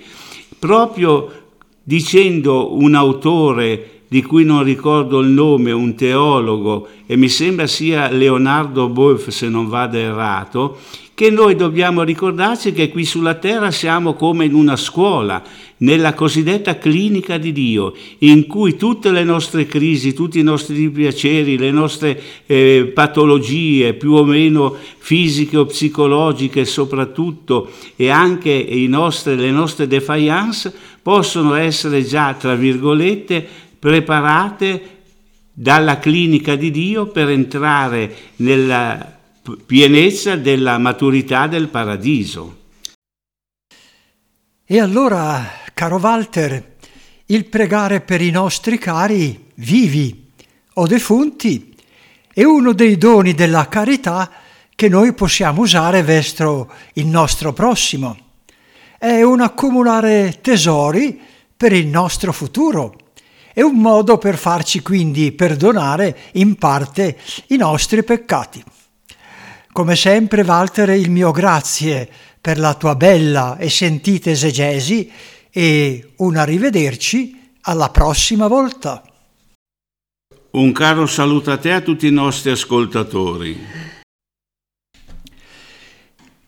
Proprio 0.57 1.31
dicendo 1.83 2.75
un 2.75 2.95
autore 2.95 3.98
di 4.09 4.23
cui 4.23 4.43
non 4.43 4.63
ricordo 4.63 5.19
il 5.19 5.29
nome, 5.29 5.71
un 5.71 5.95
teologo, 5.95 6.87
e 7.05 7.15
mi 7.15 7.29
sembra 7.29 7.67
sia 7.67 8.09
Leonardo 8.09 8.89
Boeuf 8.89 9.29
se 9.29 9.47
non 9.47 9.69
vada 9.69 9.99
errato, 9.99 10.77
che 11.13 11.29
noi 11.29 11.55
dobbiamo 11.55 12.01
ricordarci 12.03 12.71
che 12.71 12.89
qui 12.89 13.03
sulla 13.03 13.35
terra 13.35 13.71
siamo 13.71 14.13
come 14.13 14.45
in 14.45 14.53
una 14.53 14.75
scuola, 14.77 15.43
nella 15.79 16.13
cosiddetta 16.13 16.77
clinica 16.77 17.37
di 17.37 17.51
Dio, 17.51 17.93
in 18.19 18.47
cui 18.47 18.77
tutte 18.77 19.11
le 19.11 19.25
nostre 19.25 19.65
crisi, 19.65 20.13
tutti 20.13 20.39
i 20.39 20.43
nostri 20.43 20.89
piaceri, 20.89 21.57
le 21.57 21.71
nostre 21.71 22.21
eh, 22.45 22.89
patologie 22.93 23.93
più 23.95 24.13
o 24.13 24.23
meno 24.23 24.75
fisiche 24.97 25.57
o 25.57 25.65
psicologiche 25.65 26.65
soprattutto, 26.65 27.69
e 27.95 28.09
anche 28.09 28.65
nostre, 28.87 29.35
le 29.35 29.51
nostre 29.51 29.87
defiance 29.87 30.73
possono 31.01 31.53
essere 31.53 32.01
già, 32.03 32.33
tra 32.33 32.55
virgolette, 32.55 33.67
preparate 33.79 34.97
dalla 35.53 35.97
clinica 35.99 36.55
di 36.55 36.69
Dio 36.71 37.07
per 37.07 37.29
entrare 37.29 38.15
nella 38.37 39.17
pienezza 39.65 40.35
della 40.35 40.77
maturità 40.77 41.47
del 41.47 41.69
paradiso. 41.69 42.57
E 44.65 44.79
allora, 44.79 45.43
caro 45.73 45.97
Walter, 45.97 46.75
il 47.27 47.45
pregare 47.45 48.01
per 48.01 48.21
i 48.21 48.31
nostri 48.31 48.77
cari 48.77 49.47
vivi 49.55 50.31
o 50.73 50.85
defunti 50.85 51.75
è 52.33 52.43
uno 52.43 52.73
dei 52.73 52.97
doni 52.97 53.33
della 53.33 53.67
carità 53.67 54.31
che 54.75 54.87
noi 54.87 55.13
possiamo 55.13 55.61
usare 55.61 56.03
verso 56.03 56.71
il 56.93 57.07
nostro 57.07 57.51
prossimo. 57.51 58.17
È 58.97 59.21
un 59.21 59.41
accumulare 59.41 60.39
tesori 60.41 61.19
per 61.57 61.73
il 61.73 61.87
nostro 61.87 62.31
futuro 62.31 62.95
è 63.53 63.61
un 63.61 63.75
modo 63.77 64.17
per 64.17 64.37
farci 64.37 64.81
quindi 64.81 65.31
perdonare 65.31 66.17
in 66.33 66.55
parte 66.55 67.17
i 67.47 67.57
nostri 67.57 68.03
peccati. 68.03 68.63
Come 69.71 69.95
sempre, 69.95 70.41
Walter, 70.41 70.89
il 70.89 71.09
mio 71.09 71.31
grazie 71.31 72.09
per 72.41 72.57
la 72.57 72.73
tua 72.73 72.95
bella 72.95 73.57
e 73.57 73.69
sentita 73.69 74.29
esegesi 74.29 75.11
e 75.51 76.13
un 76.17 76.35
arrivederci 76.37 77.53
alla 77.61 77.89
prossima 77.89 78.47
volta. 78.47 79.03
Un 80.51 80.71
caro 80.71 81.05
saluto 81.05 81.51
a 81.51 81.57
te 81.57 81.69
e 81.69 81.73
a 81.73 81.81
tutti 81.81 82.07
i 82.07 82.11
nostri 82.11 82.49
ascoltatori. 82.49 83.98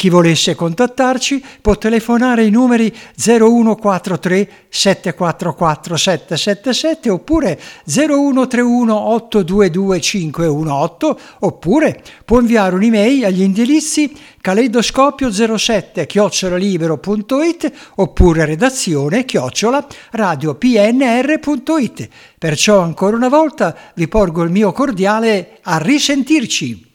Chi 0.00 0.08
volesse 0.08 0.54
contattarci 0.54 1.44
può 1.60 1.76
telefonare 1.76 2.40
ai 2.40 2.50
numeri 2.50 2.90
0143 3.22 4.48
744 4.70 5.94
777 5.94 7.10
oppure 7.10 7.60
0131 7.84 8.94
822 8.94 10.00
518 10.00 11.20
oppure 11.40 12.02
può 12.24 12.40
inviare 12.40 12.76
un'email 12.76 13.26
agli 13.26 13.42
indirizzi 13.42 14.10
caleidoscopio 14.40 15.30
07 15.30 16.06
chiocciolalibero.it 16.06 17.72
oppure 17.96 18.46
redazione 18.46 19.26
chiocciola 19.26 19.86
radiopnr.it. 20.12 22.08
Perciò 22.38 22.80
ancora 22.80 23.16
una 23.16 23.28
volta 23.28 23.76
vi 23.92 24.08
porgo 24.08 24.42
il 24.44 24.50
mio 24.50 24.72
cordiale 24.72 25.58
a 25.60 25.76
risentirci. 25.76 26.88